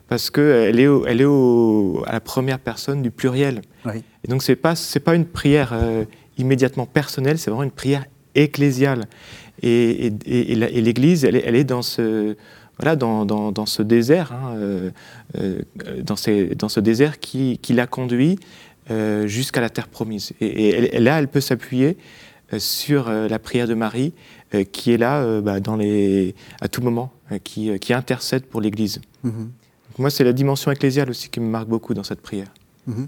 parce 0.09 0.31
qu'elle 0.31 0.81
est, 0.81 0.88
elle 1.07 1.20
est 1.20 2.07
à 2.07 2.12
la 2.12 2.20
première 2.20 2.59
personne 2.59 3.02
du 3.02 3.11
pluriel. 3.11 3.62
Et 3.94 4.28
donc 4.28 4.42
ce 4.42 4.52
n'est 4.52 4.57
pas, 4.57 4.74
pas 5.05 5.14
une 5.14 5.26
prière 5.26 5.70
euh, 5.72 6.05
immédiatement 6.38 6.87
personnelle, 6.87 7.38
c'est 7.38 7.50
vraiment 7.50 7.64
une 7.64 7.70
prière 7.70 8.05
ecclésiale. 8.35 9.05
Et, 9.62 10.12
l'Église, 10.26 11.24
elle, 11.24 11.37
est 11.37 11.64
dans 11.64 11.83
ce, 11.83 12.35
voilà, 12.78 12.96
dans, 12.96 13.24
dans, 13.24 13.66
ce 13.66 13.83
désert, 13.83 14.33
hein, 14.33 14.55
euh, 14.57 14.90
euh, 15.38 15.61
dans, 16.02 16.16
ces, 16.16 16.55
dans, 16.57 16.68
ce 16.68 16.81
désert 16.81 17.20
qui, 17.20 17.59
qui 17.62 17.72
l'a 17.72 17.87
conduit 17.87 18.38
euh, 18.90 19.27
jusqu'à 19.27 19.61
la 19.61 19.71
terre 19.71 19.88
promise. 19.88 20.33
Et, 20.40 20.99
là, 20.99 21.18
elle 21.18 21.29
peut 21.29 21.40
s'appuyer 21.40 21.97
sur 22.59 23.11
la 23.11 23.38
prière 23.38 23.66
de 23.66 23.73
Marie, 23.73 24.12
qui 24.73 24.92
est 24.92 24.99
là 24.99 25.40
bah, 25.40 25.59
dans 25.59 25.77
les, 25.77 26.35
à 26.61 26.68
tout 26.68 26.83
moment, 26.83 27.11
qui, 27.45 27.79
qui 27.79 27.95
intercède 27.95 28.45
pour 28.45 28.61
l'Église. 28.61 29.01
Mm-hmm. 29.25 29.49
Moi, 29.99 30.11
c'est 30.11 30.25
la 30.25 30.35
dimension 30.35 30.71
ecclésiale 30.71 31.09
aussi 31.09 31.31
qui 31.31 31.40
me 31.40 31.49
marque 31.49 31.68
beaucoup 31.68 31.95
dans 31.95 32.05
cette 32.05 32.21
prière. 32.21 32.49
Mhm. 32.87 33.07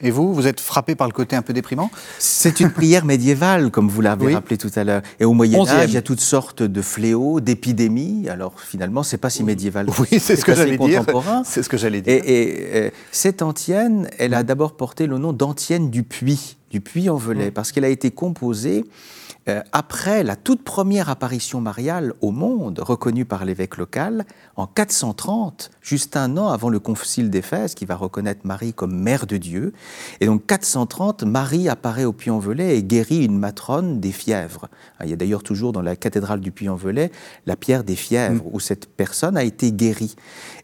Et 0.00 0.10
vous, 0.10 0.32
vous 0.32 0.46
êtes 0.46 0.60
frappé 0.60 0.94
par 0.94 1.08
le 1.08 1.12
côté 1.12 1.34
un 1.34 1.42
peu 1.42 1.52
déprimant 1.52 1.90
C'est 2.18 2.60
une 2.60 2.70
prière 2.70 3.04
médiévale, 3.04 3.70
comme 3.70 3.88
vous 3.88 4.00
l'avez 4.00 4.34
rappelé 4.34 4.56
tout 4.56 4.70
à 4.76 4.84
l'heure. 4.84 5.02
Et 5.18 5.24
au 5.24 5.32
Moyen 5.32 5.66
Âge, 5.66 5.90
il 5.90 5.94
y 5.94 5.96
a 5.96 6.02
toutes 6.02 6.20
sortes 6.20 6.62
de 6.62 6.82
fléaux, 6.82 7.40
d'épidémies. 7.40 8.28
Alors 8.28 8.60
finalement, 8.60 9.02
c'est 9.02 9.18
pas 9.18 9.30
si 9.30 9.42
médiéval. 9.42 9.88
Oui, 9.98 10.20
c'est 10.20 10.36
ce 10.36 10.44
que 10.44 10.54
j'allais 10.54 10.78
dire. 10.78 11.04
C'est 11.44 11.62
ce 11.62 11.68
que 11.68 11.76
j'allais 11.76 12.00
dire. 12.00 12.22
Et, 12.24 12.86
et, 12.86 12.92
cette 13.10 13.42
antienne, 13.42 14.08
elle 14.18 14.34
a 14.34 14.44
d'abord 14.44 14.76
porté 14.76 15.06
le 15.06 15.18
nom 15.18 15.32
d'antienne 15.32 15.90
du 15.90 16.04
puits, 16.04 16.56
du 16.70 16.80
puits 16.80 17.10
en 17.10 17.16
Velay, 17.16 17.50
parce 17.50 17.72
qu'elle 17.72 17.84
a 17.84 17.88
été 17.88 18.10
composée 18.10 18.84
euh, 19.48 19.62
après 19.72 20.22
la 20.22 20.36
toute 20.36 20.62
première 20.62 21.08
apparition 21.08 21.60
mariale 21.60 22.12
au 22.20 22.30
monde, 22.30 22.80
reconnue 22.80 23.24
par 23.24 23.44
l'évêque 23.44 23.76
local, 23.76 24.26
en 24.56 24.66
430, 24.66 25.70
juste 25.80 26.16
un 26.16 26.36
an 26.36 26.48
avant 26.48 26.68
le 26.68 26.78
concile 26.78 27.30
d'Éphèse, 27.30 27.74
qui 27.74 27.86
va 27.86 27.94
reconnaître 27.94 28.40
Marie 28.44 28.74
comme 28.74 28.94
mère 28.94 29.26
de 29.26 29.36
Dieu. 29.36 29.72
Et 30.20 30.26
donc 30.26 30.46
430, 30.46 31.22
Marie 31.22 31.68
apparaît 31.68 32.04
au 32.04 32.12
Puy-en-Velay 32.12 32.76
et 32.76 32.82
guérit 32.82 33.24
une 33.24 33.38
matrone 33.38 34.00
des 34.00 34.12
fièvres. 34.12 34.68
Ah, 34.98 35.04
il 35.06 35.10
y 35.10 35.12
a 35.12 35.16
d'ailleurs 35.16 35.42
toujours 35.42 35.72
dans 35.72 35.82
la 35.82 35.96
cathédrale 35.96 36.40
du 36.40 36.52
Puy-en-Velay 36.52 37.10
la 37.46 37.56
pierre 37.56 37.84
des 37.84 37.96
fièvres, 37.96 38.44
mm. 38.44 38.50
où 38.52 38.60
cette 38.60 38.88
personne 38.88 39.36
a 39.36 39.44
été 39.44 39.72
guérie. 39.72 40.14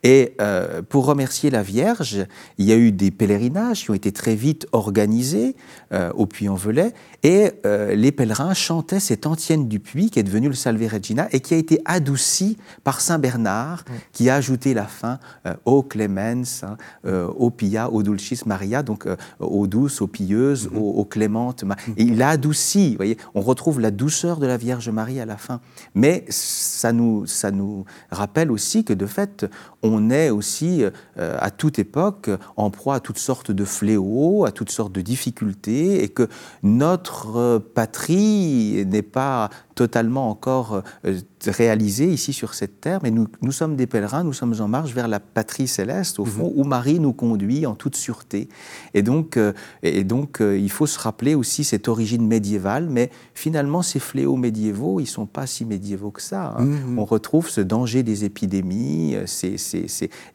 Et 0.02 0.34
euh, 0.40 0.82
pour 0.82 1.06
remercier 1.06 1.50
la 1.50 1.62
Vierge, 1.62 2.26
il 2.58 2.66
y 2.66 2.72
a 2.72 2.76
eu 2.76 2.92
des 2.92 3.10
pèlerinages 3.10 3.84
qui 3.84 3.90
ont 3.90 3.94
été 3.94 4.12
très 4.12 4.34
vite 4.34 4.66
organisés 4.72 5.56
euh, 5.92 6.10
au 6.14 6.26
Puy-en-Velay, 6.26 6.92
et 7.22 7.52
les 7.64 8.12
pèlerins 8.12 8.52
chantent 8.52 8.73
cette 8.98 9.26
antienne 9.26 9.68
du 9.68 9.80
puits 9.80 10.10
qui 10.10 10.18
est 10.18 10.22
devenue 10.22 10.48
le 10.48 10.54
Salve 10.54 10.86
Regina 10.90 11.28
et 11.32 11.40
qui 11.40 11.54
a 11.54 11.56
été 11.56 11.80
adoucie 11.84 12.56
par 12.82 13.00
Saint 13.00 13.18
Bernard 13.18 13.84
qui 14.12 14.30
a 14.30 14.36
ajouté 14.36 14.74
la 14.74 14.84
fin 14.84 15.18
euh, 15.46 15.54
au 15.64 15.82
Clemens, 15.82 16.62
hein, 16.62 16.76
euh, 17.06 17.26
au 17.26 17.50
Pia, 17.50 17.90
au 17.90 18.02
Dulcis 18.02 18.40
Maria, 18.46 18.82
donc 18.82 19.06
euh, 19.06 19.16
aux 19.40 19.66
douces, 19.66 20.00
aux 20.00 20.06
pieuses, 20.06 20.68
mm-hmm. 20.68 20.78
aux, 20.78 21.04
clémentes. 21.04 21.64
Et 21.96 22.04
il 22.04 22.22
a 22.22 22.30
adouci, 22.30 22.90
vous 22.90 22.96
voyez, 22.96 23.18
on 23.34 23.40
retrouve 23.40 23.80
la 23.80 23.90
douceur 23.90 24.38
de 24.38 24.46
la 24.46 24.56
Vierge 24.56 24.88
Marie 24.88 25.20
à 25.20 25.26
la 25.26 25.36
fin. 25.36 25.60
Mais 25.94 26.24
ça 26.28 26.92
nous, 26.92 27.26
ça 27.26 27.50
nous 27.50 27.84
rappelle 28.10 28.50
aussi 28.50 28.84
que 28.84 28.92
de 28.92 29.06
fait, 29.06 29.46
on 29.82 30.10
est 30.10 30.30
aussi 30.30 30.82
à 31.16 31.50
toute 31.50 31.78
époque 31.78 32.30
en 32.56 32.70
proie 32.70 32.96
à 32.96 33.00
toutes 33.00 33.18
sortes 33.18 33.50
de 33.50 33.64
fléaux, 33.64 34.44
à 34.44 34.52
toutes 34.52 34.70
sortes 34.70 34.92
de 34.92 35.00
difficultés 35.00 36.02
et 36.02 36.08
que 36.08 36.28
notre 36.62 37.58
patrie 37.74 38.53
n'est 38.54 39.02
pas 39.02 39.50
totalement 39.74 40.30
encore 40.30 40.82
euh, 41.04 41.20
réalisé 41.46 42.06
ici 42.06 42.32
sur 42.32 42.54
cette 42.54 42.80
terre, 42.80 43.00
mais 43.02 43.10
nous, 43.10 43.26
nous, 43.42 43.52
sommes 43.52 43.76
des 43.76 43.86
pèlerins, 43.86 44.24
nous 44.24 44.32
sommes 44.32 44.54
en 44.60 44.68
marche 44.68 44.92
vers 44.92 45.08
la 45.08 45.20
patrie 45.20 45.68
céleste, 45.68 46.18
au 46.18 46.24
fond, 46.24 46.50
mhm. 46.50 46.60
où 46.60 46.64
Marie 46.64 47.00
nous 47.00 47.12
conduit 47.12 47.66
en 47.66 47.74
toute 47.74 47.96
sûreté. 47.96 48.48
Et 48.94 49.02
donc, 49.02 49.36
euh, 49.36 49.52
et 49.82 50.04
donc 50.04 50.40
euh, 50.40 50.58
il 50.58 50.70
faut 50.70 50.86
se 50.86 50.98
rappeler 50.98 51.34
aussi 51.34 51.64
cette 51.64 51.88
origine 51.88 52.26
médiévale, 52.26 52.88
mais 52.88 53.10
finalement, 53.34 53.82
ces 53.82 53.98
fléaux 53.98 54.36
médiévaux, 54.36 55.00
ils 55.00 55.04
ne 55.04 55.08
sont 55.08 55.26
pas 55.26 55.46
si 55.46 55.64
médiévaux 55.64 56.10
que 56.10 56.22
ça. 56.22 56.54
Hein. 56.56 56.64
Mhm. 56.64 56.98
On 56.98 57.04
retrouve 57.04 57.48
ce 57.48 57.60
danger 57.60 58.02
des 58.02 58.24
épidémies, 58.24 59.16
c'est, 59.26 59.56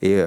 et 0.02 0.22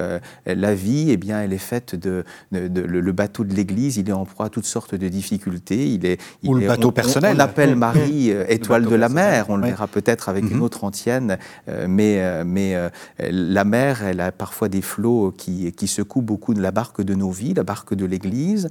la 0.45 0.75
vie, 0.75 1.07
eh 1.09 1.17
bien, 1.17 1.41
elle 1.41 1.53
est 1.53 1.57
faite 1.57 1.95
de, 1.95 2.23
le, 2.51 3.11
bateau 3.11 3.43
de 3.43 3.53
l'Église, 3.53 3.97
il 3.97 4.09
est 4.09 4.13
en 4.13 4.25
proie 4.25 4.47
à 4.47 4.49
toutes 4.49 4.65
sortes 4.65 4.95
de 4.95 5.07
difficultés. 5.07 5.87
Il 5.87 6.05
est, 6.05 6.19
il 6.41 6.49
Ou 6.49 6.55
le 6.55 6.67
bateau 6.67 6.91
personnel. 6.91 7.35
On, 7.37 7.39
appelle 7.39 7.75
Marie 7.75 8.29
étoile 8.29 8.85
de 8.85 8.95
la 8.95 9.02
mer. 9.09 9.45
On 9.49 9.57
le 9.57 9.67
verra 9.67 9.87
peut-être 9.87 10.29
avec 10.29 10.43
une 10.43 10.57
mhm. 10.57 10.61
autre 10.61 10.83
antienne, 10.83 11.37
euh, 11.69 11.85
mais, 11.87 12.21
euh, 12.21 12.43
mais 12.45 12.75
euh, 12.75 12.89
la 13.19 13.63
mer, 13.63 14.03
elle 14.03 14.19
a 14.19 14.31
parfois 14.31 14.69
des 14.69 14.81
flots 14.81 15.33
qui, 15.35 15.71
qui 15.71 15.87
secouent 15.87 16.21
beaucoup 16.21 16.53
de 16.53 16.61
la 16.61 16.71
barque 16.71 17.01
de 17.01 17.13
nos 17.13 17.31
vies, 17.31 17.53
la 17.53 17.63
barque 17.63 17.93
de 17.93 18.05
l'Église. 18.05 18.69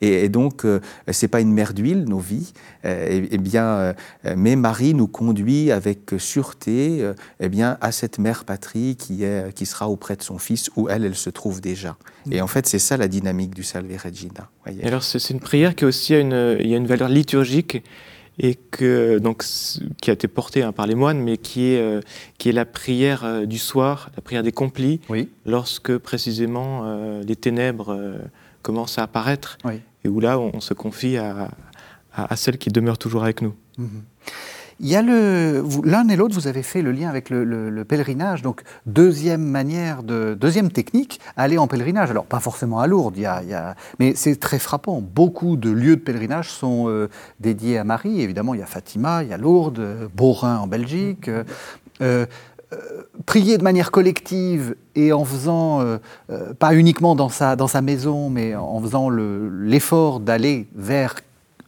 Et, 0.00 0.28
donc, 0.28 0.66
c'est 1.12 1.28
pas 1.28 1.40
une 1.40 1.52
mer 1.52 1.74
d'huile, 1.74 2.06
nos 2.06 2.18
vies. 2.18 2.52
et, 2.82 3.28
eh 3.30 3.38
bien, 3.38 3.94
mais 4.36 4.56
Marie 4.56 4.94
nous 4.94 5.06
conduit 5.06 5.70
avec 5.70 6.10
sûreté 6.18 7.08
eh 7.38 7.48
bien, 7.48 7.78
à 7.80 7.92
cette 7.92 8.18
mère 8.18 8.44
patrie 8.44 8.96
qui, 8.96 9.22
est, 9.22 9.52
qui 9.54 9.64
sera 9.64 9.88
auprès 9.88 10.16
de 10.16 10.22
son 10.22 10.38
fils, 10.38 10.70
où 10.74 10.88
elle, 10.88 11.04
elle 11.04 11.14
se 11.14 11.30
trouve 11.30 11.60
déjà. 11.60 11.96
Et 12.32 12.40
en 12.40 12.48
fait, 12.48 12.66
c'est 12.66 12.80
ça 12.80 12.96
la 12.96 13.06
dynamique 13.06 13.54
du 13.54 13.62
Salve 13.62 13.96
Regina. 14.02 14.48
alors, 14.82 15.04
c'est 15.04 15.30
une 15.30 15.40
prière 15.40 15.76
qui 15.76 15.84
a 15.84 15.86
aussi 15.86 16.14
une, 16.14 16.56
il 16.58 16.66
y 16.66 16.74
a 16.74 16.78
une 16.78 16.88
valeur 16.88 17.08
liturgique 17.08 17.84
et 18.38 18.54
que, 18.54 19.18
donc, 19.18 19.44
qui 20.00 20.10
a 20.10 20.12
été 20.12 20.28
portée 20.28 20.62
hein, 20.62 20.72
par 20.72 20.86
les 20.86 20.94
moines, 20.94 21.18
mais 21.18 21.36
qui 21.36 21.72
est, 21.72 21.80
euh, 21.80 22.00
qui 22.38 22.48
est 22.48 22.52
la 22.52 22.64
prière 22.64 23.24
euh, 23.24 23.46
du 23.46 23.58
soir, 23.58 24.10
la 24.16 24.22
prière 24.22 24.42
des 24.42 24.52
complis, 24.52 25.00
lorsque 25.44 25.96
précisément 25.98 26.82
euh, 26.84 27.22
les 27.22 27.36
ténèbres 27.36 28.18
commencent 28.62 28.98
à 28.98 29.02
apparaître, 29.02 29.58
et 30.04 30.08
où 30.08 30.20
là 30.20 30.38
on, 30.38 30.60
se 30.60 30.74
confie 30.74 31.16
à, 31.16 31.50
à, 32.14 32.36
celle 32.36 32.58
qui 32.58 32.70
demeure 32.70 32.98
toujours 32.98 33.22
avec 33.22 33.42
nous. 33.42 33.54
Mhm. 33.78 34.02
Il 34.84 34.88
y 34.88 34.96
a 34.96 35.02
le, 35.02 35.62
l'un 35.84 36.08
et 36.08 36.16
l'autre, 36.16 36.34
vous 36.34 36.48
avez 36.48 36.64
fait 36.64 36.82
le 36.82 36.90
lien 36.90 37.08
avec 37.08 37.30
le, 37.30 37.84
pèlerinage, 37.84 38.42
donc 38.42 38.62
deuxième 38.84 39.44
manière, 39.44 40.02
de, 40.02 40.36
deuxième 40.38 40.72
technique, 40.72 41.20
aller 41.36 41.56
en 41.56 41.68
pèlerinage. 41.68 42.10
Alors 42.10 42.24
pas 42.24 42.40
forcément 42.40 42.80
à 42.80 42.88
Lourdes, 42.88 43.16
mais 44.00 44.16
c'est 44.16 44.40
très 44.40 44.58
frappant. 44.58 45.00
Beaucoup 45.00 45.54
de 45.54 45.70
lieux 45.70 45.94
de 45.94 46.00
pèlerinage 46.00 46.50
sont 46.50 46.88
euh, 46.88 47.08
dédiés 47.38 47.78
à 47.78 47.84
Marie. 47.84 48.22
Évidemment, 48.22 48.54
il 48.54 48.60
y 48.60 48.62
a 48.62 48.66
Fatima, 48.66 49.22
il 49.22 49.28
y 49.28 49.32
a 49.32 49.38
Lourdes, 49.38 50.10
Beaurain 50.16 50.58
en 50.58 50.66
Belgique. 50.66 51.28
Euh, 51.28 51.44
euh, 52.00 52.26
prier 53.24 53.58
de 53.58 53.62
manière 53.62 53.92
collective 53.92 54.74
et 54.96 55.12
en 55.12 55.24
faisant, 55.24 55.86
pas 56.58 56.74
uniquement 56.74 57.14
dans 57.14 57.28
sa, 57.28 57.54
dans 57.54 57.68
sa 57.68 57.82
maison, 57.82 58.30
mais 58.30 58.56
en 58.56 58.80
faisant 58.80 59.10
l'effort 59.10 60.18
d'aller 60.18 60.66
vers 60.74 61.14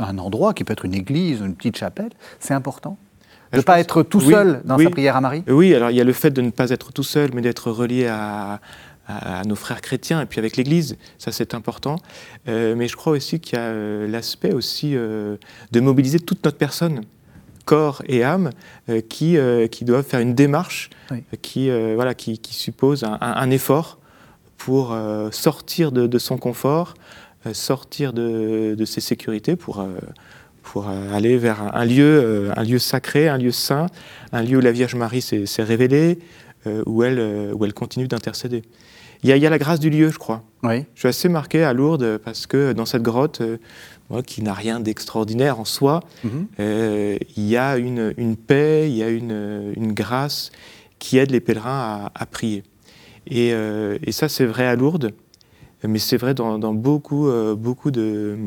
un 0.01 0.19
endroit 0.19 0.53
qui 0.53 0.65
peut 0.65 0.73
être 0.73 0.85
une 0.85 0.95
église, 0.95 1.41
une 1.41 1.55
petite 1.55 1.77
chapelle, 1.77 2.11
c'est 2.41 2.55
important 2.55 2.97
ne 3.57 3.63
pas 3.63 3.81
être 3.81 4.03
tout 4.03 4.21
seul 4.21 4.63
dans 4.65 4.79
sa 4.79 4.91
prière 4.91 5.17
à 5.17 5.21
Marie? 5.21 5.43
Oui, 5.49 5.75
alors 5.75 5.91
il 5.91 5.97
y 5.97 6.01
a 6.01 6.05
le 6.05 6.13
fait 6.13 6.31
de 6.31 6.41
ne 6.41 6.51
pas 6.51 6.71
être 6.71 6.93
tout 6.93 7.03
seul, 7.03 7.31
mais 7.35 7.43
d'être 7.43 7.71
relié 7.71 8.07
à, 8.07 8.61
nos 9.47 9.55
frères 9.55 9.83
chrétiens 9.83 10.23
et 10.23 10.27
puis 10.27 10.39
avec 10.39 10.57
l'Église, 10.57 10.97
ça 11.19 11.31
c'est 11.31 11.53
important. 11.53 11.97
Euh, 12.49 12.75
mais 12.75 12.89
je 12.89 12.97
crois 12.97 13.13
aussi 13.13 13.39
qu'il 13.39 13.59
y 13.59 13.61
a 13.61 13.65
euh, 13.65 14.09
l'aspect 14.09 14.55
aussi 14.55 14.97
euh, 14.97 15.37
de 15.73 15.81
mobiliser 15.81 16.21
toute 16.21 16.43
notre 16.43 16.57
personne, 16.57 17.03
corps 17.67 18.03
et 18.07 18.25
âme, 18.25 18.51
qui, 19.09 19.39
qui 19.71 19.85
doivent 19.87 20.05
faire 20.05 20.21
une 20.21 20.35
démarche 20.35 20.91
qui, 21.41 21.71
voilà, 21.95 22.15
qui, 22.15 22.39
suppose 22.51 23.05
un, 23.05 23.51
effort 23.51 23.99
pour 24.59 24.95
sortir 25.31 25.91
de, 25.91 26.19
son 26.19 26.37
confort, 26.37 26.93
sortir 27.55 28.13
de, 28.13 28.85
ses 28.85 29.01
sécurités 29.01 29.57
pour, 29.57 29.83
pour 30.65 30.89
euh, 30.89 31.13
aller 31.15 31.37
vers 31.37 31.75
un, 31.75 31.85
lieu, 31.85 32.03
euh, 32.03 32.53
un 32.57 32.65
lieu 32.65 32.79
sacré, 32.79 33.29
un 33.29 33.39
lieu 33.39 33.53
saint, 33.53 33.87
un 34.33 34.43
lieu 34.43 34.59
où 34.59 34.61
la 34.61 34.73
Vierge 34.73 34.97
Marie 34.97 35.23
s'est 35.23 35.63
révélée, 35.63 36.19
où, 36.87 37.03
elle, 37.03 37.53
où 37.53 37.63
elle 37.67 37.75
continue 37.75 38.09
d'intercéder. 38.09 38.63
Il 39.23 39.37
y, 39.37 39.47
a, 39.47 39.51
la 39.51 39.59
grâce 39.59 39.81
du 39.81 39.91
lieu, 39.91 40.11
je 40.11 40.19
crois. 40.19 40.43
Oui. 40.63 40.85
Je 40.95 41.01
suis 41.01 41.09
assez 41.09 41.29
marqué 41.29 41.63
à 41.63 41.75
Lourdes 41.75 42.19
parce 42.25 42.47
que 42.47 42.73
dans 42.73 42.87
cette 42.87 43.03
grotte, 43.03 43.43
moi, 44.09 44.23
qui 44.23 44.43
n'a 44.43 44.55
rien 44.55 44.81
d'extraordinaire 44.81 45.61
en 45.61 45.67
soi, 45.67 46.01
mhm. 46.25 46.47
il 46.59 47.45
y 47.47 47.59
a 47.59 47.77
une, 47.77 48.15
une, 48.17 48.37
paix, 48.37 48.89
il 48.89 48.97
y 48.97 49.03
a 49.03 49.11
une, 49.11 49.75
une, 49.77 49.93
grâce 49.93 50.53
qui 50.99 51.19
aide 51.19 51.31
les 51.31 51.41
pèlerins 51.41 51.71
à, 51.71 52.13
à 52.15 52.25
prier. 52.25 52.63
Et, 53.27 53.51
et 53.51 54.13
ça, 54.13 54.31
c'est 54.31 54.47
vrai 54.47 54.67
à 54.67 54.75
Lourdes 54.75 55.13
mais 55.89 55.99
c'est 55.99 56.17
vrai 56.17 56.35
dans, 56.35 56.59
beaucoup, 56.75 57.29
euh, 57.29 57.55
beaucoup, 57.55 57.91
de, 57.91 58.39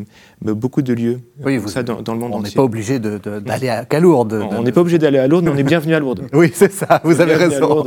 euh, 0.45 0.53
beaucoup 0.53 0.81
de 0.81 0.93
lieux. 0.93 1.19
Oui, 1.43 1.57
vous, 1.57 1.67
ça, 1.67 1.83
dans, 1.83 2.13
le 2.13 2.19
monde 2.19 2.31
on 2.33 2.41
n'est 2.41 2.51
pas 2.51 2.63
obligé 2.63 2.99
d'aller 2.99 3.69
à, 3.69 3.99
Lourdes. 3.99 4.45
On 4.51 4.63
n'est 4.63 4.71
pas 4.71 4.81
obligé 4.81 4.97
d'aller 4.97 5.19
à 5.19 5.27
Lourdes, 5.27 5.45
mais 5.45 5.51
on 5.51 5.57
est 5.57 5.63
bienvenu 5.63 5.93
à 5.93 5.99
Lourdes. 5.99 6.27
oui, 6.33 6.51
c'est 6.53 6.71
ça, 6.71 7.01
vous 7.03 7.21
avez 7.21 7.35
raison. 7.35 7.85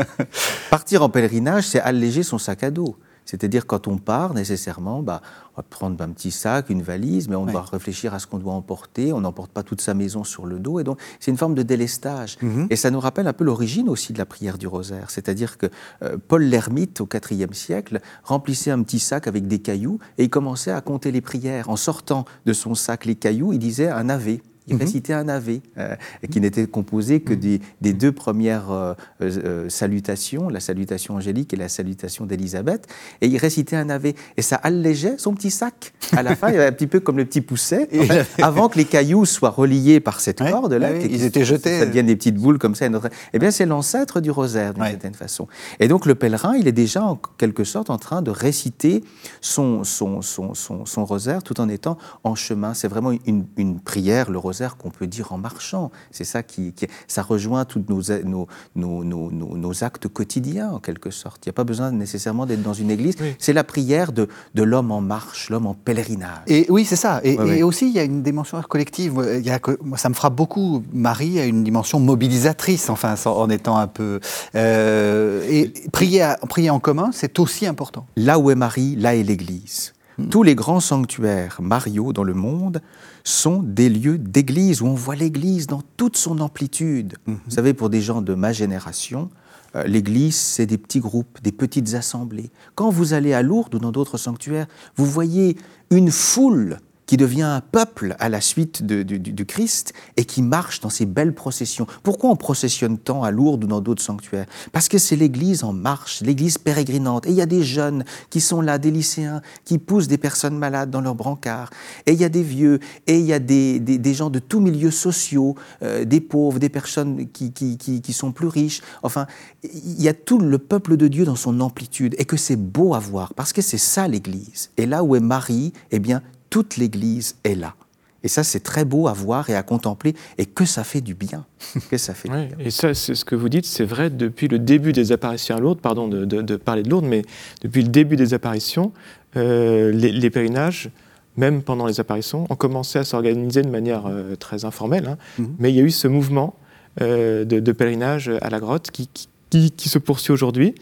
Partir 0.70 1.02
en 1.02 1.08
pèlerinage, 1.08 1.64
c'est 1.64 1.80
alléger 1.80 2.22
son 2.22 2.38
sac 2.38 2.62
à 2.62 2.70
dos. 2.70 2.96
C'est-à-dire 3.26 3.66
quand 3.66 3.88
on 3.88 3.98
part, 3.98 4.32
nécessairement, 4.32 5.02
bah, 5.02 5.20
on 5.54 5.60
va 5.60 5.62
prendre 5.62 6.02
un 6.02 6.08
petit 6.08 6.30
sac, 6.30 6.70
une 6.70 6.82
valise, 6.82 7.28
mais 7.28 7.36
on 7.36 7.44
doit 7.44 7.62
réfléchir 7.62 8.14
à 8.14 8.18
ce 8.18 8.26
qu'on 8.26 8.38
doit 8.38 8.54
emporter. 8.54 9.12
On 9.12 9.20
n'emporte 9.20 9.50
pas 9.50 9.62
toute 9.62 9.80
sa 9.80 9.94
maison 9.94 10.24
sur 10.24 10.46
le 10.46 10.58
dos. 10.58 10.80
Et 10.80 10.84
donc, 10.84 10.98
c'est 11.20 11.30
une 11.30 11.36
forme 11.36 11.54
de 11.54 11.62
délestage. 11.62 12.38
Mhm. 12.40 12.68
Et 12.70 12.76
ça 12.76 12.90
nous 12.90 13.00
rappelle 13.00 13.26
un 13.26 13.32
peu 13.32 13.44
l'origine 13.44 13.88
aussi 13.88 14.12
de 14.12 14.18
la 14.18 14.26
prière 14.26 14.58
du 14.58 14.66
rosaire. 14.66 15.10
C'est-à-dire 15.10 15.58
que 15.58 15.66
euh, 16.02 16.16
Paul 16.28 16.44
l'ermite, 16.44 17.00
au 17.00 17.08
IVe 17.30 17.52
siècle, 17.52 18.00
remplissait 18.22 18.70
un 18.70 18.82
petit 18.82 19.00
sac 19.00 19.26
avec 19.26 19.46
des 19.46 19.58
cailloux 19.58 19.98
et 20.18 20.24
il 20.24 20.30
commençait 20.30 20.70
à 20.70 20.80
compter 20.80 21.10
les 21.10 21.20
prières. 21.20 21.68
En 21.68 21.76
sortant 21.76 22.24
de 22.46 22.52
son 22.52 22.74
sac 22.74 23.04
les 23.04 23.16
cailloux, 23.16 23.52
il 23.52 23.58
disait 23.58 23.88
un 23.88 24.08
ave 24.08 24.38
Il 24.68 24.74
mhm. 24.74 24.80
récitait 24.80 25.12
un 25.12 25.28
ave, 25.28 25.60
euh, 25.78 25.94
qui 26.30 26.40
n'était 26.40 26.66
composé 26.66 27.20
que 27.20 27.34
des, 27.34 27.60
deux 27.80 28.12
premières 28.12 28.70
euh, 28.70 28.94
euh, 29.22 29.68
salutations, 29.68 30.48
la 30.48 30.60
salutation 30.60 31.14
angélique 31.14 31.54
et 31.54 31.56
la 31.56 31.68
salutation 31.68 32.26
d'Élisabeth. 32.26 32.86
Et 33.20 33.28
il 33.28 33.36
récitait 33.38 33.76
un 33.76 33.88
ave. 33.90 34.12
Et 34.36 34.42
ça 34.42 34.56
allégeait 34.56 35.16
son 35.18 35.34
petit 35.34 35.50
sac. 35.50 35.92
À 36.12 36.22
la 36.22 36.34
fin, 36.34 36.48
il 36.48 36.54
y 36.54 36.56
avait 36.56 36.66
un 36.66 36.72
petit 36.72 36.86
peu 36.86 37.00
comme 37.00 37.16
le 37.16 37.24
petit 37.24 37.40
pousset. 37.40 37.88
avant 38.42 38.68
que 38.68 38.78
les 38.78 38.84
cailloux 38.84 39.24
soient 39.24 39.50
reliés 39.50 40.00
par 40.00 40.20
cette 40.20 40.38
corde-là, 40.38 40.96
ils 40.98 41.24
étaient 41.24 41.44
jetés. 41.44 41.78
Ça 41.78 41.86
devienne 41.86 42.06
des 42.06 42.16
petites 42.16 42.36
boules 42.36 42.58
comme 42.58 42.74
ça. 42.74 42.88
Eh 43.32 43.38
bien, 43.38 43.50
c'est 43.50 43.66
l'ancêtre 43.66 44.20
du 44.20 44.30
rosaire, 44.30 44.74
d'une 44.74 44.84
certaine 44.84 45.14
façon. 45.14 45.46
Et 45.78 45.88
donc, 45.88 46.06
le 46.06 46.14
pèlerin, 46.14 46.56
il 46.56 46.66
est 46.66 46.72
déjà 46.72 47.04
en 47.04 47.20
quelque 47.38 47.64
sorte 47.64 47.90
en 47.90 47.98
train 47.98 48.22
de 48.22 48.30
réciter 48.30 49.04
son, 49.40 49.84
son, 49.84 50.22
son, 50.22 50.54
son, 50.54 51.04
rosaire 51.04 51.42
tout 51.42 51.60
en 51.60 51.68
étant 51.68 51.98
en 52.24 52.34
chemin. 52.34 52.74
C'est 52.74 52.88
vraiment 52.88 53.12
une, 53.26 53.46
une 53.56 53.80
prière, 53.80 54.30
le 54.30 54.38
rosaire 54.38 54.55
qu'on 54.78 54.90
peut 54.90 55.06
dire 55.06 55.32
en 55.32 55.38
marchant. 55.38 55.90
C'est 56.10 56.24
ça 56.24 56.42
qui, 56.42 56.74
ça 57.06 57.22
rejoint 57.22 57.64
tous 57.64 57.84
nos 57.88 58.46
nos, 58.74 59.04
nos, 59.04 59.30
nos, 59.30 59.84
actes 59.84 60.08
quotidiens 60.08 60.70
en 60.70 60.78
quelque 60.78 61.10
sorte. 61.10 61.44
Il 61.44 61.48
n'y 61.48 61.50
a 61.50 61.54
pas 61.54 61.64
besoin 61.64 61.90
nécessairement 61.90 62.46
d'être 62.46 62.62
dans 62.62 62.72
une 62.72 62.90
église. 62.90 63.16
C'est 63.38 63.52
la 63.52 63.64
prière 63.64 64.12
de, 64.12 64.28
de 64.54 64.62
l'homme 64.62 64.90
en 64.90 65.00
marche, 65.00 65.50
l'homme 65.50 65.66
en 65.66 65.74
pèlerinage. 65.74 66.42
Et 66.46 66.66
oui, 66.68 66.84
c'est 66.84 66.96
ça. 66.96 67.20
Et, 67.24 67.62
aussi, 67.62 67.88
il 67.88 67.94
y 67.94 67.98
a 67.98 68.04
une 68.04 68.22
dimension 68.22 68.60
collective. 68.62 69.14
Il 69.38 69.46
y 69.46 69.50
a, 69.50 69.60
moi, 69.82 69.98
ça 69.98 70.08
me 70.08 70.14
frappe 70.14 70.34
beaucoup. 70.34 70.82
Marie 70.92 71.38
a 71.40 71.44
une 71.44 71.64
dimension 71.64 72.00
mobilisatrice, 72.00 72.90
enfin, 72.90 73.14
en 73.24 73.50
étant 73.50 73.76
un 73.76 73.86
peu. 73.86 74.20
Euh, 74.54 75.46
et 75.48 75.72
prier, 75.92 76.32
prier 76.48 76.70
en 76.70 76.80
commun, 76.80 77.10
c'est 77.12 77.38
aussi 77.38 77.66
important. 77.66 78.06
Là 78.16 78.38
où 78.38 78.50
est 78.50 78.54
Marie, 78.54 78.96
là 78.96 79.14
est 79.14 79.22
l'Église. 79.22 79.92
Hmm. 80.18 80.28
Tous 80.28 80.42
les 80.42 80.54
grands 80.54 80.80
sanctuaires 80.80 81.58
mariaux 81.60 82.12
dans 82.12 82.24
le 82.24 82.34
monde 82.34 82.80
sont 83.26 83.62
des 83.62 83.88
lieux 83.88 84.18
d'église 84.18 84.82
où 84.82 84.86
on 84.86 84.94
voit 84.94 85.16
l'église 85.16 85.66
dans 85.66 85.82
toute 85.96 86.16
son 86.16 86.38
amplitude. 86.38 87.14
Hmm. 87.26 87.34
Vous 87.44 87.50
savez, 87.50 87.74
pour 87.74 87.90
des 87.90 88.00
gens 88.00 88.22
de 88.22 88.34
ma 88.34 88.52
génération, 88.52 89.30
euh, 89.74 89.82
l'église, 89.84 90.36
c'est 90.36 90.66
des 90.66 90.78
petits 90.78 91.00
groupes, 91.00 91.42
des 91.42 91.52
petites 91.52 91.94
assemblées. 91.94 92.50
Quand 92.76 92.90
vous 92.90 93.14
allez 93.14 93.32
à 93.32 93.42
Lourdes 93.42 93.74
ou 93.74 93.78
dans 93.78 93.90
d'autres 93.90 94.16
sanctuaires, 94.16 94.66
vous 94.96 95.06
voyez 95.06 95.56
une 95.90 96.10
foule 96.10 96.78
qui 97.06 97.16
devient 97.16 97.42
un 97.42 97.60
peuple 97.60 98.16
à 98.18 98.28
la 98.28 98.40
suite 98.40 98.84
du, 98.84 99.46
Christ 99.46 99.92
et 100.16 100.24
qui 100.24 100.42
marche 100.42 100.80
dans 100.80 100.90
ces 100.90 101.06
belles 101.06 101.34
processions. 101.34 101.86
Pourquoi 102.02 102.30
on 102.30 102.36
processionne 102.36 102.98
tant 102.98 103.22
à 103.22 103.30
Lourdes 103.30 103.64
ou 103.64 103.66
dans 103.66 103.80
d'autres 103.80 104.02
sanctuaires? 104.02 104.46
Parce 104.72 104.88
que 104.88 104.98
c'est 104.98 105.16
l'Église 105.16 105.62
en 105.62 105.72
marche, 105.72 106.20
l'Église 106.22 106.58
pérégrinante. 106.58 107.26
Et 107.26 107.30
il 107.30 107.36
y 107.36 107.42
a 107.42 107.46
des 107.46 107.62
jeunes 107.62 108.04
qui 108.28 108.40
sont 108.40 108.60
là, 108.60 108.78
des 108.78 108.90
lycéens, 108.90 109.40
qui 109.64 109.78
poussent 109.78 110.08
des 110.08 110.18
personnes 110.18 110.58
malades 110.58 110.90
dans 110.90 111.00
leurs 111.00 111.14
brancards. 111.14 111.70
Et 112.06 112.12
il 112.12 112.20
y 112.20 112.24
a 112.24 112.28
des 112.28 112.42
vieux, 112.42 112.80
et 113.06 113.18
il 113.18 113.26
y 113.26 113.32
a 113.32 113.38
des, 113.38 113.78
des, 113.78 114.14
gens 114.14 114.30
de 114.30 114.38
tous 114.38 114.60
milieux 114.60 114.90
sociaux, 114.90 115.54
euh, 115.82 116.04
des 116.04 116.20
pauvres, 116.20 116.58
des 116.58 116.68
personnes 116.68 117.28
qui, 117.28 117.52
qui, 117.52 117.76
qui 117.78 118.12
sont 118.12 118.32
plus 118.32 118.48
riches. 118.48 118.82
Enfin, 119.02 119.26
il 119.62 120.02
y 120.02 120.08
a 120.08 120.14
tout 120.14 120.38
le 120.38 120.58
peuple 120.58 120.96
de 120.96 121.08
Dieu 121.08 121.24
dans 121.24 121.36
son 121.36 121.60
amplitude 121.60 122.14
et 122.18 122.24
que 122.24 122.36
c'est 122.36 122.56
beau 122.56 122.94
à 122.94 122.98
voir 122.98 123.34
parce 123.34 123.52
que 123.52 123.62
c'est 123.62 123.78
ça 123.78 124.08
l'Église. 124.08 124.70
Et 124.76 124.86
là 124.86 125.04
où 125.04 125.16
est 125.16 125.20
Marie, 125.20 125.72
eh 125.90 125.98
bien, 125.98 126.22
toute 126.50 126.76
l'Église 126.76 127.36
est 127.44 127.54
là. 127.54 127.74
Et 128.22 128.28
ça, 128.28 128.42
c'est 128.42 128.60
très 128.60 128.84
beau 128.84 129.06
à 129.06 129.12
voir 129.12 129.50
et 129.50 129.54
à 129.54 129.62
contempler, 129.62 130.16
et 130.36 130.46
que 130.46 130.64
ça 130.64 130.82
fait 130.82 131.00
du 131.00 131.14
bien. 131.14 131.44
Que 131.90 131.96
ça 131.96 132.12
fait 132.12 132.28
bien. 132.28 132.48
Et 132.58 132.70
ça, 132.70 132.92
c'est 132.92 133.14
ce 133.14 133.24
que 133.24 133.36
vous 133.36 133.48
dites, 133.48 133.66
c'est 133.66 133.84
vrai 133.84 134.10
depuis 134.10 134.48
le 134.48 134.58
début 134.58 134.92
des 134.92 135.12
apparitions 135.12 135.54
à 135.54 135.60
Lourdes, 135.60 135.80
pardon 135.80 136.08
de, 136.08 136.56
parler 136.56 136.82
de 136.82 136.90
Lourdes, 136.90 137.04
mais 137.04 137.22
depuis 137.62 137.82
le 137.82 137.88
début 137.88 138.16
des 138.16 138.34
apparitions, 138.34 138.92
euh, 139.36 139.92
les, 139.92 140.30
pèlerinages, 140.30 140.90
même 141.36 141.62
pendant 141.62 141.86
les 141.86 142.00
apparitions, 142.00 142.46
ont 142.50 142.56
commencé 142.56 142.98
à 142.98 143.04
s'organiser 143.04 143.62
de 143.62 143.70
manière 143.70 144.06
euh, 144.06 144.34
très 144.34 144.64
informelle. 144.64 145.06
Hein. 145.06 145.18
Mhm. 145.38 145.56
Mais 145.60 145.70
il 145.70 145.76
y 145.76 145.80
a 145.80 145.84
eu 145.84 145.90
ce 145.90 146.08
mouvement 146.08 146.56
euh, 147.00 147.44
de, 147.44 147.72
pèlerinage 147.72 148.28
à 148.40 148.50
la 148.50 148.58
grotte 148.58 148.90
qui, 148.90 149.08
qui 149.50 149.88
se 149.88 149.98
poursuit 149.98 150.32
aujourd'hui 150.32 150.74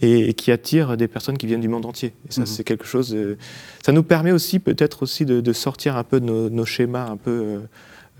et, 0.00 0.34
qui 0.34 0.50
attire 0.50 0.96
des 0.96 1.08
personnes 1.08 1.38
qui 1.38 1.46
viennent 1.46 1.60
du 1.60 1.68
monde 1.68 1.86
entier. 1.86 2.12
Et 2.28 2.32
ça, 2.32 2.42
mhm. 2.42 2.46
c'est 2.46 2.64
quelque 2.64 2.86
chose. 2.86 3.16
ça 3.84 3.92
nous 3.92 4.02
permet 4.02 4.32
aussi, 4.32 4.58
peut-être 4.58 5.02
aussi, 5.02 5.24
de, 5.24 5.52
sortir 5.52 5.96
un 5.96 6.04
peu 6.04 6.20
de 6.20 6.26
nos, 6.26 6.64
schémas 6.64 7.06
un 7.08 7.16
peu, 7.16 7.60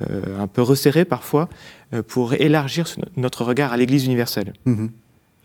euh, 0.08 0.38
un 0.38 0.46
peu 0.46 0.62
resserrés 0.62 1.04
parfois, 1.04 1.48
euh, 1.94 2.02
pour 2.02 2.34
élargir 2.34 2.86
notre 3.16 3.44
regard 3.44 3.72
à 3.72 3.76
l'Église 3.76 4.04
universelle. 4.04 4.52
Mhm. 4.64 4.90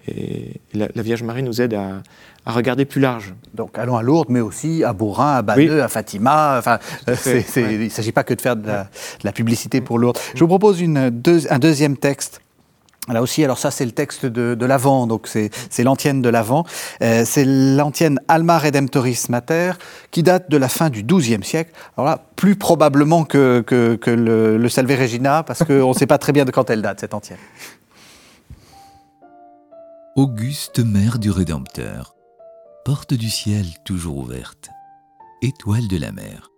Et 0.07 0.61
la, 0.73 0.87
Vierge 1.01 1.23
Marie 1.23 1.41
nous 1.41 1.61
aide 1.61 1.73
à, 1.73 2.03
regarder 2.45 2.85
plus 2.85 3.01
large. 3.01 3.33
Donc 3.55 3.77
allons 3.79 3.97
à 3.97 4.03
Lourdes, 4.03 4.29
mais 4.29 4.39
aussi 4.39 4.83
à 4.83 4.93
Bourrin, 4.93 5.37
à 5.37 5.41
Banneux, 5.41 5.81
à 5.81 5.87
Fatima. 5.87 6.57
Enfin, 6.59 6.77
il 7.07 7.79
ne 7.79 7.89
s'agit 7.89 8.11
pas 8.11 8.23
que 8.23 8.35
de 8.35 8.41
faire 8.41 8.55
de 8.55 8.69
la, 9.23 9.31
publicité 9.31 9.81
pour 9.81 9.97
Lourdes. 9.97 10.19
Je 10.35 10.39
vous 10.39 10.47
propose 10.47 10.79
une, 10.79 10.97
un 10.97 11.59
deuxième 11.59 11.97
texte 11.97 12.41
Là 13.07 13.21
aussi, 13.21 13.43
alors 13.43 13.59
ça 13.59 13.69
c'est 13.69 13.85
le 13.85 13.91
texte 13.91 14.25
de, 14.25 14.55
de 14.55 14.65
l'Avent, 14.65 15.05
donc 15.05 15.27
c'est 15.27 15.83
l'antienne 15.83 16.21
de 16.21 16.29
l'Avent. 16.29 16.65
Euh, 17.01 17.23
c'est 17.25 17.45
l'antienne 17.45 18.19
Alma 18.27 18.57
Redemptoris 18.57 19.29
Mater, 19.29 19.73
qui 20.09 20.23
date 20.23 20.49
de 20.49 20.57
la 20.57 20.69
fin 20.69 20.89
du 20.89 21.03
XIIe 21.03 21.43
siècle. 21.43 21.71
Alors 21.97 22.09
là, 22.09 22.23
plus 22.35 22.55
probablement 22.55 23.23
que, 23.23 23.63
le, 23.69 24.57
le 24.57 24.69
Salve 24.69 24.99
Regina, 24.99 25.43
parce 25.43 25.63
qu'on 25.63 25.89
ne 25.89 25.93
sait 25.93 26.07
pas 26.07 26.17
très 26.17 26.31
bien 26.31 26.45
de 26.45 26.51
quand 26.51 26.69
elle 26.69 26.81
date, 26.81 26.99
cette 26.99 27.13
antienne. 27.13 27.37
Auguste 30.15 30.79
Mère 30.79 31.19
du 31.19 31.29
Rédempteur, 31.29 32.15
porte 32.85 33.13
du 33.13 33.29
ciel 33.29 33.65
toujours 33.83 34.17
ouverte, 34.17 34.69
étoile 35.41 35.87
de 35.87 35.97
la 35.97 36.11
mer, 36.11 36.49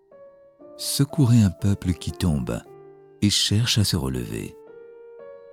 secourez 0.77 1.41
un 1.41 1.49
peuple 1.49 1.93
qui 1.93 2.11
tombe 2.11 2.61
et 3.21 3.29
cherche 3.29 3.79
à 3.79 3.83
se 3.83 3.95
relever 3.95 4.55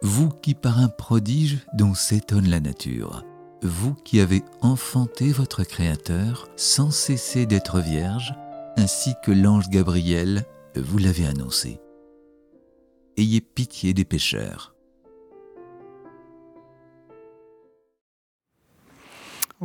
vous 0.04 0.28
qui 0.28 0.54
par 0.54 0.80
un 0.80 0.90
prodige 0.90 1.60
dont 1.72 1.94
s'étonne 1.94 2.50
la 2.50 2.60
nature, 2.60 3.24
vous 3.62 3.94
qui 3.94 4.20
avez 4.20 4.42
enfanté 4.60 5.32
votre 5.32 5.64
Créateur 5.64 6.46
sans 6.56 6.90
cesser 6.90 7.46
d'être 7.46 7.80
vierge, 7.80 8.34
ainsi 8.76 9.14
que 9.24 9.32
l'ange 9.32 9.70
Gabriel 9.70 10.44
vous 10.76 10.98
l'avait 10.98 11.24
annoncé. 11.24 11.80
Ayez 13.16 13.40
pitié 13.40 13.94
des 13.94 14.04
pécheurs 14.04 14.73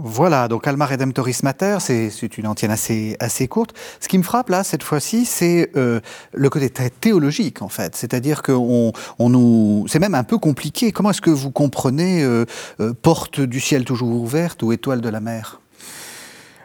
Voilà, 0.03 0.47
donc 0.47 0.65
Alma 0.67 0.85
Redemptoris 0.85 1.43
Mater, 1.43 1.77
c'est 1.79 2.37
une 2.37 2.47
antienne 2.47 2.71
assez, 2.71 3.17
assez 3.19 3.47
courte. 3.47 3.75
Ce 3.99 4.07
qui 4.07 4.17
me 4.17 4.23
frappe 4.23 4.49
là, 4.49 4.63
cette 4.63 4.83
fois-ci, 4.83 5.25
c'est 5.25 5.71
euh, 5.75 5.99
le 6.33 6.49
côté 6.49 6.69
très 6.69 6.89
théologique, 6.89 7.61
en 7.61 7.69
fait. 7.69 7.95
C'est-à-dire 7.95 8.41
que 8.41 8.51
on, 8.51 8.93
nous... 9.19 9.85
c'est 9.87 9.99
même 9.99 10.15
un 10.15 10.23
peu 10.23 10.37
compliqué. 10.37 10.91
Comment 10.91 11.11
est-ce 11.11 11.21
que 11.21 11.29
vous 11.29 11.51
comprenez 11.51 12.23
euh, 12.23 12.45
euh, 12.79 12.93
porte 12.93 13.41
du 13.41 13.59
ciel 13.59 13.83
toujours 13.83 14.09
ouverte 14.09 14.63
ou 14.63 14.71
étoile 14.71 15.01
de 15.01 15.09
la 15.09 15.19
mer? 15.19 15.59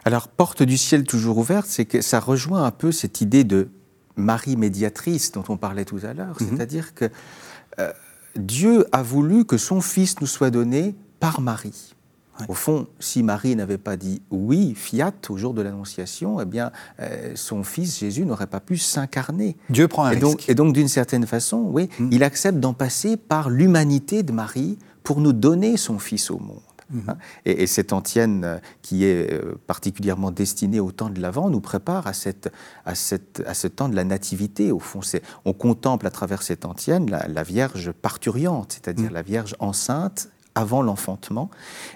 Alors, 0.05 0.27
porte 0.27 0.63
du 0.63 0.77
ciel 0.77 1.03
toujours 1.03 1.37
ouverte, 1.37 1.65
c'est 1.67 1.85
que 1.85 2.01
ça 2.01 2.19
rejoint 2.19 2.63
un 2.63 2.71
peu 2.71 2.91
cette 2.91 3.21
idée 3.21 3.43
de 3.43 3.69
Marie 4.15 4.55
médiatrice 4.55 5.31
dont 5.31 5.43
on 5.49 5.57
parlait 5.57 5.85
tout 5.85 5.99
à 6.03 6.13
l'heure. 6.13 6.37
Mhm. 6.39 6.49
C'est-à-dire 6.49 6.93
que 6.93 7.09
Dieu 8.37 8.85
a 8.91 9.01
voulu 9.03 9.45
que 9.45 9.57
son 9.57 9.81
Fils 9.81 10.21
nous 10.21 10.27
soit 10.27 10.51
donné 10.51 10.95
par 11.19 11.41
Marie. 11.41 11.94
Au 12.47 12.53
fond, 12.53 12.87
si 12.99 13.23
Marie 13.23 13.55
n'avait 13.55 13.77
pas 13.77 13.95
dit 13.95 14.21
oui, 14.29 14.73
fiat, 14.75 15.13
au 15.29 15.37
jour 15.37 15.53
de 15.53 15.61
l'Annonciation, 15.61 16.41
eh 16.41 16.45
bien, 16.45 16.71
euh, 16.99 17.31
son 17.35 17.63
fils 17.63 17.99
Jésus 17.99 18.25
n'aurait 18.25 18.47
pas 18.47 18.59
pu 18.59 18.77
s'incarner. 18.77 19.55
Dieu 19.69 19.87
prend 19.87 20.05
un 20.05 20.11
et 20.11 20.17
donc, 20.17 20.49
Et 20.49 20.55
donc, 20.55 20.73
d'une 20.73 20.87
certaine 20.89 21.25
façon, 21.25 21.65
oui, 21.69 21.89
hmm. 21.99 22.09
il 22.11 22.23
accepte 22.23 22.59
d'en 22.59 22.73
passer 22.73 23.17
par 23.17 23.49
l'humanité 23.49 24.23
de 24.23 24.31
Marie 24.31 24.77
pour 25.03 25.21
nous 25.21 25.33
donner 25.33 25.77
son 25.77 25.97
fils 25.99 26.29
au 26.29 26.39
monde. 26.39 26.59
Hmm. 26.91 26.99
Hein. 27.09 27.17
et, 27.45 27.65
cette 27.65 27.93
antienne 27.93 28.43
euh, 28.43 28.57
qui 28.83 29.05
est 29.05 29.33
euh, 29.33 29.59
particulièrement 29.65 30.29
destinée 30.29 30.79
au 30.79 30.91
temps 30.91 31.09
de 31.09 31.19
l'Avent 31.19 31.49
nous 31.49 31.59
prépare 31.59 32.05
à, 32.05 32.13
cette, 32.13 32.51
à, 32.85 32.93
cette, 32.93 33.41
à 33.47 33.55
ce 33.55 33.67
temps 33.67 33.89
de 33.89 33.95
la 33.95 34.03
nativité. 34.03 34.71
Au 34.71 34.79
fond, 34.79 34.99
on 35.45 35.53
contemple 35.53 36.05
à 36.05 36.11
travers 36.11 36.43
cette 36.43 36.63
antienne 36.65 37.09
la, 37.09 37.43
Vierge 37.43 37.91
parturiante, 37.91 38.73
c'est-à-dire 38.73 39.09
hmm. 39.09 39.15
la 39.15 39.21
Vierge 39.21 39.55
enceinte 39.59 40.29
avant 40.55 40.81
l'enfantement. 40.81 41.49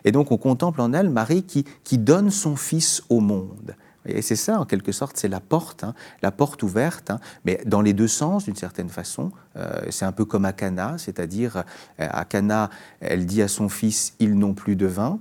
Et 0.06 0.12
donc 0.12 0.32
on 0.32 0.38
contemple 0.38 0.82
en 0.82 0.94
elle 0.94 1.10
Marie 1.10 1.44
qui, 1.44 1.66
qui 1.84 1.98
donne 1.98 2.30
son 2.30 2.56
Fils 2.56 3.02
au 3.10 3.20
monde. 3.20 3.76
Et 4.06 4.22
c'est 4.22 4.36
ça, 4.36 4.60
en 4.60 4.66
quelque 4.66 4.92
sorte, 4.92 5.18
c'est 5.18 5.28
la 5.28 5.40
porte, 5.40 5.84
hein, 5.84 5.94
la 6.22 6.32
porte 6.32 6.64
ouverte, 6.64 7.12
hein, 7.12 7.20
mais 7.46 7.62
dans 7.66 7.82
les 7.82 7.94
deux 7.94 8.08
sens, 8.08 8.46
d'une 8.46 8.56
certaine 8.56 8.90
façon. 8.90 9.32
Euh, 9.58 9.82
c'est 9.90 10.06
un 10.06 10.12
peu 10.12 10.26
comme 10.26 10.46
à 10.46 10.54
Cana, 10.54 10.98
c'est-à-dire 10.98 11.64
euh, 12.00 12.08
à 12.10 12.26
Cana, 12.26 12.70
elle 13.02 13.26
dit 13.26 13.42
à 13.42 13.48
son 13.48 13.68
fils, 13.68 14.14
ils 14.20 14.38
n'ont 14.38 14.54
plus 14.54 14.76
de 14.76 14.86
vin. 14.86 15.20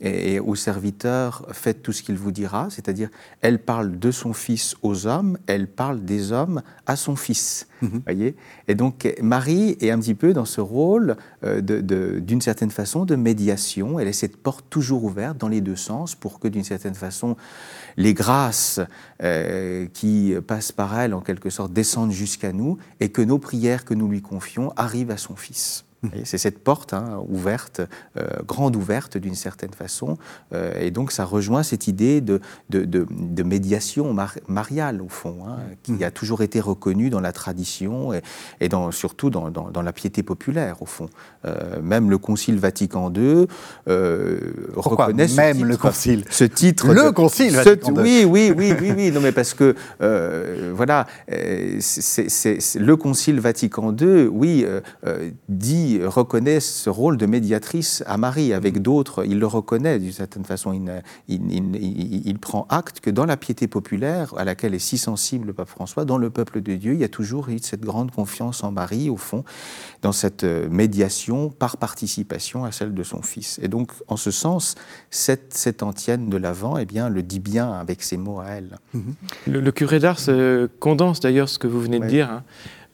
Et, 0.00 0.40
au 0.40 0.54
serviteur, 0.54 1.46
faites 1.52 1.82
tout 1.82 1.92
ce 1.92 2.02
qu'il 2.02 2.16
vous 2.16 2.32
dira, 2.32 2.68
c'est-à-dire 2.70 3.10
elle 3.40 3.58
parle 3.58 3.98
de 3.98 4.10
son 4.10 4.32
fils 4.32 4.74
aux 4.82 5.06
hommes, 5.06 5.38
elle 5.46 5.66
parle 5.66 6.04
des 6.04 6.32
hommes 6.32 6.62
à 6.86 6.96
son 6.96 7.16
fils. 7.16 7.66
Mhm. 7.82 8.02
voyez? 8.04 8.36
Et 8.68 8.74
donc 8.74 9.12
Marie 9.22 9.76
est 9.80 9.90
un 9.90 9.98
petit 9.98 10.14
peu 10.14 10.32
dans 10.32 10.44
ce 10.44 10.60
rôle 10.60 11.16
euh, 11.44 11.60
d'une 12.20 12.40
certaine 12.40 12.70
façon 12.70 13.04
de 13.04 13.16
médiation. 13.16 13.98
Elle 13.98 14.08
est 14.08 14.12
cette 14.12 14.36
porte 14.36 14.66
toujours 14.70 15.04
ouverte 15.04 15.38
dans 15.38 15.48
les 15.48 15.60
deux 15.60 15.76
sens 15.76 16.14
pour 16.14 16.40
que 16.40 16.48
d'une 16.48 16.64
certaine 16.64 16.94
façon 16.94 17.36
les 17.96 18.14
grâces 18.14 18.80
euh, 19.22 19.86
qui 19.92 20.34
passent 20.46 20.72
par 20.72 20.98
elle 20.98 21.14
en 21.14 21.20
quelque 21.20 21.50
sorte 21.50 21.72
descendent 21.72 22.12
jusqu'à 22.12 22.52
nous 22.52 22.78
et 23.00 23.10
que 23.10 23.22
nos 23.22 23.38
prières 23.38 23.84
que 23.84 23.94
nous 23.94 24.08
lui 24.08 24.22
confions 24.22 24.72
arrivent 24.76 25.10
à 25.10 25.16
son 25.16 25.36
Fils. 25.36 25.84
C'est 26.24 26.38
cette 26.38 26.58
porte 26.58 26.94
hein, 26.94 27.22
ouverte, 27.28 27.82
euh, 28.16 28.26
grande 28.46 28.76
ouverte 28.76 29.18
d'une 29.18 29.34
certaine 29.34 29.72
façon. 29.72 30.16
Euh, 30.52 30.72
et 30.80 30.90
donc 30.90 31.12
ça 31.12 31.24
rejoint 31.24 31.62
cette 31.62 31.88
idée 31.88 32.20
de, 32.20 32.40
de, 32.70 33.42
médiation 33.42 34.14
mariale, 34.48 35.02
au 35.02 35.08
fond, 35.08 35.38
hein, 35.46 35.56
qui 35.82 35.92
mm. 35.92 36.02
a 36.02 36.10
toujours 36.10 36.42
été 36.42 36.60
reconnue 36.60 37.10
dans 37.10 37.20
la 37.20 37.32
tradition 37.32 38.12
et, 38.12 38.22
et 38.60 38.68
dans, 38.68 38.90
surtout 38.90 39.30
dans, 39.30 39.50
dans, 39.50 39.82
la 39.82 39.92
piété 39.92 40.22
populaire, 40.22 40.82
au 40.82 40.86
fond. 40.86 41.08
Euh, 41.44 41.80
même 41.82 42.10
le 42.10 42.18
Concile 42.18 42.58
Vatican 42.58 43.12
II 43.12 43.46
reconnaît 43.86 45.28
ce 45.28 45.36
même 45.36 45.56
titre, 45.56 45.68
le 45.68 45.76
Concile 45.76 46.24
Ce 46.30 46.44
titre. 46.44 46.92
Le 46.92 47.12
Concile 47.12 47.56
Vatican 47.56 47.94
II. 47.94 48.02
Oui, 48.02 48.24
oui, 48.24 48.54
oui, 48.56 48.74
oui, 48.80 48.92
oui. 48.96 49.10
Non, 49.10 49.20
mais 49.20 49.32
parce 49.32 49.54
que, 49.54 49.74
voilà, 50.74 51.06
le 51.28 52.94
Concile 52.94 53.40
Vatican 53.40 53.94
II, 53.96 54.26
oui, 54.30 54.66
dit 55.48 55.89
reconnaît 55.98 56.60
ce 56.60 56.90
rôle 56.90 57.16
de 57.16 57.26
médiatrice 57.26 58.02
à 58.06 58.16
Marie. 58.16 58.52
Avec 58.52 58.76
mm. 58.76 58.80
d'autres, 58.80 59.24
il 59.24 59.38
le 59.38 59.46
reconnaît 59.46 59.98
d'une 59.98 60.12
certaine 60.12 60.44
façon. 60.44 60.72
Il, 61.28 62.38
prend 62.40 62.66
acte 62.70 63.00
que 63.00 63.10
dans 63.10 63.26
la 63.26 63.36
piété 63.36 63.68
populaire, 63.68 64.32
à 64.36 64.44
laquelle 64.44 64.74
est 64.74 64.78
si 64.78 64.98
sensible 64.98 65.48
le 65.48 65.52
pape 65.52 65.68
François, 65.68 66.04
dans 66.04 66.18
le 66.18 66.30
peuple 66.30 66.60
de 66.62 66.74
Dieu, 66.74 66.94
il 66.94 67.00
y 67.00 67.04
a 67.04 67.08
toujours 67.08 67.48
eu 67.48 67.58
cette 67.58 67.82
grande 67.82 68.10
confiance 68.10 68.64
en 68.64 68.72
Marie, 68.72 69.10
au 69.10 69.16
fond, 69.16 69.44
dans 70.02 70.12
cette 70.12 70.44
euh, 70.44 70.68
médiation 70.70 71.50
par 71.50 71.76
participation 71.76 72.64
à 72.64 72.72
celle 72.72 72.94
de 72.94 73.02
son 73.02 73.22
fils. 73.22 73.58
Et 73.62 73.68
donc, 73.68 73.92
en 74.08 74.16
ce 74.16 74.30
sens, 74.30 74.74
cette, 75.10 75.54
cette 75.54 75.82
antienne 75.82 76.28
de 76.28 76.36
l'Avent 76.36 76.78
eh 76.78 76.86
bien, 76.86 77.08
le 77.08 77.22
dit 77.22 77.40
bien 77.40 77.72
avec 77.72 78.02
ses 78.02 78.16
mots 78.16 78.40
à 78.40 78.46
elle. 78.46 78.78
Mm-hmm. 78.96 79.50
Le, 79.52 79.72
curé 79.72 79.98
d'Ars 79.98 80.20
condense 80.78 81.20
d'ailleurs 81.20 81.48
ce 81.48 81.58
que 81.58 81.66
vous 81.66 81.80
venez 81.80 82.00
de 82.00 82.06
dire. 82.06 82.30
Hein. 82.30 82.44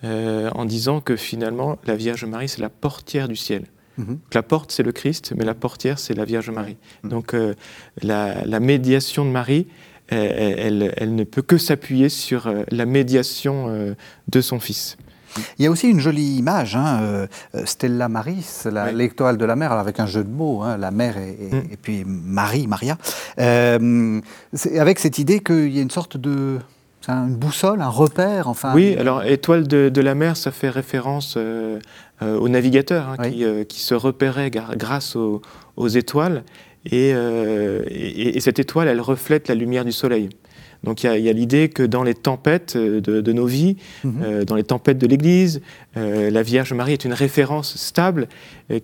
Euh, 0.07 0.51
en 0.55 0.65
disant 0.65 1.01
que 1.01 1.17
finalement, 1.17 1.79
la 1.85 1.97
Vierge 1.97 2.25
Marie, 2.25 2.49
c'est 2.49 2.61
la 2.61 2.69
portière 2.69 3.29
du 3.29 3.37
ciel. 3.37 3.65
Mhm. 3.99 4.19
La 4.35 4.43
porte, 4.43 4.73
c'est 4.73 4.83
le 4.83 4.93
Christ, 4.93 5.33
mais 5.37 5.45
la 5.45 5.55
portière, 5.55 5.99
c'est 5.99 6.15
la 6.15 6.25
Vierge 6.25 6.51
Marie. 6.51 6.77
Donc 7.03 7.35
euh, 7.35 7.55
la, 8.03 8.61
médiation 8.61 9.25
de 9.25 9.31
Marie, 9.31 9.67
elle, 10.09 11.15
ne 11.15 11.25
peut 11.25 11.43
que 11.43 11.59
s'appuyer 11.59 12.09
sur 12.09 12.47
euh, 12.47 12.63
la 12.71 12.87
médiation 12.87 13.95
de 14.29 14.41
son 14.41 14.61
Fils. 14.61 14.97
Il 15.59 15.65
y 15.65 15.67
a 15.67 15.71
aussi 15.71 15.91
une 15.91 16.01
jolie 16.01 16.37
image, 16.37 16.77
hein, 16.77 17.27
Stella 17.67 18.09
Maris, 18.09 18.65
l'étoile 18.95 19.37
de 19.37 19.45
la 19.45 19.55
mer, 19.55 19.71
avec 19.73 20.01
un 20.01 20.07
jeu 20.07 20.25
de 20.25 20.31
mots, 20.31 20.63
hein, 20.63 20.79
la 20.79 20.91
mer 20.91 21.19
et, 21.19 21.55
mm. 21.55 21.63
et, 21.73 21.77
puis 21.77 22.05
Marie, 22.07 22.67
Maria, 22.67 22.97
avec 23.37 24.99
cette 24.99 25.19
idée 25.19 25.41
qu'il 25.41 25.75
y 25.75 25.79
a 25.79 25.83
une 25.83 25.91
sorte 25.91 26.17
de 26.17 26.59
une 27.09 27.37
boussole, 27.37 27.81
un 27.81 27.89
repère 27.89 28.49
enfin. 28.49 28.75
Oui, 28.75 28.97
alors 28.99 29.25
étoile 29.25 29.67
de, 29.67 30.01
la 30.01 30.15
mer, 30.15 30.37
ça 30.37 30.51
fait 30.51 30.71
référence 30.71 31.35
euh, 31.37 31.79
euh, 32.23 32.39
aux 32.39 32.49
navigateurs 32.49 33.11
hein, 33.11 33.17
euh, 33.25 33.65
qui, 33.65 33.81
se 33.81 33.95
repéraient 33.95 34.51
grâce 34.51 35.17
aux, 35.17 35.89
étoiles. 35.89 36.45
Et, 36.91 37.13
cette 38.41 38.59
étoile, 38.59 38.89
elle 38.89 39.01
reflète 39.01 39.49
la 39.49 39.55
lumière 39.55 39.85
du 39.85 39.93
soleil. 39.93 40.31
Donc 40.85 41.03
il 41.03 41.21
y 41.21 41.29
a, 41.29 41.33
l'idée 41.33 41.69
que 41.69 41.83
dans 41.83 42.03
les 42.05 42.15
tempêtes 42.15 42.77
de, 42.77 43.33
nos 43.33 43.47
vies, 43.47 43.77
mhm. 44.05 44.45
dans 44.45 44.55
les 44.55 44.63
tempêtes 44.63 44.99
de 44.99 45.07
l'Église, 45.07 45.63
la 45.97 46.43
Vierge 46.43 46.73
Marie 46.75 46.93
est 46.93 47.05
une 47.05 47.15
référence 47.15 47.77
stable 47.77 48.29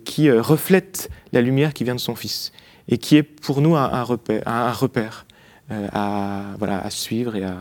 qui 0.03 0.29
reflète 0.29 1.09
la 1.31 1.41
lumière 1.41 1.73
qui 1.73 1.83
vient 1.83 1.95
de 1.95 1.99
son 1.99 2.15
Fils 2.15 2.51
et 2.89 2.97
qui 2.97 3.15
est 3.15 3.23
pour 3.23 3.61
nous 3.61 3.75
un, 3.77 4.03
repère, 4.03 4.41
un, 4.45 4.71
repère 4.71 5.25
à, 5.69 6.41
voilà, 6.57 6.83
à 6.83 6.89
suivre 6.89 7.37
et 7.37 7.43
à, 7.43 7.57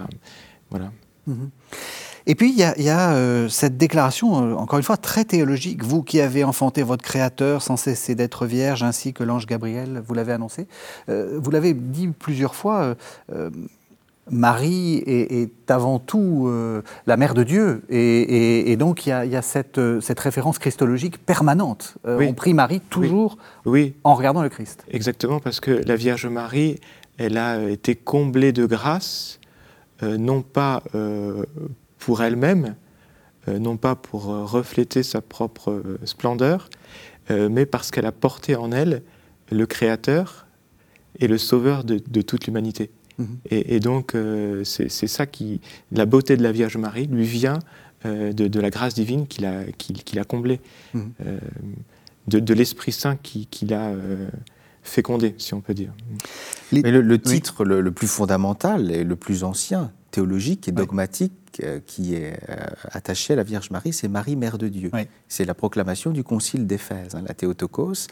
Mhm. 1.27 1.51
Et 2.27 2.35
puis, 2.35 2.51
il 2.51 2.85
y 2.85 2.89
a, 2.89 3.13
euh, 3.15 3.49
cette 3.49 3.77
déclaration, 3.77 4.53
euh, 4.53 4.55
encore 4.55 4.79
une 4.79 4.85
fois, 4.85 4.97
très 4.97 5.25
théologique. 5.25 5.83
Vous 5.83 6.03
qui 6.03 6.21
avez 6.21 6.45
enfanté 6.45 6.83
votre 6.83 7.03
Créateur 7.03 7.63
sans 7.63 7.77
cesser 7.77 8.15
d'être 8.15 8.47
vierge, 8.47 8.83
ainsi 8.83 9.13
que 9.13 9.25
l'ange 9.25 9.47
Gabriel, 9.47 10.03
vous 10.07 10.15
l'avez 10.15 10.33
annoncé. 10.33 10.67
Euh, 11.09 11.39
vous 11.43 11.51
l'avez 11.51 11.75
dit 11.75 12.09
plusieurs 12.09 12.55
fois, 12.55 12.95
Marie 14.31 15.03
est, 15.07 15.71
avant 15.71 15.99
tout 15.99 16.49
la 17.07 17.17
mère 17.17 17.35
de 17.35 17.43
Dieu. 17.43 17.83
Et, 17.89 18.77
donc, 18.77 19.07
il 19.07 19.11
y 19.11 19.37
a, 19.37 19.43
cette, 19.43 19.81
référence 20.21 20.59
christologique 20.59 21.19
permanente. 21.19 21.97
On 22.05 22.35
prie 22.35 22.55
Marie 22.55 22.81
toujours 22.81 23.37
oui. 23.67 23.95
en 24.05 24.15
regardant 24.15 24.43
le 24.43 24.49
Christ. 24.49 24.85
Exactement, 24.91 25.41
parce 25.41 25.59
que 25.59 25.83
la 25.87 25.97
Vierge 25.97 26.27
Marie, 26.27 26.79
elle 27.19 27.37
a 27.37 27.69
été 27.69 27.97
comblée 27.97 28.53
de 28.53 28.65
grâce 28.65 29.41
euh, 29.41 29.42
non 30.03 30.43
pas 30.43 30.83
euh, 30.95 31.45
pour 31.99 32.23
elle-même, 32.23 32.75
euh, 33.49 33.59
non 33.59 33.77
pas 33.77 33.95
pour 33.95 34.25
refléter 34.25 35.03
sa 35.03 35.21
propre 35.21 35.83
splendeur, 36.05 36.69
mais 37.31 37.67
parce 37.67 37.91
qu'elle 37.91 38.05
a 38.05 38.13
porté 38.13 38.57
en 38.57 38.73
elle 38.73 39.03
le 39.51 39.65
Créateur 39.65 40.47
et 41.21 41.29
le 41.29 41.39
Sauveur 41.39 41.85
de, 41.85 42.21
toute 42.21 42.47
l'humanité. 42.47 42.91
Mhm. 43.17 43.39
Et, 43.51 43.81
donc, 43.81 44.17
c'est 44.65 44.89
ça 44.89 45.25
qui. 45.25 45.61
La 45.93 46.05
beauté 46.05 46.37
de 46.37 46.43
la 46.43 46.53
Vierge 46.53 46.77
Marie 46.77 47.07
lui 47.07 47.25
vient 47.25 47.61
de, 48.05 48.61
la 48.61 48.71
grâce 48.71 48.95
divine 48.95 49.29
qu'il 49.29 49.47
a, 49.47 49.61
a 49.61 50.25
comblée, 50.25 50.61
mhm. 50.95 51.13
de, 52.27 52.55
l'Esprit 52.55 52.93
Saint 52.93 53.17
qui, 53.17 53.49
l'a 53.67 53.93
fécondé, 54.83 55.35
si 55.39 55.55
on 55.55 55.61
peut 55.61 55.75
dire. 55.75 55.93
Mais 56.73 56.91
le, 56.91 57.19
titre 57.19 57.65
le, 57.65 57.91
plus 57.93 58.09
fondamental 58.09 58.91
et 58.91 59.05
le 59.05 59.17
plus 59.17 59.45
ancien, 59.45 59.93
théologique 60.13 60.69
et 60.69 60.73
dogmatique 60.73 61.33
euh, 61.63 61.81
qui 61.85 62.15
est 62.15 62.39
euh, 62.49 62.57
attaché 62.93 63.33
à 63.33 63.37
la 63.37 63.43
Vierge 63.43 63.71
Marie, 63.71 63.93
c'est 63.93 64.09
Marie, 64.09 64.37
Mère 64.37 64.59
de 64.59 64.69
Dieu. 64.69 64.91
C'est 65.29 65.45
la 65.45 65.55
proclamation 65.55 66.11
du 66.11 66.23
Concile 66.23 66.67
d'Éphèse, 66.67 67.15
hein, 67.15 67.23
la 67.27 67.35
Théotokos. 67.35 68.07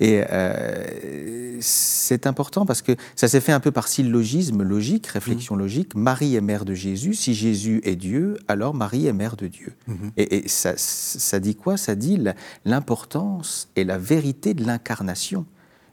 Et 0.00 0.22
euh, 0.30 1.58
c'est 1.60 2.26
important 2.26 2.66
parce 2.66 2.82
que 2.82 2.96
ça 3.14 3.28
s'est 3.28 3.40
fait 3.40 3.52
un 3.52 3.60
peu 3.60 3.70
par 3.70 3.86
syllogisme 3.86 4.62
logique, 4.62 5.06
réflexion 5.06 5.54
mmh. 5.54 5.58
logique. 5.58 5.94
Marie 5.94 6.34
est 6.34 6.40
mère 6.40 6.64
de 6.64 6.74
Jésus. 6.74 7.14
Si 7.14 7.34
Jésus 7.34 7.80
est 7.84 7.94
Dieu, 7.94 8.38
alors 8.48 8.74
Marie 8.74 9.06
est 9.06 9.12
mère 9.12 9.36
de 9.36 9.46
Dieu. 9.46 9.74
Mmh. 9.86 9.94
Et, 10.16 10.48
ça, 10.48 10.72
ça, 10.76 11.38
dit 11.38 11.54
quoi? 11.54 11.76
Ça 11.76 11.94
dit 11.94 12.18
l'importance 12.64 13.68
et 13.76 13.84
la 13.84 13.98
vérité 13.98 14.54
de 14.54 14.64
l'incarnation. 14.64 15.46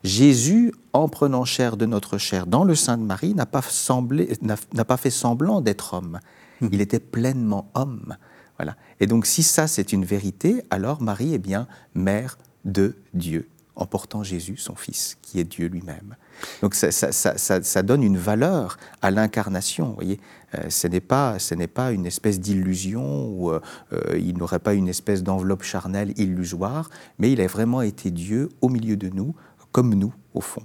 Jésus, 0.03 0.73
en 0.93 1.09
prenant 1.09 1.45
chair 1.45 1.77
de 1.77 1.85
notre 1.85 2.17
chair 2.17 2.47
dans 2.47 2.63
le 2.63 2.75
sein 2.75 2.97
de 2.97 3.03
Marie, 3.03 3.33
n'a 3.33 3.45
pas, 3.45 3.61
pas, 3.61 4.97
fait 4.97 5.09
semblant 5.09 5.61
d'être 5.61 5.93
homme. 5.93 6.19
Hmm. 6.61 6.69
Il 6.71 6.81
était 6.81 6.99
pleinement 6.99 7.69
homme. 7.73 8.15
Voilà. 8.57 8.75
Et 8.99 9.07
donc, 9.07 9.25
si 9.25 9.43
ça, 9.43 9.67
c'est 9.67 9.93
une 9.93 10.05
vérité, 10.05 10.63
alors 10.69 11.01
Marie 11.01 11.33
est 11.33 11.39
bien 11.39 11.67
mère 11.95 12.37
de 12.65 12.95
Dieu, 13.13 13.47
en 13.75 13.85
portant 13.85 14.23
Jésus, 14.23 14.57
son 14.57 14.75
Fils, 14.75 15.17
qui 15.21 15.39
est 15.39 15.45
Dieu 15.45 15.67
lui-même. 15.67 16.15
Donc, 16.61 16.75
ça, 16.75 17.83
donne 17.83 18.03
une 18.03 18.17
valeur 18.17 18.77
à 19.01 19.11
l'incarnation. 19.11 19.93
voyez, 19.93 20.19
euh, 20.55 20.69
ce 20.69 20.87
n'est 20.87 20.99
pas, 20.99 21.37
pas 21.73 21.91
une 21.91 22.05
espèce 22.05 22.39
d'illusion 22.39 23.29
où 23.29 23.51
euh, 23.51 23.61
euh, 23.93 24.17
il 24.17 24.37
n'aurait 24.37 24.59
pas 24.59 24.73
une 24.73 24.87
espèce 24.87 25.23
d'enveloppe 25.23 25.63
charnelle 25.63 26.13
illusoire, 26.17 26.89
mais 27.17 27.31
il 27.31 27.41
a 27.41 27.47
vraiment 27.47 27.81
été 27.81 28.11
Dieu 28.11 28.49
au 28.61 28.69
milieu 28.69 28.97
de 28.97 29.09
nous 29.09 29.35
comme 29.71 29.93
nous, 29.93 30.13
au 30.33 30.41
fond. 30.41 30.63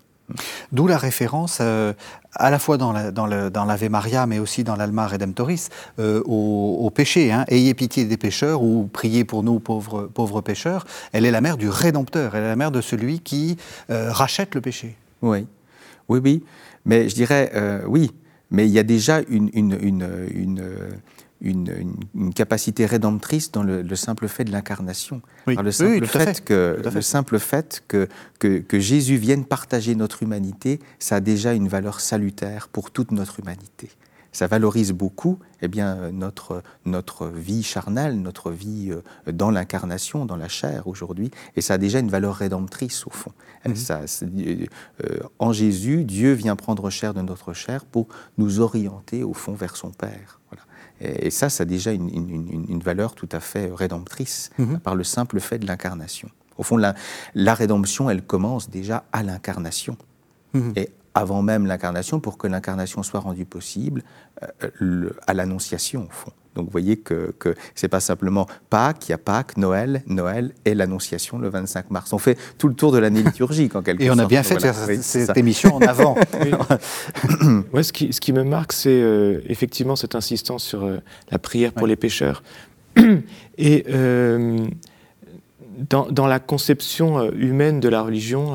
D'où 0.72 0.86
la 0.86 0.96
référence, 0.96 1.58
euh, 1.60 1.92
à 2.32 2.50
la 2.50 2.58
fois 2.58 2.78
dans 2.78 2.92
l'Ave 2.92 3.28
la, 3.28 3.50
dans 3.50 3.90
Maria, 3.90 4.26
mais 4.26 4.38
aussi 4.38 4.64
dans 4.64 4.74
l'Alma 4.74 5.06
Redemptoris, 5.06 5.68
euh, 5.98 6.22
au, 6.24 6.90
péché. 6.90 7.30
Hein. 7.30 7.44
Ayez 7.48 7.74
pitié 7.74 8.04
des 8.04 8.16
pécheurs 8.16 8.62
ou 8.62 8.88
priez 8.92 9.24
pour 9.24 9.42
nous, 9.42 9.60
pauvres, 9.60 10.04
pauvres 10.12 10.40
pécheurs. 10.40 10.86
Elle 11.12 11.26
est 11.26 11.30
la 11.30 11.40
mère 11.40 11.56
du 11.56 11.68
Rédempteur, 11.68 12.34
elle 12.34 12.44
est 12.44 12.48
la 12.48 12.56
mère 12.56 12.70
de 12.70 12.80
celui 12.80 13.20
qui 13.20 13.56
euh, 13.90 14.10
rachète 14.10 14.54
le 14.54 14.60
péché. 14.60 14.96
Oui, 15.20 15.46
oui, 16.08 16.20
oui. 16.22 16.44
Mais 16.86 17.08
je 17.08 17.14
dirais, 17.14 17.50
oui, 17.86 18.10
mais 18.50 18.66
il 18.66 18.72
y 18.72 18.78
a 18.78 18.82
déjà 18.82 19.20
une 19.28 19.48
une, 19.54 20.60
capacité 22.34 22.86
rédemptrice 22.86 23.52
dans 23.52 23.62
le, 23.62 23.96
simple 23.96 24.28
fait 24.28 24.44
de 24.44 24.52
l'incarnation. 24.52 25.20
le 25.46 25.70
simple, 25.70 26.06
fait, 26.06 26.44
Que, 26.44 26.80
le 26.82 27.02
simple 27.02 27.38
fait 27.38 27.82
que, 27.88 28.08
que, 28.38 28.80
Jésus 28.80 29.16
vienne 29.16 29.44
partager 29.44 29.94
notre 29.94 30.22
humanité, 30.22 30.80
ça 30.98 31.16
a 31.16 31.20
déjà 31.20 31.52
une 31.52 31.68
valeur 31.68 32.00
salutaire 32.00 32.68
pour 32.68 32.90
toute 32.90 33.10
notre 33.12 33.40
humanité. 33.40 33.90
ça 34.32 34.46
valorise 34.46 34.92
beaucoup 34.92 35.38
eh 35.64 35.68
bien, 35.68 36.12
notre, 36.12 36.62
notre 36.84 37.26
vie 37.28 37.62
charnelle, 37.62 38.20
notre 38.20 38.50
vie 38.50 38.90
euh, 38.90 39.32
dans 39.32 39.50
l'incarnation, 39.50 40.26
dans 40.26 40.36
la 40.36 40.48
chair 40.48 40.86
aujourd'hui, 40.86 41.30
et 41.56 41.62
ça 41.62 41.74
a 41.74 41.78
déjà 41.78 42.00
une 42.00 42.10
valeur 42.10 42.34
rédemptrice 42.34 43.06
au 43.06 43.10
fond. 43.10 43.32
Mhm. 43.66 43.76
Ça, 43.76 44.00
euh, 44.22 44.66
en 45.38 45.52
Jésus, 45.52 46.04
Dieu 46.04 46.32
vient 46.32 46.54
prendre 46.54 46.90
chair 46.90 47.14
de 47.14 47.22
notre 47.22 47.54
chair 47.54 47.86
pour 47.86 48.08
nous 48.36 48.60
orienter 48.60 49.22
au 49.24 49.32
fond 49.32 49.54
vers 49.54 49.76
son 49.76 49.90
Père. 49.90 50.40
Voilà. 50.50 50.63
Et, 51.00 51.30
ça, 51.30 51.48
ça 51.50 51.62
a 51.62 51.64
déjà 51.66 51.92
une, 51.92 52.08
une, 52.10 52.80
valeur 52.80 53.14
tout 53.14 53.28
à 53.32 53.40
fait 53.40 53.70
rédemptrice 53.74 54.50
mhm. 54.58 54.78
par 54.78 54.94
le 54.94 55.04
simple 55.04 55.40
fait 55.40 55.58
de 55.58 55.66
l'incarnation. 55.66 56.28
Au 56.56 56.62
fond, 56.62 56.76
la, 56.76 56.94
la, 57.34 57.54
rédemption, 57.54 58.08
elle 58.08 58.22
commence 58.22 58.70
déjà 58.70 59.04
à 59.12 59.22
l'incarnation. 59.22 59.96
Mhm. 60.52 60.72
Et 60.76 60.90
avant 61.14 61.42
même 61.42 61.66
l'incarnation, 61.66 62.20
pour 62.20 62.38
que 62.38 62.46
l'incarnation 62.46 63.02
soit 63.02 63.20
rendue 63.20 63.44
possible, 63.44 64.02
euh, 64.82 65.10
à 65.26 65.34
l'annonciation, 65.34 66.06
au 66.08 66.10
fond. 66.10 66.32
Donc 66.54 66.66
vous 66.66 66.70
voyez 66.70 66.96
que, 66.96 67.34
que 67.38 67.54
ce 67.74 67.84
n'est 67.84 67.88
pas 67.88 68.00
simplement 68.00 68.46
Pâques, 68.70 69.08
il 69.08 69.10
y 69.10 69.14
a 69.14 69.18
Pâques, 69.18 69.56
Noël, 69.56 70.02
Noël 70.06 70.52
et 70.64 70.74
l'Annonciation 70.74 71.38
le 71.38 71.48
25 71.48 71.90
mars. 71.90 72.12
On 72.12 72.18
fait 72.18 72.38
tout 72.58 72.68
le 72.68 72.74
tour 72.74 72.92
de 72.92 72.98
l'année 72.98 73.22
liturgique 73.22 73.74
en 73.74 73.82
quelque 73.82 74.04
sorte. 74.04 74.18
Et 74.18 74.20
on 74.20 74.24
a 74.24 74.28
bien 74.28 74.42
fait 74.42 74.60
cette 75.02 75.36
émission 75.36 75.76
en 75.76 75.80
avant. 75.80 76.16
Oui. 77.72 77.84
ce, 77.84 77.92
qui, 77.92 78.12
ce, 78.12 78.20
qui, 78.20 78.32
me 78.32 78.44
marque, 78.44 78.72
c'est 78.72 78.90
euh, 78.90 79.40
effectivement 79.48 79.96
cette 79.96 80.14
insistance 80.14 80.64
sur 80.64 80.84
euh, 80.84 80.98
la 81.30 81.38
prière 81.38 81.72
pour 81.72 81.86
les 81.86 81.96
pécheurs. 81.96 82.42
Et 83.58 83.84
dans, 85.90 86.06
dans, 86.08 86.26
la 86.26 86.38
conception 86.38 87.32
humaine 87.32 87.80
de 87.80 87.88
la 87.88 88.02
religion, 88.02 88.54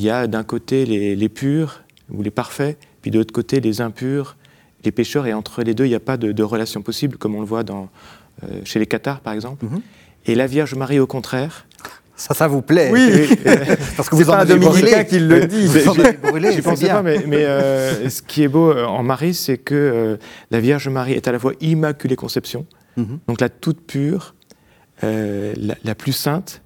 il 0.00 0.04
y 0.04 0.10
a 0.10 0.26
d'un 0.26 0.44
côté 0.44 0.86
les, 0.86 1.28
purs 1.28 1.82
ou 2.10 2.22
les 2.22 2.30
parfaits, 2.30 2.78
puis 3.02 3.10
de 3.10 3.18
l'autre 3.18 3.34
côté 3.34 3.60
les 3.60 3.82
impurs, 3.82 4.38
les 4.82 4.92
pécheurs, 4.92 5.26
et 5.26 5.34
entre 5.34 5.62
les 5.62 5.74
deux, 5.74 5.84
il 5.84 5.90
n'y 5.90 5.94
a 5.94 6.00
pas 6.00 6.16
de, 6.16 6.42
relation 6.42 6.80
possible, 6.80 7.18
comme 7.18 7.34
on 7.34 7.40
le 7.40 7.46
voit 7.46 7.64
dans, 7.64 7.90
euh, 8.42 8.62
chez 8.64 8.78
les 8.78 8.86
cathares, 8.86 9.20
par 9.20 9.34
exemple. 9.34 9.66
Mhm. 9.66 9.82
Et 10.24 10.34
la 10.34 10.46
Vierge 10.46 10.74
Marie, 10.74 10.98
au 11.00 11.06
contraire, 11.06 11.66
ça, 12.16 12.32
ça 12.32 12.48
vous 12.48 12.62
plaît 12.62 12.88
Oui, 12.90 13.28
parce 13.96 14.08
que 14.08 14.14
vous 14.14 14.30
en 14.30 14.34
avez 14.34 14.56
brûlé. 14.56 15.04
qui 15.06 15.18
le 15.18 15.46
dit. 15.46 15.66
Je 15.66 15.90
ne 15.90 16.60
pensais 16.62 16.88
pas, 16.88 17.02
mais, 17.02 17.44
euh, 17.44 18.08
ce 18.08 18.22
qui 18.22 18.42
est 18.42 18.48
beau 18.48 18.70
euh, 18.70 18.86
en 18.86 19.02
Marie, 19.02 19.34
c'est 19.34 19.58
que 19.58 20.18
la 20.50 20.60
Vierge 20.60 20.88
Marie 20.88 21.12
est 21.12 21.28
à 21.28 21.32
la 21.32 21.38
fois 21.38 21.52
Immaculée 21.60 22.16
Conception, 22.16 22.64
mhm. 22.96 23.18
donc 23.28 23.42
la 23.42 23.50
toute 23.50 23.82
pure, 23.82 24.34
la, 25.02 25.74
la, 25.84 25.94
plus 25.94 26.12
sainte, 26.12 26.62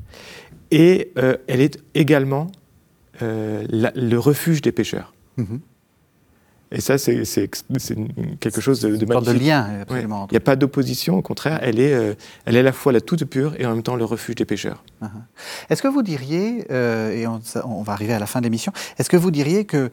et 0.71 1.11
elle 1.49 1.61
est 1.61 1.81
également 1.97 2.47
euh, 3.23 3.65
le 3.71 4.17
refuge 4.17 4.63
des 4.63 4.73
pêcheurs. 4.73 5.13
Mhm. 5.37 5.61
Et 6.73 6.81
ça, 6.81 6.99
c'est 6.99 7.23
quelque 8.41 8.61
chose 8.61 8.81
de, 8.81 8.97
de 8.97 9.07
magnifique. 9.07 9.35
de 9.35 9.39
lien, 9.39 9.81
absolument. 9.83 10.27
Il 10.31 10.35
n'y 10.35 10.39
a 10.39 10.41
pas 10.41 10.57
d'opposition, 10.57 11.17
au 11.17 11.23
contraire, 11.23 11.61
elle 11.63 11.79
est, 11.79 11.93
euh, 11.93 12.15
elle 12.47 12.57
est 12.57 12.61
à 12.61 12.65
la 12.65 12.73
fois 12.73 12.91
la 12.91 13.01
toute 13.01 13.25
pure 13.27 13.55
et 13.59 13.67
en 13.67 13.75
même 13.75 13.85
temps 13.85 13.95
le 13.95 14.05
refuge 14.05 14.35
des 14.35 14.45
pêcheurs. 14.45 14.83
Uh-huh. 15.01 15.07
Est-ce 15.71 15.83
que 15.83 15.89
vous 15.89 16.03
diriez, 16.03 16.67
euh, 16.73 17.13
et 17.13 17.29
on, 17.29 17.83
va 17.83 17.93
arriver 17.93 18.15
à 18.15 18.19
la 18.19 18.27
fin 18.27 18.41
de 18.41 18.45
l'émission, 18.45 18.73
est-ce 18.99 19.09
que 19.09 19.17
vous 19.17 19.31
diriez 19.31 19.67
que 19.67 19.93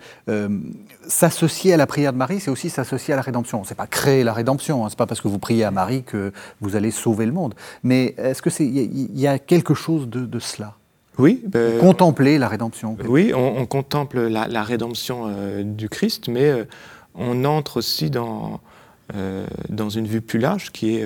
s'associer 1.08 1.74
à 1.74 1.78
la 1.78 1.86
prière 1.86 2.14
de 2.14 2.18
Marie, 2.18 2.40
c'est 2.40 2.50
aussi 2.50 2.72
s'associer 2.72 3.14
à 3.14 3.18
la 3.18 3.22
rédemption? 3.22 3.64
C'est 3.64 3.76
pas 3.76 3.86
créer 3.86 4.24
la 4.24 4.34
rédemption, 4.34 4.84
hein, 4.84 4.88
c'est 4.90 4.98
pas 4.98 5.06
parce 5.06 5.22
que 5.22 5.28
vous 5.28 5.40
priez 5.40 5.66
à 5.66 5.72
Marie 5.72 6.02
que 6.04 6.32
vous 6.62 6.76
allez 6.76 6.90
sauver 6.90 7.28
le 7.28 7.32
monde. 7.32 7.54
Mais 7.84 8.16
est-ce 8.18 8.42
qu'il 8.42 8.76
y, 8.76 9.22
y, 9.22 9.28
a 9.28 9.38
quelque 9.38 9.76
chose 9.76 10.10
de, 10.10 10.26
de 10.26 10.40
cela? 10.40 10.78
Oui. 11.18 11.42
Ben, 11.48 11.80
Contempler 11.80 12.38
la 12.38 12.48
rédemption. 12.48 12.98
Oui, 13.08 13.34
on, 13.34 13.66
contemple 13.66 14.20
la, 14.20 14.64
rédemption 14.64 15.26
euh, 15.28 15.64
du 15.64 15.90
Christ, 15.90 16.28
mais 16.28 16.50
euh, 16.50 16.64
on 17.16 17.46
entre 17.46 17.78
aussi 17.78 18.10
dans, 18.10 18.62
euh, 19.16 19.46
dans 19.70 19.90
une 19.90 20.08
vue 20.08 20.22
plus 20.22 20.40
large 20.40 20.72
qui 20.72 20.96
est 20.96 21.06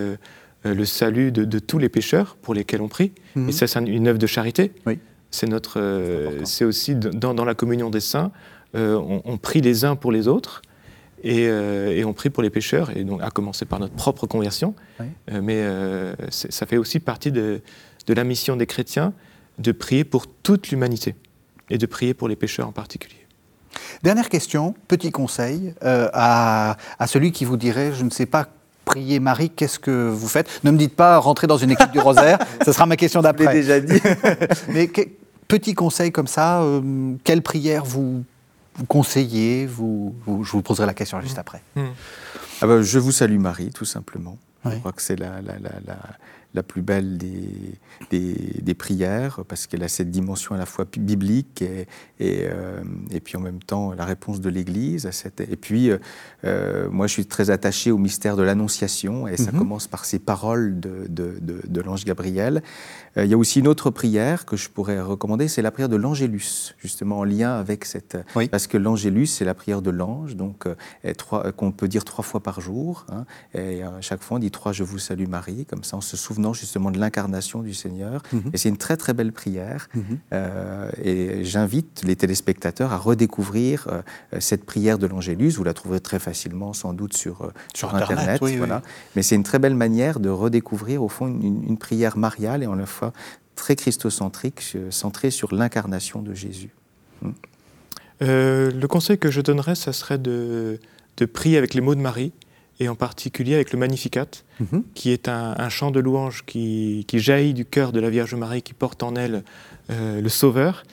le 0.63 0.85
salut 0.85 1.31
de, 1.31 1.59
tous 1.59 1.77
les 1.77 1.89
pécheurs 1.89 2.37
pour 2.41 2.53
lesquels 2.53 2.81
on 2.81 2.87
prie. 2.87 3.11
Mhm. 3.35 3.49
Et 3.49 3.51
ça, 3.51 3.67
c'est 3.67 3.79
une 3.79 4.07
œuvre 4.07 4.19
de 4.19 4.27
charité. 4.27 4.71
Oui. 4.85 4.99
C'est 5.31 5.47
notre, 5.47 5.81
c'est 6.45 6.63
aussi 6.63 6.95
dans, 6.95 7.33
dans, 7.33 7.43
la 7.43 7.55
communion 7.55 7.89
des 7.89 7.99
saints, 7.99 8.31
on, 8.73 9.37
prie 9.37 9.61
les 9.61 9.83
uns 9.83 9.95
pour 9.95 10.11
les 10.11 10.27
autres. 10.27 10.61
Et, 11.23 11.45
et, 11.45 12.05
on 12.05 12.13
prie 12.13 12.29
pour 12.29 12.43
les 12.43 12.49
pécheurs, 12.49 12.95
et 12.95 13.03
donc 13.03 13.21
à 13.21 13.31
commencer 13.31 13.65
par 13.65 13.79
notre 13.79 13.95
propre 13.95 14.27
conversion. 14.27 14.75
mais 15.29 15.65
ça 16.29 16.65
fait 16.65 16.77
aussi 16.77 16.99
partie 16.99 17.33
de, 17.33 17.61
de 18.07 18.13
la 18.13 18.23
mission 18.23 18.55
des 18.55 18.65
chrétiens 18.65 19.13
de 19.59 19.71
prier 19.71 20.03
pour 20.03 20.27
toute 20.27 20.69
l'humanité 20.69 21.15
et 21.69 21.77
de 21.77 21.85
prier 21.85 22.13
pour 22.13 22.27
les 22.27 22.35
pécheurs 22.35 22.67
en 22.67 22.71
particulier. 22.71 23.25
Dernière 24.03 24.29
question, 24.29 24.75
petit 24.87 25.11
conseil 25.11 25.73
euh, 25.83 26.09
à, 26.13 26.77
celui 27.07 27.31
qui 27.31 27.45
vous 27.45 27.57
dirait, 27.57 27.93
je 27.93 28.03
ne 28.03 28.09
sais 28.09 28.25
pas 28.25 28.47
prier 28.85 29.19
Marie, 29.19 29.49
qu'est-ce 29.49 29.79
que 29.79 30.09
vous 30.09 30.27
faites? 30.27 30.63
Ne 30.63 30.71
me 30.71 30.77
dites 30.77 30.95
pas 30.95 31.17
rentrer 31.17 31.47
dans 31.47 31.57
une 31.57 31.71
équipe 31.71 31.91
du 31.91 31.99
rosaire, 31.99 32.37
ce 32.65 32.71
sera 32.71 32.85
ma 32.85 32.97
question 32.97 33.21
d'après. 33.21 33.45
Je 33.45 33.51
déjà 33.51 33.79
dit. 33.79 33.99
Mais 34.69 34.89
petit 35.47 35.73
conseil 35.73 36.11
comme 36.11 36.27
ça, 36.27 36.61
euh, 36.61 37.15
quelle 37.23 37.41
prière 37.41 37.83
vous, 37.83 38.23
conseillez? 38.87 39.65
Vous, 39.65 40.15
Je 40.27 40.51
vous 40.51 40.61
poserai 40.61 40.85
la 40.85 40.93
question 40.93 41.19
juste 41.19 41.39
après. 41.39 41.61
Hmm. 41.75 41.87
Ah 42.61 42.67
ben, 42.67 42.81
je 42.81 42.99
vous 42.99 43.11
salue 43.11 43.39
Marie, 43.39 43.71
tout 43.71 43.85
simplement. 43.85 44.37
Je 44.63 44.77
crois 44.77 44.93
que 44.93 45.01
c'est 45.01 45.19
la, 45.19 45.41
la, 45.41 45.59
la, 45.59 45.69
la 45.85 45.97
plus 46.63 46.81
belle 46.81 47.17
des, 47.17 47.77
des, 48.11 48.73
prières, 48.73 49.41
parce 49.47 49.67
qu'elle 49.67 49.83
a 49.83 49.87
cette 49.87 50.11
dimension 50.11 50.55
à 50.55 50.57
la 50.57 50.65
fois 50.65 50.85
biblique 50.97 51.61
et, 51.61 51.87
et, 52.19 52.43
euh, 52.43 52.81
et 53.11 53.19
puis 53.19 53.37
en 53.37 53.39
même 53.39 53.61
temps 53.61 53.93
la 53.93 54.05
réponse 54.05 54.41
de 54.41 54.49
l'Église. 54.49 55.09
Et 55.39 55.55
puis, 55.55 55.89
euh, 55.89 55.97
euh, 56.43 56.89
moi, 56.89 57.07
je 57.07 57.13
suis 57.13 57.25
très 57.25 57.49
attaché 57.49 57.91
au 57.91 57.97
mystère 57.97 58.35
de 58.35 58.43
l'Annonciation, 58.43 59.27
et 59.27 59.37
ça 59.37 59.51
mhm. 59.51 59.59
commence 59.59 59.87
par 59.87 60.05
ces 60.05 60.19
paroles 60.19 60.79
de, 60.79 61.05
de, 61.09 61.37
de, 61.41 61.81
l'ange 61.81 62.05
Gabriel. 62.05 62.63
il 63.17 63.25
y 63.25 63.33
a 63.33 63.37
aussi 63.37 63.59
une 63.59 63.67
autre 63.67 63.89
prière 63.89 64.45
que 64.45 64.57
je 64.57 64.69
pourrais 64.69 65.01
recommander, 65.01 65.47
c'est 65.47 65.61
la 65.61 65.71
prière 65.71 65.89
de 65.89 65.95
l'Angélus, 65.95 66.75
justement 66.77 67.19
en 67.19 67.23
lien 67.23 67.55
avec 67.57 67.85
cette... 67.85 68.17
Parce 68.51 68.67
que 68.67 68.77
l'Angélus, 68.77 69.27
c'est 69.27 69.45
la 69.45 69.53
prière 69.53 69.81
de 69.81 69.91
l'ange, 69.91 70.35
donc 70.35 70.67
qu'on 71.57 71.71
peut 71.71 71.87
dire 71.87 72.03
trois 72.03 72.23
fois 72.23 72.41
par 72.41 72.61
jour. 72.61 73.05
Hein, 73.09 73.25
et 73.53 73.83
à 73.83 74.01
chaque 74.01 74.23
fois, 74.23 74.37
on 74.37 74.39
dit 74.39 74.51
trois 74.51 74.71
«Je 74.73 74.83
vous 74.83 74.99
salue 74.99 75.27
Marie», 75.27 75.65
comme 75.69 75.83
ça, 75.83 75.97
en 75.97 76.01
se 76.01 76.17
justement 76.53 76.91
de 76.91 76.99
l'incarnation 76.99 77.61
du 77.61 77.73
Seigneur. 77.73 78.21
Mhm. 78.31 78.51
Et 78.53 78.57
c'est 78.57 78.69
une 78.69 78.77
très 78.77 78.97
très 78.97 79.13
belle 79.13 79.31
prière. 79.31 79.87
Mhm. 79.93 80.03
Euh, 80.33 80.89
et 81.01 81.43
j'invite 81.43 82.03
les 82.03 82.15
téléspectateurs 82.15 82.93
à 82.93 82.97
redécouvrir 82.97 83.87
euh, 83.87 84.01
cette 84.39 84.65
prière 84.65 84.97
de 84.97 85.07
l'Angélus. 85.07 85.51
Vous 85.51 85.63
la 85.63 85.73
trouverez 85.73 85.99
très 85.99 86.19
facilement 86.19 86.73
sans 86.73 86.93
doute 86.93 87.15
sur, 87.15 87.43
euh, 87.43 87.51
sur, 87.73 87.93
Internet. 87.93 88.41
voilà. 88.57 88.81
Mais 89.15 89.23
c'est 89.23 89.35
une 89.35 89.43
très 89.43 89.59
belle 89.59 89.75
manière 89.75 90.19
de 90.19 90.29
redécouvrir 90.29 91.03
au 91.03 91.09
fond 91.09 91.27
une, 91.27 91.77
prière 91.77 92.17
mariale 92.17 92.63
et 92.63 92.67
en 92.67 92.75
la 92.75 92.85
fois 92.85 93.11
très 93.55 93.75
christocentrique, 93.75 94.77
centrée 94.89 95.29
sur 95.29 95.53
l'incarnation 95.53 96.21
de 96.21 96.33
Jésus. 96.33 96.71
Hmm. 97.21 97.31
le 98.19 98.85
conseil 98.87 99.17
que 99.17 99.31
je 99.31 99.41
donnerais, 99.41 99.75
ça 99.75 99.93
serait 99.93 100.17
de, 100.17 100.79
de 101.17 101.25
prier 101.25 101.57
avec 101.57 101.73
les 101.73 101.81
mots 101.81 101.95
de 101.95 102.01
Marie 102.01 102.33
et 102.79 102.89
en 102.89 102.95
particulier 102.95 103.55
avec 103.55 103.71
le 103.71 103.79
Magnificat, 103.79 104.27
mhm. 104.59 104.83
qui 104.93 105.11
est 105.11 105.27
un, 105.27 105.69
chant 105.69 105.91
de 105.91 105.99
louange 105.99 106.43
qui, 106.45 107.05
jaillit 107.13 107.53
du 107.53 107.65
cœur 107.65 107.91
de 107.91 107.99
la 107.99 108.09
Vierge 108.09 108.35
Marie, 108.35 108.61
qui 108.61 108.73
porte 108.73 109.03
en 109.03 109.15
elle 109.15 109.43
euh, 109.89 110.21
le 110.21 110.29
Sauveur. 110.29 110.83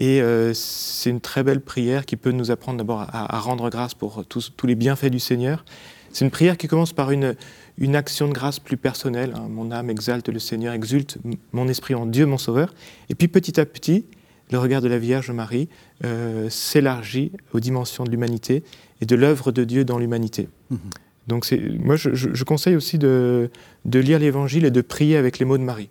Et 0.00 0.22
euh, 0.22 0.54
c'est 0.54 1.10
une 1.10 1.20
très 1.20 1.42
belle 1.42 1.60
prière 1.60 2.06
qui 2.06 2.16
peut 2.16 2.32
nous 2.32 2.50
apprendre 2.50 2.78
d'abord 2.78 3.06
à, 3.12 3.38
rendre 3.38 3.68
grâce 3.70 3.94
pour 3.94 4.24
tous, 4.24 4.52
les 4.64 4.74
bienfaits 4.74 5.10
du 5.10 5.20
Seigneur. 5.20 5.64
C'est 6.10 6.24
une 6.24 6.30
prière 6.30 6.56
qui 6.56 6.68
commence 6.68 6.94
par 6.94 7.10
une, 7.10 7.36
une 7.76 7.96
action 7.96 8.28
de 8.28 8.32
grâce 8.32 8.58
plus 8.58 8.78
personnelle. 8.78 9.34
Hein. 9.36 9.48
Mon 9.50 9.70
âme 9.70 9.90
exalte 9.90 10.30
le 10.30 10.38
Seigneur, 10.38 10.72
exulte 10.72 11.18
mon 11.52 11.68
esprit 11.68 11.94
en 11.94 12.06
Dieu, 12.06 12.24
mon 12.24 12.38
Sauveur. 12.38 12.72
Et 13.10 13.14
puis 13.14 13.28
petit 13.28 13.60
à 13.60 13.66
petit, 13.66 14.06
le 14.50 14.58
regard 14.58 14.80
de 14.80 14.88
la 14.88 14.98
Vierge 14.98 15.30
Marie 15.30 15.68
euh, 16.04 16.48
s'élargit 16.48 17.32
aux 17.52 17.60
dimensions 17.60 18.04
de 18.04 18.10
l'humanité 18.10 18.62
et 19.00 19.06
de 19.06 19.16
l'œuvre 19.16 19.52
de 19.52 19.64
Dieu 19.64 19.84
dans 19.84 19.98
l'humanité. 19.98 20.48
Mhm. 20.70 20.78
Donc 21.26 21.46
moi, 21.80 21.96
je, 21.96 22.44
conseille 22.44 22.76
aussi 22.76 22.98
de, 22.98 23.50
lire 23.84 24.18
l'Évangile 24.18 24.64
et 24.64 24.70
de 24.70 24.80
prier 24.80 25.16
avec 25.16 25.38
les 25.38 25.44
mots 25.44 25.58
de 25.58 25.62
Marie. 25.62 25.90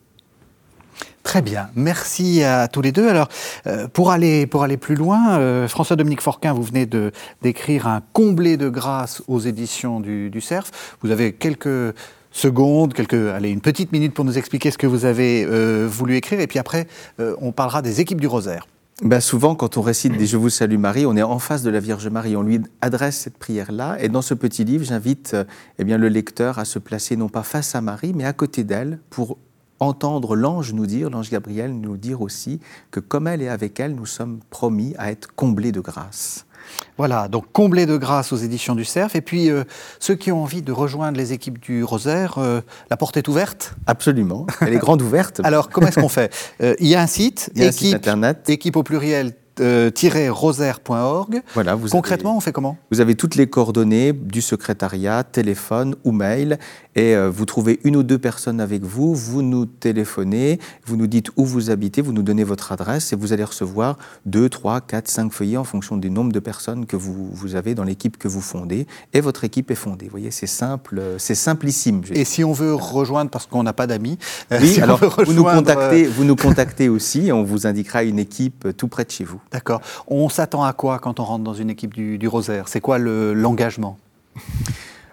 Très 1.23 1.41
bien, 1.41 1.69
merci 1.75 2.43
à 2.43 2.67
tous 2.67 2.81
les 2.81 2.91
deux. 2.91 3.09
Alors, 3.09 3.27
euh, 3.65 3.87
pour, 3.87 4.11
aller, 4.11 4.45
pour 4.45 4.63
aller 4.63 4.77
plus 4.77 4.95
loin, 4.95 5.39
euh, 5.39 5.67
François-Dominique 5.67 6.21
Forquin, 6.21 6.53
vous 6.53 6.61
venez 6.61 6.87
d'écrire 7.41 7.87
un 7.87 8.01
comblé 8.13 8.57
de 8.57 8.69
grâce 8.69 9.23
aux 9.27 9.39
éditions 9.39 9.99
du, 9.99 10.39
CERF. 10.39 10.97
Vous 11.01 11.09
avez 11.11 11.33
quelques 11.33 11.95
secondes, 12.31 12.93
quelques, 12.93 13.13
allez, 13.13 13.49
une 13.49 13.61
petite 13.61 13.91
minute 13.91 14.13
pour 14.13 14.23
nous 14.23 14.37
expliquer 14.37 14.69
ce 14.69 14.77
que 14.77 14.87
vous 14.87 15.05
avez 15.05 15.45
euh, 15.45 15.87
voulu 15.89 16.15
écrire, 16.15 16.39
et 16.39 16.47
puis 16.47 16.59
après, 16.59 16.87
on 17.17 17.51
parlera 17.51 17.81
des 17.81 18.01
équipes 18.01 18.21
du 18.21 18.27
Rosaire. 18.27 18.67
Ben 19.01 19.19
souvent, 19.19 19.55
quand 19.55 19.75
on 19.75 19.81
récite 19.81 20.15
des 20.17 20.25
Je 20.25 20.37
vous 20.37 20.49
salue 20.49 20.77
Marie, 20.77 21.05
on 21.05 21.17
est 21.17 21.21
en 21.21 21.37
face 21.37 21.63
de 21.63 21.69
la 21.69 21.81
Vierge 21.81 22.07
Marie, 22.07 22.37
on 22.37 22.43
lui 22.43 22.61
adresse 22.79 23.17
cette 23.17 23.37
prière-là. 23.37 23.97
Et 23.99 24.07
dans 24.07 24.21
ce 24.21 24.33
petit 24.33 24.63
livre, 24.63 24.85
j'invite 24.85 25.33
euh, 25.33 25.43
eh 25.79 25.83
bien, 25.83 25.97
le 25.97 26.07
lecteur 26.07 26.59
à 26.59 26.65
se 26.65 26.79
placer 26.79 27.17
non 27.17 27.27
pas 27.27 27.43
face 27.43 27.75
à 27.75 27.81
Marie, 27.81 28.13
mais 28.13 28.23
à 28.23 28.31
côté 28.31 28.63
d'elle 28.63 28.99
pour 29.09 29.37
entendre 29.81 30.37
l'ange 30.37 30.71
nous 30.71 30.85
dire, 30.85 31.09
l'ange 31.09 31.29
Gabriel 31.29 31.77
nous 31.77 31.97
dire 31.97 32.21
aussi 32.21 32.61
que 32.89 33.01
comme 33.01 33.27
elle 33.27 33.41
est 33.41 33.49
avec 33.49 33.81
elle, 33.81 33.95
nous 33.95 34.05
sommes 34.05 34.39
promis 34.49 34.95
à 34.97 35.11
être 35.11 35.35
comblés 35.35 35.73
de 35.73 35.81
grâce. 35.81 36.45
Voilà, 36.97 37.27
donc 37.27 37.45
comblé 37.51 37.85
de 37.85 37.97
grâce 37.97 38.31
aux 38.31 38.37
éditions 38.37 38.75
du 38.75 38.85
Cerf. 38.85 39.15
Et 39.15 39.21
puis, 39.21 39.49
euh, 39.49 39.63
ceux 39.99 40.15
qui 40.15 40.31
ont 40.31 40.41
envie 40.43 40.61
de 40.61 40.71
rejoindre 40.71 41.17
les 41.17 41.33
équipes 41.33 41.59
du 41.59 41.83
Rosaire, 41.83 42.35
euh, 42.37 42.61
la 42.89 42.97
porte 42.97 43.17
est 43.17 43.27
ouverte 43.27 43.75
Absolument, 43.87 44.47
elle 44.61 44.73
est 44.73 44.77
grande 44.77 45.01
ouverte. 45.01 45.39
Alors, 45.43 45.69
comment 45.69 45.87
est-ce 45.87 45.99
qu'on 45.99 46.09
fait? 46.09 46.33
Euh, 46.61 46.75
Il 46.79 46.87
y 46.87 46.95
a 46.95 47.01
un 47.01 47.07
site, 47.07 47.49
Il 47.55 47.61
y 47.61 47.63
a 47.63 47.67
un 47.67 47.69
équipe, 47.71 47.87
site 47.87 47.95
internet. 47.95 48.49
équipe 48.49 48.75
au 48.75 48.83
pluriel 48.83 49.33
rosaire.org. 49.59 51.41
Voilà, 51.53 51.75
vous 51.75 51.89
Concrètement, 51.89 52.31
avez- 52.31 52.37
on 52.37 52.41
fait 52.41 52.51
comment? 52.51 52.77
Vous 52.91 52.99
avez 53.01 53.15
toutes 53.15 53.35
les 53.35 53.47
coordonnées 53.47 54.13
du 54.13 54.41
secrétariat, 54.41 55.23
téléphone 55.23 55.95
ou 56.03 56.11
mail, 56.11 56.59
et 56.95 57.15
euh, 57.15 57.29
vous 57.29 57.45
trouvez 57.45 57.79
une 57.83 57.95
ou 57.97 58.03
deux 58.03 58.17
personnes 58.17 58.61
avec 58.61 58.83
vous, 58.83 59.13
vous 59.15 59.41
nous 59.41 59.65
téléphonez, 59.65 60.59
vous 60.85 60.95
nous 60.97 61.07
dites 61.07 61.29
où 61.35 61.45
vous 61.45 61.69
habitez, 61.69 62.01
vous 62.01 62.13
nous 62.13 62.23
donnez 62.23 62.43
votre 62.43 62.71
adresse, 62.71 63.11
et 63.13 63.15
vous 63.15 63.33
allez 63.33 63.43
recevoir 63.43 63.97
deux, 64.25 64.49
trois, 64.49 64.81
quatre, 64.81 65.07
cinq 65.09 65.31
feuillets 65.33 65.57
en 65.57 65.63
fonction 65.63 65.97
du 65.97 66.09
nombre 66.09 66.31
de 66.31 66.39
personnes 66.39 66.85
que 66.85 66.95
vous, 66.95 67.29
vous 67.33 67.55
avez 67.55 67.75
dans 67.75 67.83
l'équipe 67.83 68.17
que 68.17 68.27
vous 68.27 68.41
fondez, 68.41 68.87
et 69.13 69.21
votre 69.21 69.43
équipe 69.43 69.71
est 69.71 69.75
fondée. 69.75 70.05
Vous 70.05 70.11
voyez, 70.11 70.31
c'est 70.31 70.47
simple, 70.47 70.99
euh, 70.99 71.15
c'est 71.17 71.35
simplissime. 71.35 72.01
Et 72.11 72.25
si 72.25 72.43
on 72.43 72.53
veut 72.53 72.73
rejoindre, 72.73 73.29
parce 73.31 73.45
qu'on 73.45 73.63
n'a 73.63 73.73
pas 73.73 73.87
d'amis, 73.87 74.17
euh, 74.51 74.59
Oui, 74.61 74.69
si 74.69 74.81
alors 74.81 74.99
vous 75.25 75.33
nous, 75.33 75.43
contactez, 75.43 76.05
euh, 76.05 76.09
vous 76.09 76.23
nous 76.23 76.35
contactez 76.35 76.89
aussi 76.89 77.27
et 77.27 77.31
on 77.31 77.43
vous 77.43 77.67
indiquera 77.67 78.03
une 78.03 78.19
équipe 78.19 78.65
euh, 78.65 78.71
tout 78.73 78.87
près 78.87 79.03
de 79.03 79.11
chez 79.11 79.23
vous. 79.23 79.39
D'accord. 79.51 79.81
On 80.07 80.27
s'attend 80.29 80.63
à 80.63 80.73
quoi 80.73 80.99
quand 80.99 81.19
on 81.19 81.23
rentre 81.23 81.43
dans 81.43 81.53
une 81.53 81.69
équipe 81.69 81.93
du, 81.93 82.17
Rosaire? 82.27 82.67
C'est 82.67 82.81
quoi 82.81 82.97
le- 82.97 83.33
l'engagement? 83.33 83.97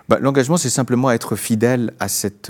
Bah, 0.09 0.19
L'engagement, 0.21 0.57
c'est 0.57 0.69
simplement 0.71 1.11
être 1.11 1.37
fidèle 1.37 1.93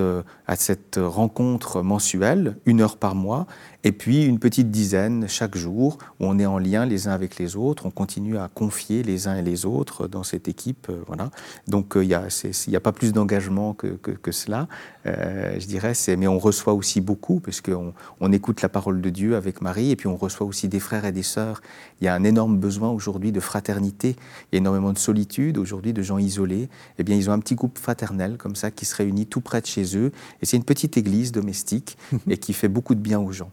euh, 0.00 0.22
à 0.46 0.56
cette 0.56 0.98
rencontre 1.00 1.82
mensuelle, 1.82 2.56
une 2.64 2.80
heure 2.80 2.96
par 2.96 3.14
mois, 3.14 3.46
et 3.84 3.92
puis 3.92 4.24
une 4.24 4.38
petite 4.38 4.70
dizaine 4.70 5.26
chaque 5.28 5.56
jour, 5.56 5.98
où 6.20 6.26
on 6.26 6.38
est 6.38 6.46
en 6.46 6.58
lien 6.58 6.86
les 6.86 7.08
uns 7.08 7.12
avec 7.12 7.36
les 7.38 7.56
autres, 7.56 7.86
on 7.86 7.90
continue 7.90 8.38
à 8.38 8.48
confier 8.48 9.02
les 9.02 9.26
uns 9.26 9.36
et 9.36 9.42
les 9.42 9.66
autres 9.66 10.06
dans 10.06 10.22
cette 10.22 10.46
équipe. 10.48 10.86
euh, 10.90 11.02
voilà. 11.06 11.30
Donc 11.66 11.96
euh, 11.96 12.04
il 12.04 12.08
n'y 12.08 12.14
a, 12.14 12.28
a 12.76 12.80
pas 12.80 12.92
plus 12.92 13.12
d'engagement 13.12 13.74
que, 13.74 13.88
que, 13.88 14.12
que 14.12 14.30
cela, 14.30 14.68
euh, 15.06 15.58
je 15.58 15.66
dirais, 15.66 15.94
mais 16.16 16.28
on 16.28 16.38
reçoit 16.38 16.74
aussi 16.74 17.00
beaucoup, 17.00 17.40
parce 17.40 17.60
qu'on 17.60 17.92
on 18.20 18.32
écoute 18.32 18.62
la 18.62 18.68
parole 18.68 19.00
de 19.00 19.10
Dieu 19.10 19.34
avec 19.36 19.60
Marie, 19.60 19.90
et 19.90 19.96
puis 19.96 20.06
on 20.06 20.16
reçoit 20.16 20.46
aussi 20.46 20.68
des 20.68 20.80
frères 20.80 21.04
et 21.04 21.12
des 21.12 21.22
sœurs. 21.24 21.60
Il 22.00 22.04
y 22.04 22.08
a 22.08 22.14
un 22.14 22.24
énorme 22.24 22.58
besoin 22.58 22.90
aujourd'hui 22.90 23.32
de 23.32 23.40
fraternité, 23.40 24.16
il 24.50 24.54
y 24.54 24.56
a 24.56 24.58
énormément 24.58 24.92
de 24.92 24.98
solitude 24.98 25.58
aujourd'hui, 25.58 25.92
de 25.92 26.02
gens 26.02 26.18
isolés. 26.18 26.68
Eh 26.98 27.04
bien, 27.04 27.16
ils 27.16 27.28
ont 27.30 27.32
un 27.32 27.40
petit 27.40 27.56
groupe 27.56 27.78
fraternel 27.78 28.36
comme 28.36 28.54
ça 28.54 28.70
qui 28.70 28.84
se 28.84 28.94
réunit 28.94 29.26
tout 29.26 29.40
près 29.40 29.60
de 29.60 29.66
chez 29.66 29.96
eux, 29.96 30.12
et 30.40 30.46
c'est 30.46 30.56
une 30.56 30.64
petite 30.64 30.96
église 30.96 31.32
domestique 31.32 31.96
et 32.28 32.36
qui 32.36 32.52
fait 32.52 32.68
beaucoup 32.68 32.94
de 32.94 33.00
bien 33.00 33.18
aux 33.18 33.32
gens. 33.32 33.50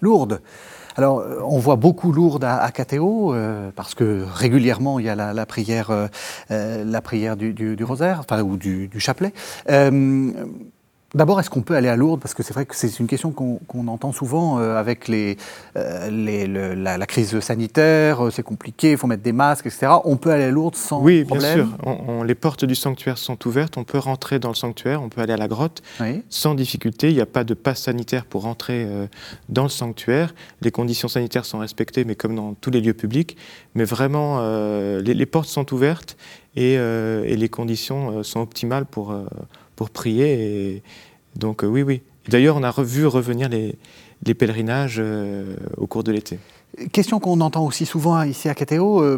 Lourdes. 0.00 0.40
Alors, 0.96 1.20
euh, 1.20 1.40
on 1.44 1.58
voit 1.58 1.76
beaucoup 1.76 2.10
Lourdes 2.10 2.42
à, 2.42 2.56
à 2.56 2.72
euh, 3.32 3.70
parce 3.74 3.94
que 3.94 4.24
régulièrement, 4.34 4.98
il 4.98 5.06
y 5.06 5.08
a 5.08 5.14
la, 5.14 5.46
prière, 5.46 5.90
euh, 6.50 7.36
du, 7.36 7.84
rosaire, 7.84 8.20
enfin, 8.20 8.42
ou 8.42 8.56
du, 8.56 8.90
chapelet. 8.98 9.32
D'abord, 11.14 11.40
est-ce 11.40 11.48
qu'on 11.48 11.62
peut 11.62 11.74
aller 11.74 11.88
à 11.88 11.96
Lourdes? 11.96 12.20
Parce 12.20 12.34
que 12.34 12.42
c'est 12.42 12.52
vrai 12.52 12.66
que 12.66 12.76
c'est 12.76 13.00
une 13.00 13.06
question 13.06 13.30
qu'on 13.32 13.88
entend 13.88 14.12
souvent 14.12 14.58
euh, 14.58 14.76
avec 14.76 15.08
les, 15.08 15.38
euh, 15.76 16.10
les- 16.10 16.46
le- 16.46 16.74
la, 16.74 16.98
la 16.98 17.06
crise 17.06 17.40
sanitaire, 17.40 18.26
euh, 18.26 18.30
c'est 18.30 18.42
compliqué, 18.42 18.90
il 18.90 18.98
faut 18.98 19.06
mettre 19.06 19.22
des 19.22 19.32
masques, 19.32 19.64
etc. 19.64 19.86
On 20.04 20.18
peut 20.18 20.30
aller 20.30 20.44
à 20.44 20.50
Lourdes 20.50 20.76
sans 20.76 21.00
Oui, 21.00 21.24
bien 21.24 21.24
problème? 21.24 21.54
sûr. 21.54 21.68
On- 21.86 21.98
on- 22.08 22.22
les 22.24 22.34
portes 22.34 22.66
du 22.66 22.74
sanctuaire 22.74 23.16
sont 23.16 23.38
ouvertes. 23.48 23.78
On 23.78 23.84
peut 23.84 23.96
rentrer 23.96 24.38
dans 24.38 24.50
le 24.50 24.54
sanctuaire. 24.54 25.02
On 25.02 25.08
peut 25.08 25.22
aller 25.22 25.32
à 25.32 25.38
la 25.38 25.48
grotte 25.48 25.80
Oui. 25.98 26.22
sans 26.28 26.54
difficulté. 26.54 27.08
Il 27.08 27.14
n'y 27.14 27.22
a 27.22 27.26
pas 27.26 27.42
de 27.44 27.54
passe 27.54 27.84
sanitaire 27.84 28.26
pour 28.26 28.42
rentrer 28.42 28.86
dans 29.48 29.62
le 29.62 29.68
sanctuaire. 29.70 30.34
Les 30.60 30.70
conditions 30.70 31.08
sanitaires 31.08 31.46
sont 31.46 31.58
respectées, 31.60 32.04
mais 32.04 32.16
comme 32.16 32.34
dans 32.34 32.52
tous 32.52 32.70
les 32.70 32.82
lieux 32.82 32.92
publics. 32.92 33.38
Mais 33.74 33.84
vraiment, 33.84 34.40
les, 35.00 35.14
les 35.14 35.26
portes 35.26 35.48
sont 35.48 35.72
ouvertes 35.72 36.18
et, 36.54 36.74
et 36.74 37.36
les 37.36 37.48
conditions 37.48 38.22
sont 38.22 38.40
optimales 38.40 38.84
pour, 38.84 39.14
pour 39.78 39.90
prier. 39.90 40.74
Et 40.74 40.82
donc, 41.36 41.62
euh, 41.62 41.68
oui, 41.68 41.82
oui. 41.82 42.02
D'ailleurs, 42.28 42.56
on 42.56 42.62
a 42.64 42.70
revu 42.70 43.06
revenir 43.06 43.48
les, 43.48 43.76
les 44.26 44.34
pèlerinages 44.34 44.96
euh, 44.98 45.54
au 45.76 45.86
cours 45.86 46.02
de 46.04 46.10
l'été. 46.12 46.38
Question 46.92 47.18
qu'on 47.18 47.40
entend 47.40 47.64
aussi 47.64 47.86
souvent 47.86 48.22
ici 48.22 48.48
à 48.50 48.54
Catéo, 48.54 49.00
euh, 49.02 49.16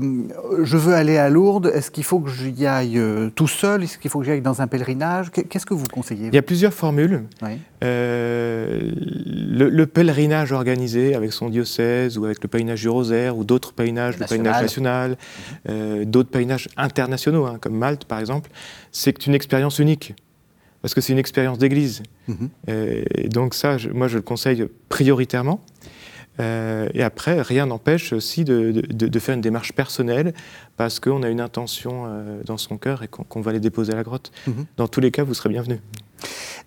je 0.62 0.76
veux 0.76 0.94
aller 0.94 1.16
à 1.18 1.28
Lourdes, 1.28 1.66
est-ce 1.74 1.90
qu'il 1.90 2.04
faut 2.04 2.20
que 2.20 2.30
j'y 2.30 2.64
aille 2.64 2.96
euh, 2.96 3.28
tout 3.34 3.48
seul? 3.48 3.82
Est-ce 3.82 3.98
qu'il 3.98 4.08
faut 4.10 4.20
que 4.20 4.24
j'y 4.26 4.30
aille 4.30 4.40
dans 4.40 4.62
un 4.62 4.68
pèlerinage? 4.68 5.30
Qu'est- 5.32 5.42
Qu'est-ce 5.42 5.66
que 5.66 5.74
vous 5.74 5.84
conseillez 5.92 6.28
Il 6.28 6.34
y 6.34 6.38
a 6.38 6.42
plusieurs 6.42 6.72
formules. 6.72 7.24
Oui. 7.42 7.58
Euh, 7.82 8.92
le, 8.96 9.68
le 9.68 9.86
pèlerinage 9.86 10.52
organisé 10.52 11.14
avec 11.16 11.32
son 11.32 11.48
diocèse 11.50 12.16
ou 12.18 12.24
avec 12.24 12.40
le 12.42 12.48
pèlerinage 12.48 12.82
du 12.82 12.88
rosaire 12.88 13.36
ou 13.36 13.42
d'autres 13.42 13.72
pèlerinages, 13.72 14.16
le 14.18 14.26
pèlerinage 14.26 14.62
national, 14.62 15.16
d'autres 16.06 16.30
pèlerinages 16.30 16.68
internationaux, 16.76 17.46
hein, 17.46 17.58
comme 17.60 17.76
Malte 17.76 18.04
par 18.04 18.20
exemple, 18.20 18.48
c'est 18.92 19.26
une 19.26 19.34
expérience 19.34 19.80
unique. 19.80 20.14
Parce 20.82 20.94
que 20.94 21.00
c'est 21.00 21.12
une 21.12 21.18
expérience 21.18 21.58
d'église. 21.58 22.02
Mhm. 22.28 22.48
Et 22.68 23.28
donc 23.28 23.54
ça, 23.54 23.76
je- 23.78 23.90
moi 23.90 24.08
je 24.08 24.16
le 24.16 24.22
conseille 24.22 24.66
prioritairement. 24.88 25.60
Euh, 26.38 26.88
et 26.94 27.02
après, 27.02 27.42
rien 27.42 27.66
n'empêche 27.66 28.12
aussi 28.14 28.44
de, 28.44 28.70
de- 28.88 29.08
de 29.08 29.18
faire 29.18 29.34
une 29.34 29.40
démarche 29.42 29.72
personnelle 29.72 30.32
parce 30.78 30.98
qu'on 30.98 31.22
a 31.22 31.28
une 31.28 31.40
intention 31.40 32.04
euh, 32.06 32.40
dans 32.46 32.56
son 32.56 32.78
cœur 32.78 33.02
et 33.02 33.08
qu'on 33.08 33.40
va 33.42 33.52
les 33.52 33.60
déposer 33.60 33.92
à 33.92 33.96
la 33.96 34.04
grotte. 34.04 34.32
Mhm. 34.46 34.64
Dans 34.78 34.88
tous 34.88 35.00
les 35.00 35.10
cas, 35.10 35.22
vous 35.22 35.34
serez 35.34 35.50
bienvenus. 35.50 35.80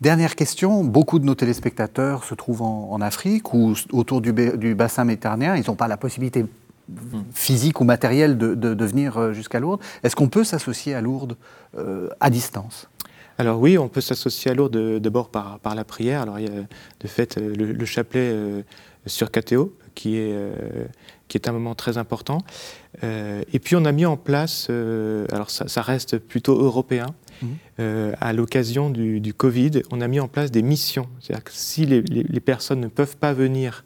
Dernière 0.02 0.36
question, 0.36 0.84
beaucoup 0.84 1.18
de 1.18 1.26
nos 1.26 1.34
téléspectateurs 1.36 2.24
se 2.24 2.36
trouvent 2.36 2.62
en, 2.62 2.90
en 2.92 3.02
Afrique 3.02 3.54
ou 3.54 3.74
autour 3.94 4.22
du, 4.22 4.32
ba- 4.32 4.58
du 4.58 4.76
bassin 4.76 5.06
méditerranéen, 5.06 5.56
ils 5.56 5.64
n'ont 5.68 5.76
pas 5.76 5.88
la 5.88 5.98
possibilité 5.98 6.46
physique 7.34 7.80
ou 7.80 7.86
matérielle 7.86 8.38
de, 8.38 8.86
venir 8.86 9.18
euh, 9.18 9.34
jusqu'à 9.34 9.60
Lourdes. 9.60 9.80
Est-ce 10.04 10.16
qu'on 10.16 10.28
peut 10.28 10.44
s'associer 10.44 10.94
à 10.94 11.02
Lourdes 11.02 11.38
euh, 11.78 12.10
à 12.20 12.30
distance? 12.30 12.90
Alors 13.38 13.60
oui, 13.60 13.78
on 13.78 13.88
peut 13.90 14.02
s'associer 14.02 14.52
à 14.52 14.54
Lourdes 14.54 14.76
euh, 14.76 15.00
d'abord 15.00 15.30
par, 15.30 15.60
par 15.60 15.76
la 15.76 15.84
prière. 15.84 16.22
Alors 16.22 16.40
il 16.40 16.46
y 16.46 16.50
a 16.50 16.52
de 16.52 17.08
fait 17.08 17.38
euh, 17.38 17.54
le, 17.56 17.72
le 17.72 17.86
chapelet 17.86 18.30
euh, 18.32 18.62
sur 19.06 19.32
Catéo, 19.32 19.76
qui 19.96 20.18
est, 20.18 20.32
euh, 20.34 20.54
qui 21.28 21.38
est 21.38 21.48
un 21.48 21.52
moment 21.52 21.76
très 21.76 21.98
important. 21.98 22.40
Euh, 23.04 23.42
et 23.52 23.60
puis 23.60 23.76
on 23.76 23.86
a 23.86 23.92
mis 23.92 24.06
en 24.06 24.18
place, 24.18 24.70
alors 25.32 25.50
ça, 25.50 25.68
ça 25.68 25.82
reste 25.82 26.18
plutôt 26.20 26.58
européen, 26.62 27.08
euh, 27.80 28.14
à 28.22 28.32
l'occasion 28.32 28.90
du, 28.90 29.20
du 29.20 29.34
Covid, 29.34 29.82
on 29.92 30.00
a 30.00 30.08
mis 30.08 30.20
en 30.22 30.28
place 30.30 30.50
des 30.52 30.62
missions. 30.62 31.08
C'est-à-dire 31.20 31.44
que 31.44 31.52
si 31.54 31.86
les, 31.86 32.02
les- 32.04 32.24
les 32.24 32.40
personnes 32.40 32.80
ne 32.80 32.88
peuvent 32.88 33.18
pas 33.18 33.34
venir 33.34 33.84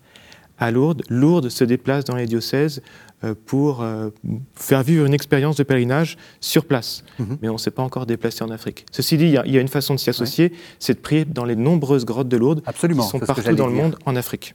à 0.60 0.70
Lourdes, 0.72 1.02
Lourdes 1.10 1.50
se 1.50 1.64
déplace 1.64 2.04
dans 2.04 2.16
les 2.16 2.26
diocèses 2.28 2.82
euh, 3.24 3.34
pour 3.48 3.82
euh, 3.82 4.10
faire 4.54 4.84
vivre 4.84 5.08
une 5.08 5.14
expérience 5.16 5.56
de 5.56 5.64
pèlerinage 5.64 6.18
sur 6.40 6.66
place. 6.66 7.04
Mhm. 7.18 7.40
Mais 7.42 7.50
on 7.50 7.54
ne 7.54 7.58
s'est 7.58 7.72
pas 7.72 7.82
encore 7.82 8.06
déplacé 8.06 8.44
en 8.44 8.52
Afrique. 8.52 8.86
Ceci 8.92 9.18
dit, 9.18 9.36
il 9.44 9.52
y, 9.52 9.58
a 9.58 9.62
une 9.62 9.68
façon 9.68 9.96
de 9.96 10.00
s'y 10.00 10.12
associer, 10.12 10.54
c'est 10.78 10.94
de 10.94 11.00
prier 11.00 11.26
dans 11.26 11.44
les 11.44 11.56
nombreuses 11.56 12.06
grottes 12.06 12.28
de 12.28 12.38
Lourdes 12.38 12.62
qui 12.62 12.96
sont 13.02 13.18
partout 13.18 13.56
dans 13.56 13.66
le 13.66 13.74
monde 13.74 13.98
en 14.06 14.16
Afrique. 14.16 14.54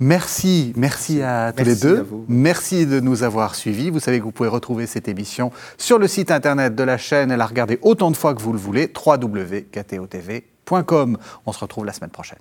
Merci, 0.00 0.72
merci 0.76 1.20
à 1.20 1.52
tous 1.54 1.62
les 1.62 1.76
deux. 1.76 2.06
Merci 2.26 2.86
de 2.86 3.00
nous 3.00 3.22
avoir 3.22 3.54
suivis. 3.54 3.90
Vous 3.90 4.00
savez 4.00 4.18
que 4.18 4.24
vous 4.24 4.32
pouvez 4.32 4.48
retrouver 4.48 4.86
cette 4.86 5.06
émission 5.06 5.52
sur 5.76 5.98
le 5.98 6.08
site 6.08 6.30
internet 6.30 6.74
de 6.74 6.84
la 6.84 6.96
chaîne 6.96 7.30
et 7.30 7.36
la 7.36 7.44
regarder 7.44 7.78
autant 7.82 8.10
de 8.10 8.16
fois 8.16 8.34
que 8.34 8.40
vous 8.40 8.54
le 8.54 8.58
voulez, 8.58 8.90
www.ktotv.com. 8.94 11.18
On 11.44 11.52
se 11.52 11.58
retrouve 11.58 11.84
la 11.84 11.92
semaine 11.92 12.08
prochaine. 12.08 12.38